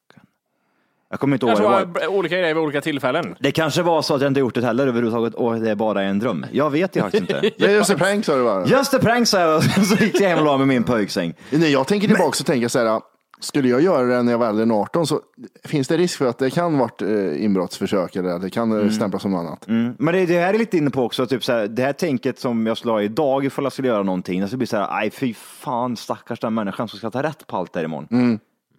[1.10, 2.16] Jag kommer inte ihåg Kanske det var.
[2.16, 3.36] olika grejer vid olika tillfällen.
[3.40, 6.02] Det kanske var så att jag inte gjort det heller överhuvudtaget och det är bara
[6.02, 6.46] en dröm.
[6.52, 7.40] Jag vet ju faktiskt inte.
[7.58, 8.66] Det är just en prank sa du bara.
[8.66, 11.34] Just a prank sa jag så gick jag hem och la mig i min pojksäng.
[11.50, 13.00] Nej, jag tänker tillbaka och tänker så här,
[13.40, 15.20] skulle jag göra det när jag var äldre än 18 så
[15.64, 18.90] finns det risk för att det kan varit eh, inbrottsförsök eller att det kan eh,
[18.90, 19.68] stämplas som något annat.
[19.68, 19.94] Mm.
[19.98, 22.38] Men det, det här är lite inne på också, typ så här, det här tänket
[22.38, 24.88] som jag skulle ha idag ifall jag skulle göra någonting, det skulle bli så här,
[24.90, 28.06] aj fy fan stackars den människan som ska ta rätt på allt där imorgon.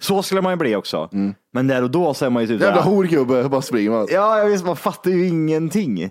[0.01, 1.09] Så skulle man ju bli också.
[1.53, 4.07] Men där och då så är man ju typ Jävla horgubbe, bara springer man.
[4.09, 6.09] Ja, jag visst, man fattar ju ingenting.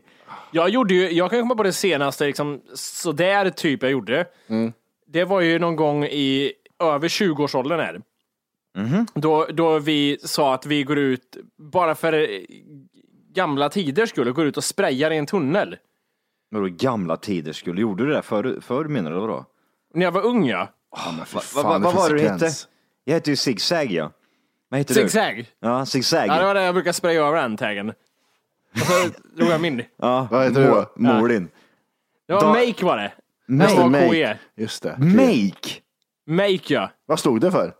[0.50, 4.26] Jag gjorde ju, jag kan komma på det senaste, liksom, sådär typ jag gjorde.
[5.06, 6.52] Det var ju någon gång i
[6.82, 8.00] över 20-årsåldern här.
[9.14, 11.36] Då, då vi sa att vi går ut,
[11.72, 12.26] bara för eh,
[13.34, 15.76] gamla tider skulle går ut och sprayar i en tunnel.
[16.50, 19.44] Vadå gamla tider skulle, gjorde du det förr, förr menar du vadå?
[19.94, 20.68] När jag var ung ja.
[20.90, 22.68] Va, va, fan, va, det vad finns var det du gräns.
[23.04, 24.10] Jag hette ju Zigzag ja.
[24.68, 25.00] Vad heter du?
[25.00, 25.46] Zigzag.
[25.60, 26.26] Ja, Zigzag.
[26.28, 27.88] Ja, det var det jag brukade spraya över den taggen.
[28.72, 29.82] Och så drog jag min.
[29.96, 31.26] Ja, Vad heter du då?
[31.26, 31.48] Din.
[32.26, 33.12] Det var Da- Make var det.
[33.48, 33.72] Make.
[33.82, 34.36] M-A-K-E.
[34.56, 34.96] Just det.
[34.98, 35.70] Make?
[36.26, 36.90] Make ja.
[37.06, 37.72] Vad stod det för?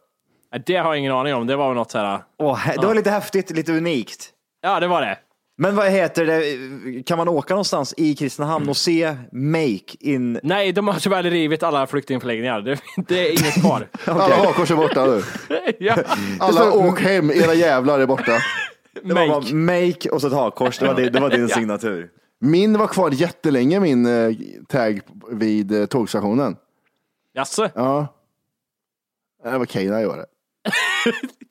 [0.51, 1.47] Ja, Det har jag ingen aning om.
[1.47, 2.23] Det var väl något så här.
[2.39, 4.31] Åh, he- det var lite häftigt, lite unikt.
[4.61, 5.19] Ja, det var det.
[5.63, 10.41] Men vad heter det, kan man åka någonstans i Kristinehamn och se Make in...
[10.43, 12.61] Nej, de har tyvärr rivit alla flyktingförläggningar.
[12.61, 13.89] Det, det är inget kvar.
[14.05, 15.23] Alla hakkors är borta nu.
[15.79, 15.97] ja.
[16.39, 18.33] Alla åk hem, era jävlar är borta.
[19.03, 22.11] Det var bara Make och så ett hakkors, det var, det, det var din signatur.
[22.41, 24.35] Min var kvar jättelänge, min eh,
[24.69, 25.01] tag
[25.31, 26.57] vid eh, tågstationen.
[27.35, 27.71] Jaså?
[27.75, 28.15] Ja.
[29.45, 30.27] Det var Kane var det.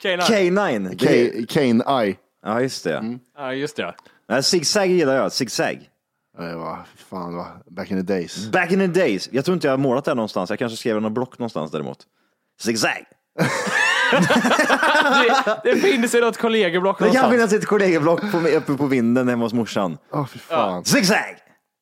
[0.02, 0.20] K9.
[0.20, 0.98] K9.
[0.98, 2.16] K- Kane I.
[2.42, 3.18] Ja, just det.
[3.38, 3.94] Ja, just det.
[4.28, 5.90] Nej, Zigzag gillar jag, Zigzag.
[6.38, 8.50] Det var, fan, det var back in the days.
[8.50, 9.28] Back in the days.
[9.32, 10.50] Jag tror inte jag har målat det här någonstans.
[10.50, 11.98] Jag kanske skrev det någon block någonstans däremot.
[12.60, 13.04] Zigzag.
[14.12, 17.32] Det, det finns ju något kollegieblock Det kan någonstans.
[17.32, 19.98] finnas ett kollegieblock på, uppe på vinden hemma hos morsan.
[20.12, 20.84] Åh, fy fan.
[20.84, 21.36] Zigzag!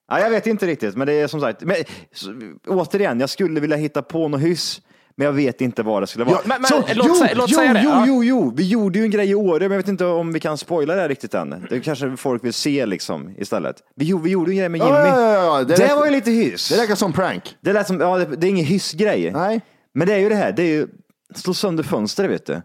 [0.08, 1.76] Ja, jag vet inte riktigt, men det är som sagt, men,
[2.12, 2.32] så,
[2.66, 4.82] återigen, jag skulle vilja hitta på något hyss,
[5.18, 6.34] Men jag vet inte vad det skulle vara.
[6.36, 8.68] Ja, men- men Så, låt jo, säga- låt jo, säga det, jo, jo, jo, vi
[8.68, 11.00] gjorde ju en grej i Åre, men jag vet inte om vi kan spoila det
[11.00, 11.66] här riktigt än.
[11.70, 13.76] Det kanske folk vill se liksom istället.
[13.96, 14.90] Vi, gjorde- vi gjorde en grej med Jimmy.
[14.92, 15.58] Ja, ja, ja, ja.
[15.58, 16.68] Det, Det räcker- var ju lite hyss.
[16.68, 17.56] Det räcker som prank.
[17.60, 19.30] Det lät som, ja, det, det är ingen hyssgrej.
[19.32, 19.60] Nej.
[19.94, 20.86] Men det är ju det här, det är ju
[21.34, 22.62] slå sönder fönster vet du.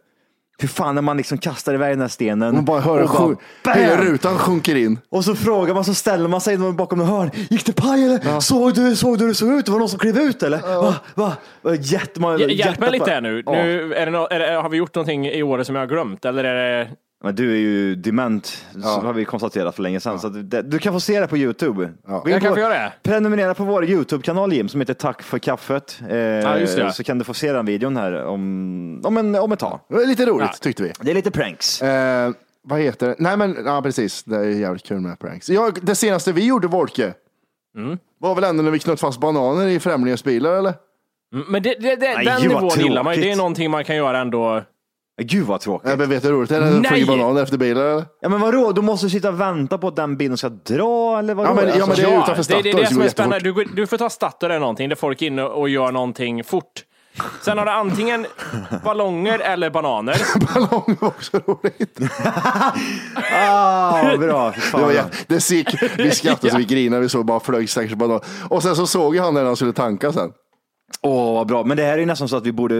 [0.57, 2.55] Hur fan när man liksom kastar iväg den här stenen.
[2.55, 3.77] Man bara hör och sjun- bam!
[3.77, 4.99] hela rutan sjunker in.
[5.09, 7.31] Och så frågar man, så ställer man sig bakom ett hörn.
[7.49, 8.39] Gick det paj eller?
[8.39, 9.67] Såg du, såg du hur det såg ut?
[9.69, 10.59] Var det någon som klev ut eller?
[10.81, 10.95] Va?
[11.15, 11.33] Va?
[11.61, 11.75] Va?
[11.75, 13.43] Jättemånga, Hjälp mig lite bara- här nu.
[13.45, 13.51] Ja.
[13.51, 15.87] nu är det nå- är det, har vi gjort någonting i år som jag har
[15.87, 16.25] glömt?
[16.25, 16.89] Eller är det...
[17.23, 20.19] Men du är ju dement, så har vi konstaterat för länge sedan.
[20.19, 21.89] Så att det, du kan få se det på Youtube.
[22.07, 22.93] Gå in Jag kan på- få göra det.
[23.03, 25.99] Prenumerera på vår Youtube-kanal Jim, som heter Tack för kaffet.
[26.09, 26.91] Eh, just det.
[26.93, 29.79] Så kan du få se den videon här om, om, en, om ett tag.
[29.89, 30.91] Det var lite roligt tyckte vi.
[31.01, 31.81] Det är lite pranks.
[31.81, 32.31] Eh,
[32.63, 33.15] vad heter det?
[33.19, 34.23] Nej men, ja precis.
[34.23, 35.49] Det är jävligt kul med pranks.
[35.49, 37.13] Ja, det senaste vi gjorde, Wolke,
[37.77, 37.97] Mm.
[38.19, 40.73] var väl ändå när vi knöt fast bananer i främlingars bilar eller?
[41.33, 43.21] Mm, Men det, det, det, den vad nivån gillar man ju.
[43.21, 43.37] Det är tråkigt.
[43.37, 44.63] någonting man kan göra ändå.
[45.21, 45.87] Gud vad tråkigt.
[45.87, 46.91] Nej, men vet du hur roligt det är när det Nej!
[46.91, 48.05] flyger bananer efter bilar eller?
[48.21, 51.19] Ja men vadå, då måste du sitta och vänta på att den bilen ska dra
[51.19, 51.49] eller vadå?
[51.49, 53.39] Ja, men- ja, men det är utanför det, det är Statoil det som är spännande.
[53.39, 56.43] Du, går- du får ta Statoil eller någonting där folk är inne och gör någonting
[56.43, 56.83] fort.
[57.41, 58.25] Sen har du antingen
[58.83, 60.21] ballonger eller bananer.
[60.53, 61.99] Ballong var också roligt.
[63.35, 64.51] Ah, bra.
[64.51, 64.81] Fy Det, Fan.
[64.81, 65.67] var, jä- det gick,
[65.97, 68.19] vi skrattade så vi grinade, vi såg bara flög stackars banan.
[68.49, 70.31] Och sen så såg jag han när han skulle tanka sen.
[71.01, 71.63] Åh, vad bra.
[71.63, 72.75] Men det här är ju nästan så att vi borde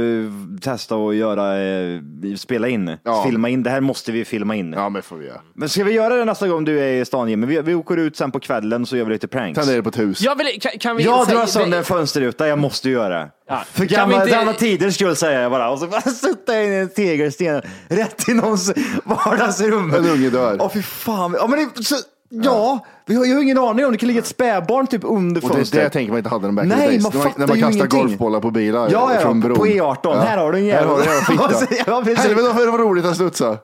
[0.62, 2.00] testa och göra, eh,
[2.38, 3.24] spela in, Ja.
[3.28, 3.64] filma in.
[3.64, 4.74] Det här måste vi filma in.
[4.74, 5.42] Ja men får vi göra.
[5.56, 7.48] Men ska vi göra det nästa gång du är i stan Jimmy?
[7.48, 9.60] Vi, vi åker ut sen på kvällen så gör vi lite pranks.
[9.60, 10.22] Tänder det på ett hus.
[10.22, 13.30] Jag vill, kan, kan vi Jag säga- drar sönder en fönsterruta, jag måste göra det.
[13.48, 13.64] Ja.
[13.72, 15.70] För Kan gamla, inte- gamla tiders skull säger jag bara.
[15.72, 18.74] Och så bara sutta in i en tegelsten rätt i någons
[19.04, 19.94] vardagsrum.
[19.94, 20.58] En unge dör.
[20.62, 21.36] Åh fy fan.
[21.40, 21.96] Ja, men det, så,
[22.44, 25.50] ja, vi har ju ingen aning om det kan ligga ett spädbarn typ under Och
[25.50, 25.80] det är fönstret.
[25.80, 27.04] det jag tänker man inte hade den back in the Nej, days.
[27.04, 28.00] man När man, fattar när man ju kastar ingenting.
[28.02, 29.58] golfbollar på bilar Ja, ja, från bron.
[29.58, 30.22] på E18.
[30.22, 30.84] Här har du en jävel.
[30.84, 31.84] Här har du en jävla fitta.
[31.92, 32.26] Ja, precis.
[32.26, 33.58] Helvete vad roligt att studsa.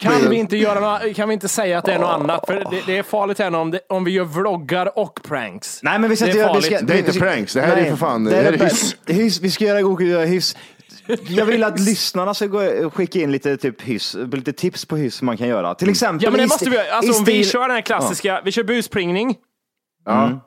[0.00, 2.44] Kan vi inte, göra nå- kan vi inte säga att det är något annat?
[2.46, 5.80] För det, det är farligt här om, det, om vi gör vloggar och pranks.
[5.82, 6.52] Nej, men vi ska Det inte är göra...
[6.54, 6.76] Vi farligt.
[6.78, 8.96] ska, Det är inte pranks, det här är för fan- det här är hyss.
[9.04, 9.40] det hyss.
[9.40, 10.56] Vi ska göra hyss.
[11.28, 15.22] Jag vill att lyssnarna ska gå, skicka in lite, typ hyss, lite tips på hyss
[15.22, 15.74] man kan göra.
[15.74, 18.52] Till exempel Ja men det måste vi Alltså om vi kör den här klassiska, vi
[18.52, 19.36] kör buspringning.
[20.04, 20.40] Ja.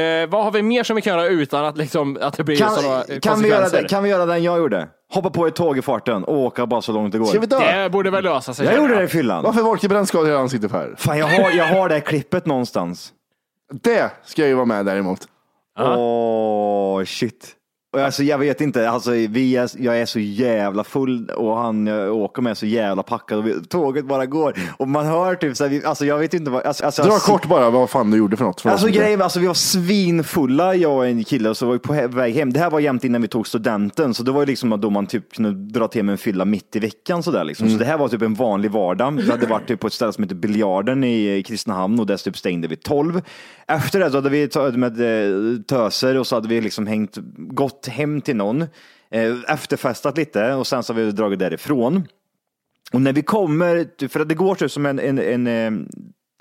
[0.00, 2.56] Eh, vad har vi mer som vi kan göra utan att, liksom, att det blir
[2.56, 3.82] sådana Kan, kan, vi göra, konsekvenser?
[3.82, 4.88] det- kan vi göra den jag gjorde?
[5.12, 7.26] Hoppa på ett tåg i farten och åka bara så långt det går.
[7.26, 7.82] Ska vi dö?
[7.82, 8.64] Det borde väl lösa sig.
[8.64, 9.44] Jag känner gjorde det i fyllan.
[9.44, 10.94] Varför var det brännskador i ansiktet för?
[10.98, 13.12] Fan, jag har, jag har det här klippet någonstans.
[13.82, 15.20] Det ska jag ju vara med däremot.
[15.78, 17.55] Åh, shit.
[17.96, 21.86] Och Alltså, jag vet inte, alltså, vi är, jag är så jävla full och han
[21.86, 24.54] jag åker med så jävla packad och vi, tåget bara går.
[24.76, 27.12] Och man hör typ så här, vi, alltså jag vet inte vad, alltså, alltså, Dra
[27.12, 28.60] alltså, kort bara vad fan du gjorde för något.
[28.60, 31.78] För Alltså grejen alltså, vi var svinfulla jag och en kille och så var vi
[31.78, 32.52] på väg hem.
[32.52, 35.06] Det här var jämt innan vi tog studenten så det var ju liksom då man
[35.06, 37.70] typ kunde dra till med en fylla mitt i veckan sådär liksom.
[37.70, 39.10] Så det här var typ en vanlig vardag.
[39.10, 42.36] Vi hade varit typ på ett ställe som heter Biljarden i Kristinehamn och där typ
[42.36, 43.22] stängde vi 12.
[43.68, 47.18] Efter det så hade vi tagit med eh, töser och så hade vi liksom hängt,
[47.86, 48.62] gått hem till någon,
[49.10, 52.06] eh, efterfestat lite och sen så har vi dragit därifrån.
[52.92, 55.70] Och när vi kommer, för att det går typ som en, en, en eh,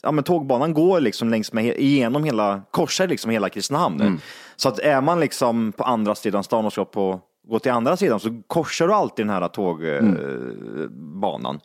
[0.04, 4.20] ja men tågbanan går liksom längs med, igenom hela, korsar liksom hela Kristinehamn.
[4.56, 7.98] Så att är man liksom på andra sidan stan och ska på, gå till andra
[7.98, 11.60] sidan så korsar du alltid den här tågbanan.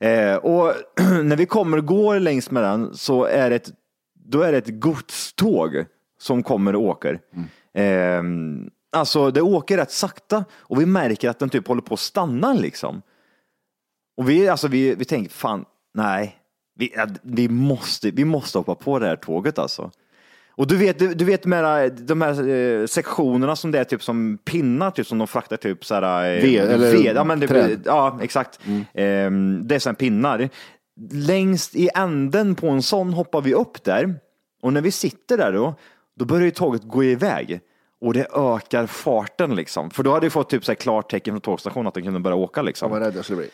[0.00, 0.74] Eh, och
[1.24, 3.70] när vi kommer och går längs med den så är det ett,
[4.14, 5.84] då är det ett godståg
[6.20, 7.18] som kommer och åker.
[7.74, 8.22] Eh,
[8.92, 12.52] alltså det åker rätt sakta och vi märker att den typ håller på att stanna
[12.52, 13.02] liksom.
[14.16, 15.64] Och vi, alltså, vi, vi tänker, fan,
[15.94, 16.36] nej,
[16.74, 19.90] vi, vi, måste, vi måste hoppa på det här tåget alltså.
[20.50, 23.84] Och du vet, du, du vet de här, de här eh, sektionerna som det är
[23.84, 27.40] typ som pinnar, typ som de fraktar typ så här, eh, Ved, eller ja, men
[27.40, 27.82] träd.
[27.84, 28.60] ja, exakt.
[28.94, 30.48] Ehm, det är sådana pinnar.
[31.12, 34.14] Längst i änden på en sån hoppar vi upp där.
[34.62, 35.74] Och när vi sitter där då,
[36.16, 37.60] då börjar ju tåget gå iväg.
[38.00, 39.90] Och det ökar farten liksom.
[39.90, 42.20] För då hade vi fått typ så här klart tecken från tågstationen att den kunde
[42.20, 42.90] börja åka liksom.
[42.90, 43.50] Vad rädd jag skulle bli.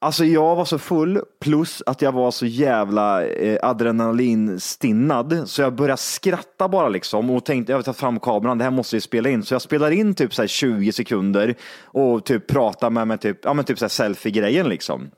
[0.00, 5.74] Alltså jag var så full, plus att jag var så jävla eh, adrenalinstinnad, så jag
[5.74, 9.00] började skratta bara liksom och tänkte, jag vill ta fram kameran, det här måste vi
[9.00, 9.42] spela in.
[9.42, 11.54] Så jag spelar in typ så här 20 sekunder
[11.84, 15.10] och typ pratar med mig, typ, ja men typ så selfie-grejen liksom.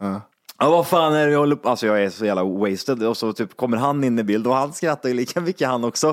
[0.62, 3.16] Ja, vad fan är det jag håller på Alltså jag är så jävla wasted och
[3.16, 6.06] så typ kommer han in i bild och han skrattar ju lika mycket han också.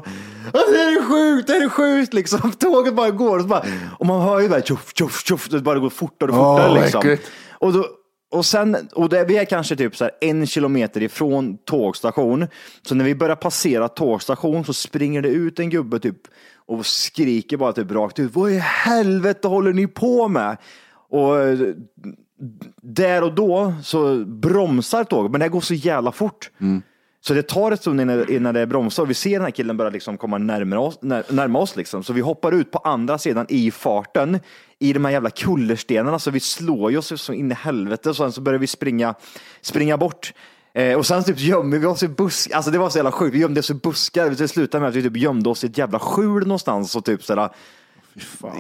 [0.54, 2.52] Ja, det är sjukt, det är sjukt liksom.
[2.60, 3.66] Tåget bara går och, bara,
[4.00, 6.82] och man hör ju bara tjoff, tjoff, tjoff, det bara går fortare och fortare Åh,
[6.82, 7.00] liksom.
[7.00, 7.32] äckligt.
[7.60, 7.86] Och, då,
[8.32, 12.48] och sen, och det, vi är kanske typ så här en kilometer ifrån tågstation.
[12.82, 16.18] Så när vi börjar passera tågstation så springer det ut en gubbe typ
[16.68, 18.36] och skriker bara typ rakt ut.
[18.36, 20.58] Vad i helvete håller ni på med?
[21.10, 21.36] Och
[22.82, 26.50] där och då så bromsar tåget, men det går så jävla fort.
[27.22, 29.78] Så det tar ett stund innan, innan det bromsar och vi ser den här killen
[29.78, 31.76] börja liksom komma närmare oss, när, närma oss.
[31.76, 32.04] Liksom.
[32.04, 34.40] Så vi hoppar ut på andra sidan i farten
[34.80, 36.20] i de här jävla kullerstenarna.
[36.20, 39.16] Så vi slår ju oss så in i helvete och sen så börjar vi springa,
[39.62, 40.34] springa bort.
[40.74, 42.56] Eh, och sen typ gömmer vi oss i buskar.
[42.56, 43.36] Alltså det var så jävla sjukt.
[43.36, 44.30] Vi gömde oss i buskar.
[44.30, 47.24] Det slutade med att vi typ gömde oss i ett jävla skjul någonstans och typ
[47.24, 47.50] sådär,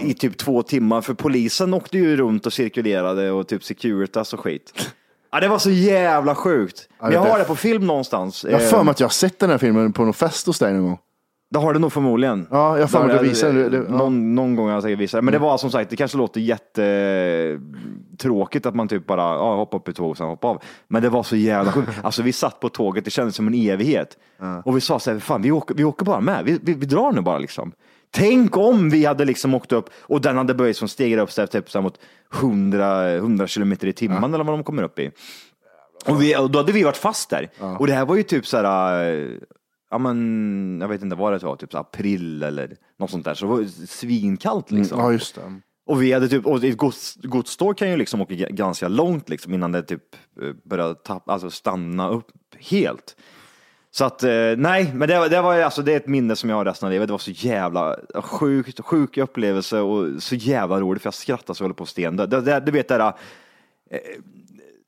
[0.04, 1.02] i typ två timmar.
[1.02, 4.94] För polisen åkte ju runt och cirkulerade och typ Securitas och skit.
[5.32, 6.90] Ja, det var så jävla sjukt.
[7.00, 7.46] Ja, Men jag har det.
[7.46, 8.46] på film någonstans.
[8.50, 10.60] Jag har för mig att jag har sett den här filmen på någon fest hos
[10.60, 10.98] dig någon gång.
[11.50, 12.48] Det har du nog förmodligen.
[12.52, 13.78] Ja, jag har för mig att du visade det.
[13.78, 13.84] ja.
[13.84, 15.24] Någon, någon gång har jag säkert visat.
[15.24, 19.78] Men det var som sagt, det kanske låter jättetråkigt att man typ bara ja, hoppar
[19.78, 20.62] upp i tåg och sen hoppar av.
[20.88, 21.90] Men det var så jävla sjukt.
[22.04, 24.18] Alltså vi satt på tåget, det kändes som en evighet.
[24.66, 26.86] Och vi sa så här, fan vi åker, vi åker bara med, vi, vi, vi
[26.86, 27.72] drar nu bara liksom.
[28.12, 31.48] Tänk om vi hade liksom åkt upp och den hade börjat som stegar upp här,
[31.48, 32.00] typ mot
[32.34, 35.12] 100, 100 kilometer i timmen eller vad de kommer upp i.
[36.06, 37.50] Och, vi, och då hade vi varit fast där.
[37.80, 39.28] Och det här var ju typ så här, eh,
[39.92, 43.34] ja men, jag vet inte vad det var, typ april eller något sånt där.
[43.34, 45.00] Så det var svinkallt liksom.
[45.00, 45.62] Ja, just det.
[45.88, 49.54] Och vi hade typ, och ett gods, godståg kan ju liksom åka ganska långt liksom
[49.54, 50.04] innan det typ
[50.42, 53.16] eh, börjar tappa, alltså stanna upp helt.
[53.92, 56.36] Så att eh, nej, men det, var- det var ju alltså det är ett minne
[56.36, 57.08] som jag har resten av livet.
[57.08, 61.64] Det var så jävla sjukt, sjuk upplevelse och så jävla roligt för jag skrattade så
[61.64, 62.18] jag höll på att sten.
[62.18, 63.08] Det, det, du vet det där,
[63.92, 64.00] eh,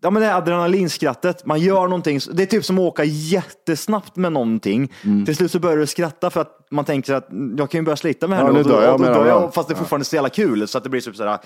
[0.01, 4.15] ja men det här adrenalinskrattet, man gör någonting, det är typ som att åka jättesnabbt
[4.15, 4.91] med någonting.
[5.25, 7.85] Till slut så börjar du skratta för att man tänker att mm, jag kan ju
[7.85, 8.59] börja slita med det här Ja, nu.
[8.59, 9.25] nu och då- dör jag och då det här.
[9.27, 11.37] jag, fast det är fortfarande så jävla kul så att det blir typ sådär,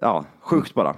[0.00, 0.94] ja, sjukt bara.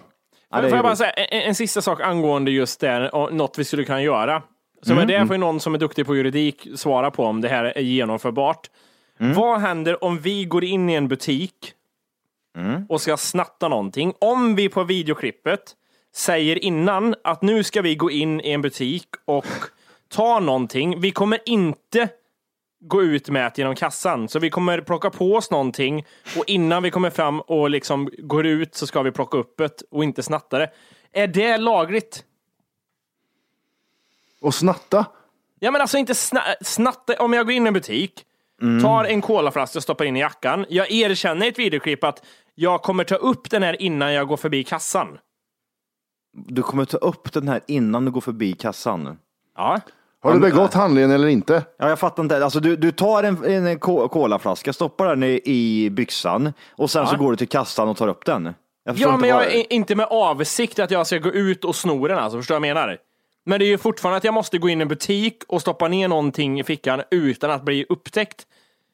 [0.52, 3.64] Ja, Får jag bara säga en, en sista sak angående just det, och något vi
[3.64, 4.42] skulle kunna göra.
[4.82, 5.06] Så Mm.
[5.06, 7.80] det får ju någon som är duktig på juridik svara på om det här är
[7.80, 8.70] genomförbart.
[9.20, 9.34] Mm.
[9.34, 11.72] Vad händer om vi går in i en butik
[12.58, 12.86] Mm.
[12.88, 14.14] och ska snatta någonting?
[14.18, 15.60] Om vi på videoklippet
[16.16, 19.46] säger innan att nu ska vi gå in i en butik och
[20.08, 21.00] ta någonting.
[21.00, 22.08] Vi kommer inte
[22.84, 24.28] gå ut med det genom kassan.
[24.28, 26.06] Så vi kommer plocka på oss någonting
[26.38, 29.82] och innan vi kommer fram och liksom går ut så ska vi plocka upp det
[29.90, 30.70] och inte snatta det.
[31.12, 32.24] Är det lagligt?
[34.40, 35.06] Och snatta?
[35.58, 37.14] Ja men alltså inte sna snatta.
[37.18, 38.24] Om jag går in i en butik,
[38.82, 40.66] tar en colaflaska och stoppar in i jackan.
[40.68, 42.22] Jag erkänner i ett videoklipp att
[42.54, 45.18] jag kommer ta upp den här innan jag går förbi kassan.
[46.32, 49.18] Du kommer ta upp den här innan du går förbi kassan.
[49.56, 49.80] Ja.
[50.22, 51.64] Har du begått handlingen eller inte?
[51.78, 52.44] Ja, jag fattar inte.
[52.44, 57.14] Alltså, du, du tar en, en colaflaska, stoppar den i, i byxan och sen så
[57.14, 57.18] Ja.
[57.18, 58.54] går du till kassan och tar upp den.
[58.84, 62.06] Ja, inte men jag är inte med avsikt att jag ska gå ut och sno
[62.08, 62.98] den alltså, förstår du vad jag menar?
[63.44, 65.88] Men det är ju fortfarande att jag måste gå in i en butik och stoppa
[65.88, 68.46] ner någonting i fickan utan att bli upptäckt.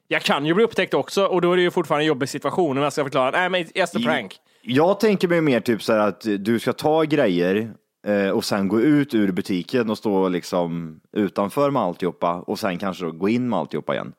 [0.09, 2.77] Jag kan ju bli upptäckt också och då är det ju fortfarande en jobbig situation
[2.77, 4.37] om jag ska förklara, nej men just a prank.
[4.63, 7.71] Jag tänker mig mer typ så här att du ska ta grejer
[8.07, 12.79] eh, och sen gå ut ur butiken och stå liksom utanför med alltihopa och sen
[12.79, 14.13] kanske gå in med alltihopa igen.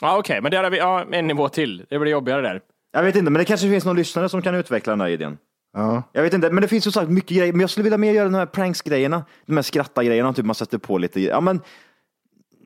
[0.00, 1.86] Ja okej, men där har vi ja, en nivå till.
[1.90, 2.60] Det blir jobbigare där.
[2.92, 5.38] Jag vet inte, men det kanske finns någon lyssnare som kan utveckla den här idén.
[5.74, 6.02] Ja.
[6.12, 7.52] Jag vet inte, men det finns ju sagt mycket grejer.
[7.52, 9.24] Men jag skulle vilja mer göra de här pranks-grejerna.
[9.46, 11.20] De här skratta-grejerna, typ man sätter på lite.
[11.20, 11.60] Ja, men,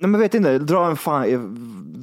[0.01, 1.41] nej, men vet inte, dra en, fan, eh,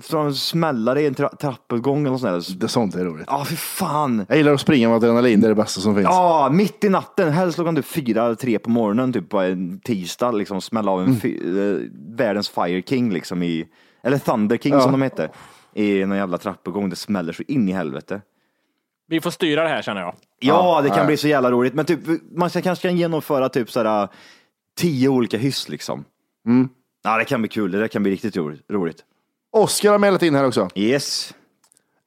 [0.09, 2.67] dra en smällare i en tra trappuppgång eller något sånt där.
[2.67, 3.25] Sånt är roligt.
[3.27, 4.25] Ja, för fan.
[4.29, 6.05] Jag gillar att springa med adrenalin, det är det bästa som finns.
[6.05, 10.31] Ja, mitt i natten, helst klockan typ fyra tre på morgonen, typ på en tisdag,
[10.31, 11.75] liksom smälla av en Mm.
[11.75, 13.67] eh, världens Fire King, liksom i,
[14.03, 14.81] eller Thunder King Ja.
[14.81, 15.29] som de hette,
[15.73, 16.89] i någon jävla trappuppgång.
[16.89, 18.21] Det smäller så in i helvete.
[19.07, 20.15] Vi får styra det här känner jag.
[20.39, 21.73] Ja, det kan bli så jävla roligt.
[21.73, 21.99] Men typ,
[22.35, 24.07] man ska, kanske kan genomföra typ sådär,
[24.77, 26.05] tio olika hyss liksom.
[26.47, 26.69] Mm.
[27.03, 27.71] Ja, det kan bli kul.
[27.71, 28.61] Det där kan bli riktigt roligt.
[28.71, 29.03] roligt.
[29.51, 30.69] Oskar har mejlat in här också.
[30.75, 31.33] Yes.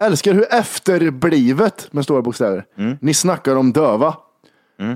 [0.05, 2.97] Älskar hur efterblivet, med stora bokstäver, Mm.
[3.01, 4.17] ni snackar om döva.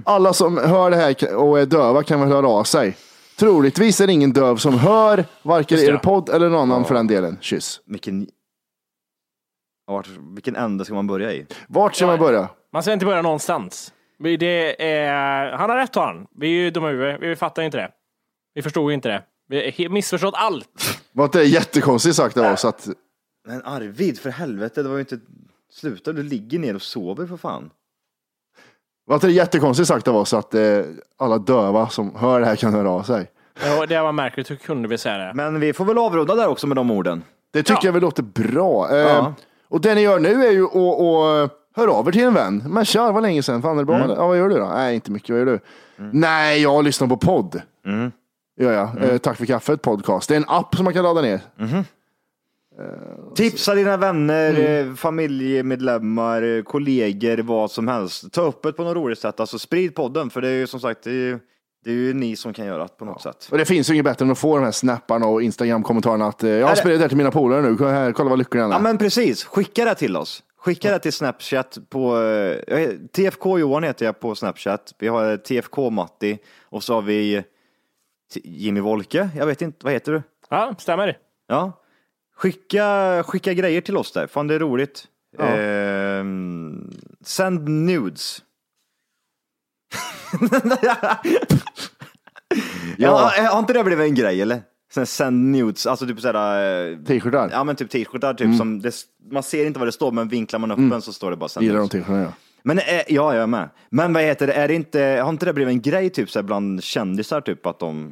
[0.04, 2.96] Alla som hör det här och är döva kan väl höra av sig.
[3.38, 7.06] Troligtvis är det ingen döv som hör varken er podd eller någon annan för den
[7.06, 7.38] delen.
[7.40, 7.80] Kyss.
[7.86, 8.26] Vilken,
[9.92, 11.46] vart- vilken ände ska man börja i?
[11.68, 12.48] Vart ska man börja?
[12.72, 13.92] Man ska inte börja någonstans.
[14.18, 16.26] Vi- Det är, han har rätt har han.
[16.36, 17.20] Vi är ju dumma i huvudet.
[17.20, 17.90] Vi fattar inte det.
[18.54, 19.22] Vi förstod inte det.
[19.48, 21.00] Vi har missförstått allt.
[21.12, 22.88] Var inte det jättekonstigt sagt av oss att
[23.48, 25.18] Men Arvid, för helvete, det var ju inte...
[25.72, 27.70] Sluta, du ligger ner och sover för fan.
[29.06, 30.80] var inte det jättekonstigt sagt av oss att eh,
[31.18, 33.30] alla döva som hör det här kan höra av sig?
[33.64, 34.50] Ja, det var märkligt.
[34.50, 35.32] Hur kunde vi säga det?
[35.34, 37.22] Men vi får väl avrunda där också med de orden.
[37.52, 37.86] Det tycker Ja.
[37.86, 38.90] jag väl låter bra.
[38.90, 39.34] Eh, Ja.
[39.70, 42.62] Och det ni gör nu är ju att att höra av er till en vän.
[42.66, 43.62] Men tja, det var länge sedan.
[43.62, 43.96] Fan är det bra?
[43.98, 44.14] eller?
[44.16, 44.66] Ja, vad gör du då?
[44.74, 45.30] Nej, inte mycket.
[45.30, 45.60] Vad gör du?
[46.12, 47.62] Nej, jag lyssnar på podd.
[48.60, 49.04] Gör jag.
[49.04, 50.28] Eh, Tack för kaffet podcast.
[50.28, 51.40] Det är en app som man kan ladda ner.
[53.34, 54.88] Tipsa dina vänner, Mm.
[54.90, 58.32] eh, familjemedlemmar, eh, kollegor, vad som helst.
[58.32, 59.40] Ta upp det på något roligt sätt.
[59.40, 61.38] Alltså sprid podden, för det är ju som sagt, det är ju,
[61.84, 63.48] det är ju ni som kan göra det på något sätt.
[63.50, 66.42] Och det finns ju inget bättre än att få de här snapparna och Instagram-kommentarerna att
[66.44, 67.76] eh, jag har Är det- här till mina polare nu.
[67.76, 68.74] Kolla Här, kolla vad lycklig han är.
[68.74, 70.42] Ja men precis, skicka det till oss.
[70.58, 74.94] Skicka det till Snapchat på eh, TFK Johan heter jag på Snapchat.
[74.98, 77.42] Vi har TFK Matti och så har vi
[78.34, 79.28] T- Jimmy Wolke.
[79.36, 80.22] Jag vet inte, vad heter du?
[80.50, 81.18] Ja, stämmer.
[81.48, 81.72] Ja.
[82.36, 85.04] Skicka, skicka grejer till oss där, fan det är roligt.
[85.38, 85.44] Ja.
[85.44, 86.90] Ehm,
[87.24, 88.38] send nudes.
[92.96, 93.30] Ja.
[93.50, 94.62] Har inte det blivit en grej eller?
[94.92, 96.90] Sen send nudes, alltså typ sådär...
[96.92, 97.48] eh, T-skjortar?
[97.52, 98.58] Ja men typ t-skjortar, typ Mm.
[98.58, 98.94] som det,
[99.32, 100.90] man ser inte vad det står men vinklar man upp Mm.
[100.90, 101.92] den så står det bara send Gillar de nudes.
[101.92, 102.32] t-skjortorna ja.
[102.62, 103.68] Men eh, ja, jag är med.
[103.90, 106.38] Men vad heter det, är det inte, har inte det blivit en grej typ så
[106.38, 108.06] här, bland kändisar typ att de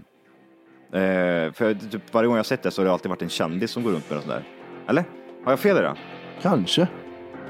[0.92, 3.28] eh, för typ, varje gång jag har sett det så har det alltid varit en
[3.28, 4.42] kändis som går runt med det sådär.
[4.88, 5.04] Eller?
[5.44, 5.94] Har jag fel i det?
[6.42, 6.88] Kanske.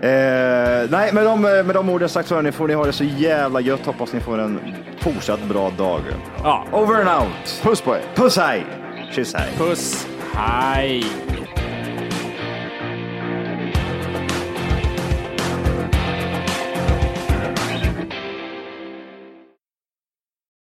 [0.02, 3.04] Eh, nej, med de, med de orden sagt så hörni, får ni ha det så
[3.04, 3.86] jävla gött.
[3.86, 4.60] Hoppas ni får en
[5.00, 6.00] fortsatt bra dag.
[6.42, 6.64] Ja.
[6.72, 7.60] Over and out.
[7.62, 8.02] Puss på er.
[8.14, 8.66] Puss hej.
[9.12, 9.48] Kyss hej.
[9.58, 10.06] Puss.
[10.34, 11.04] Hej.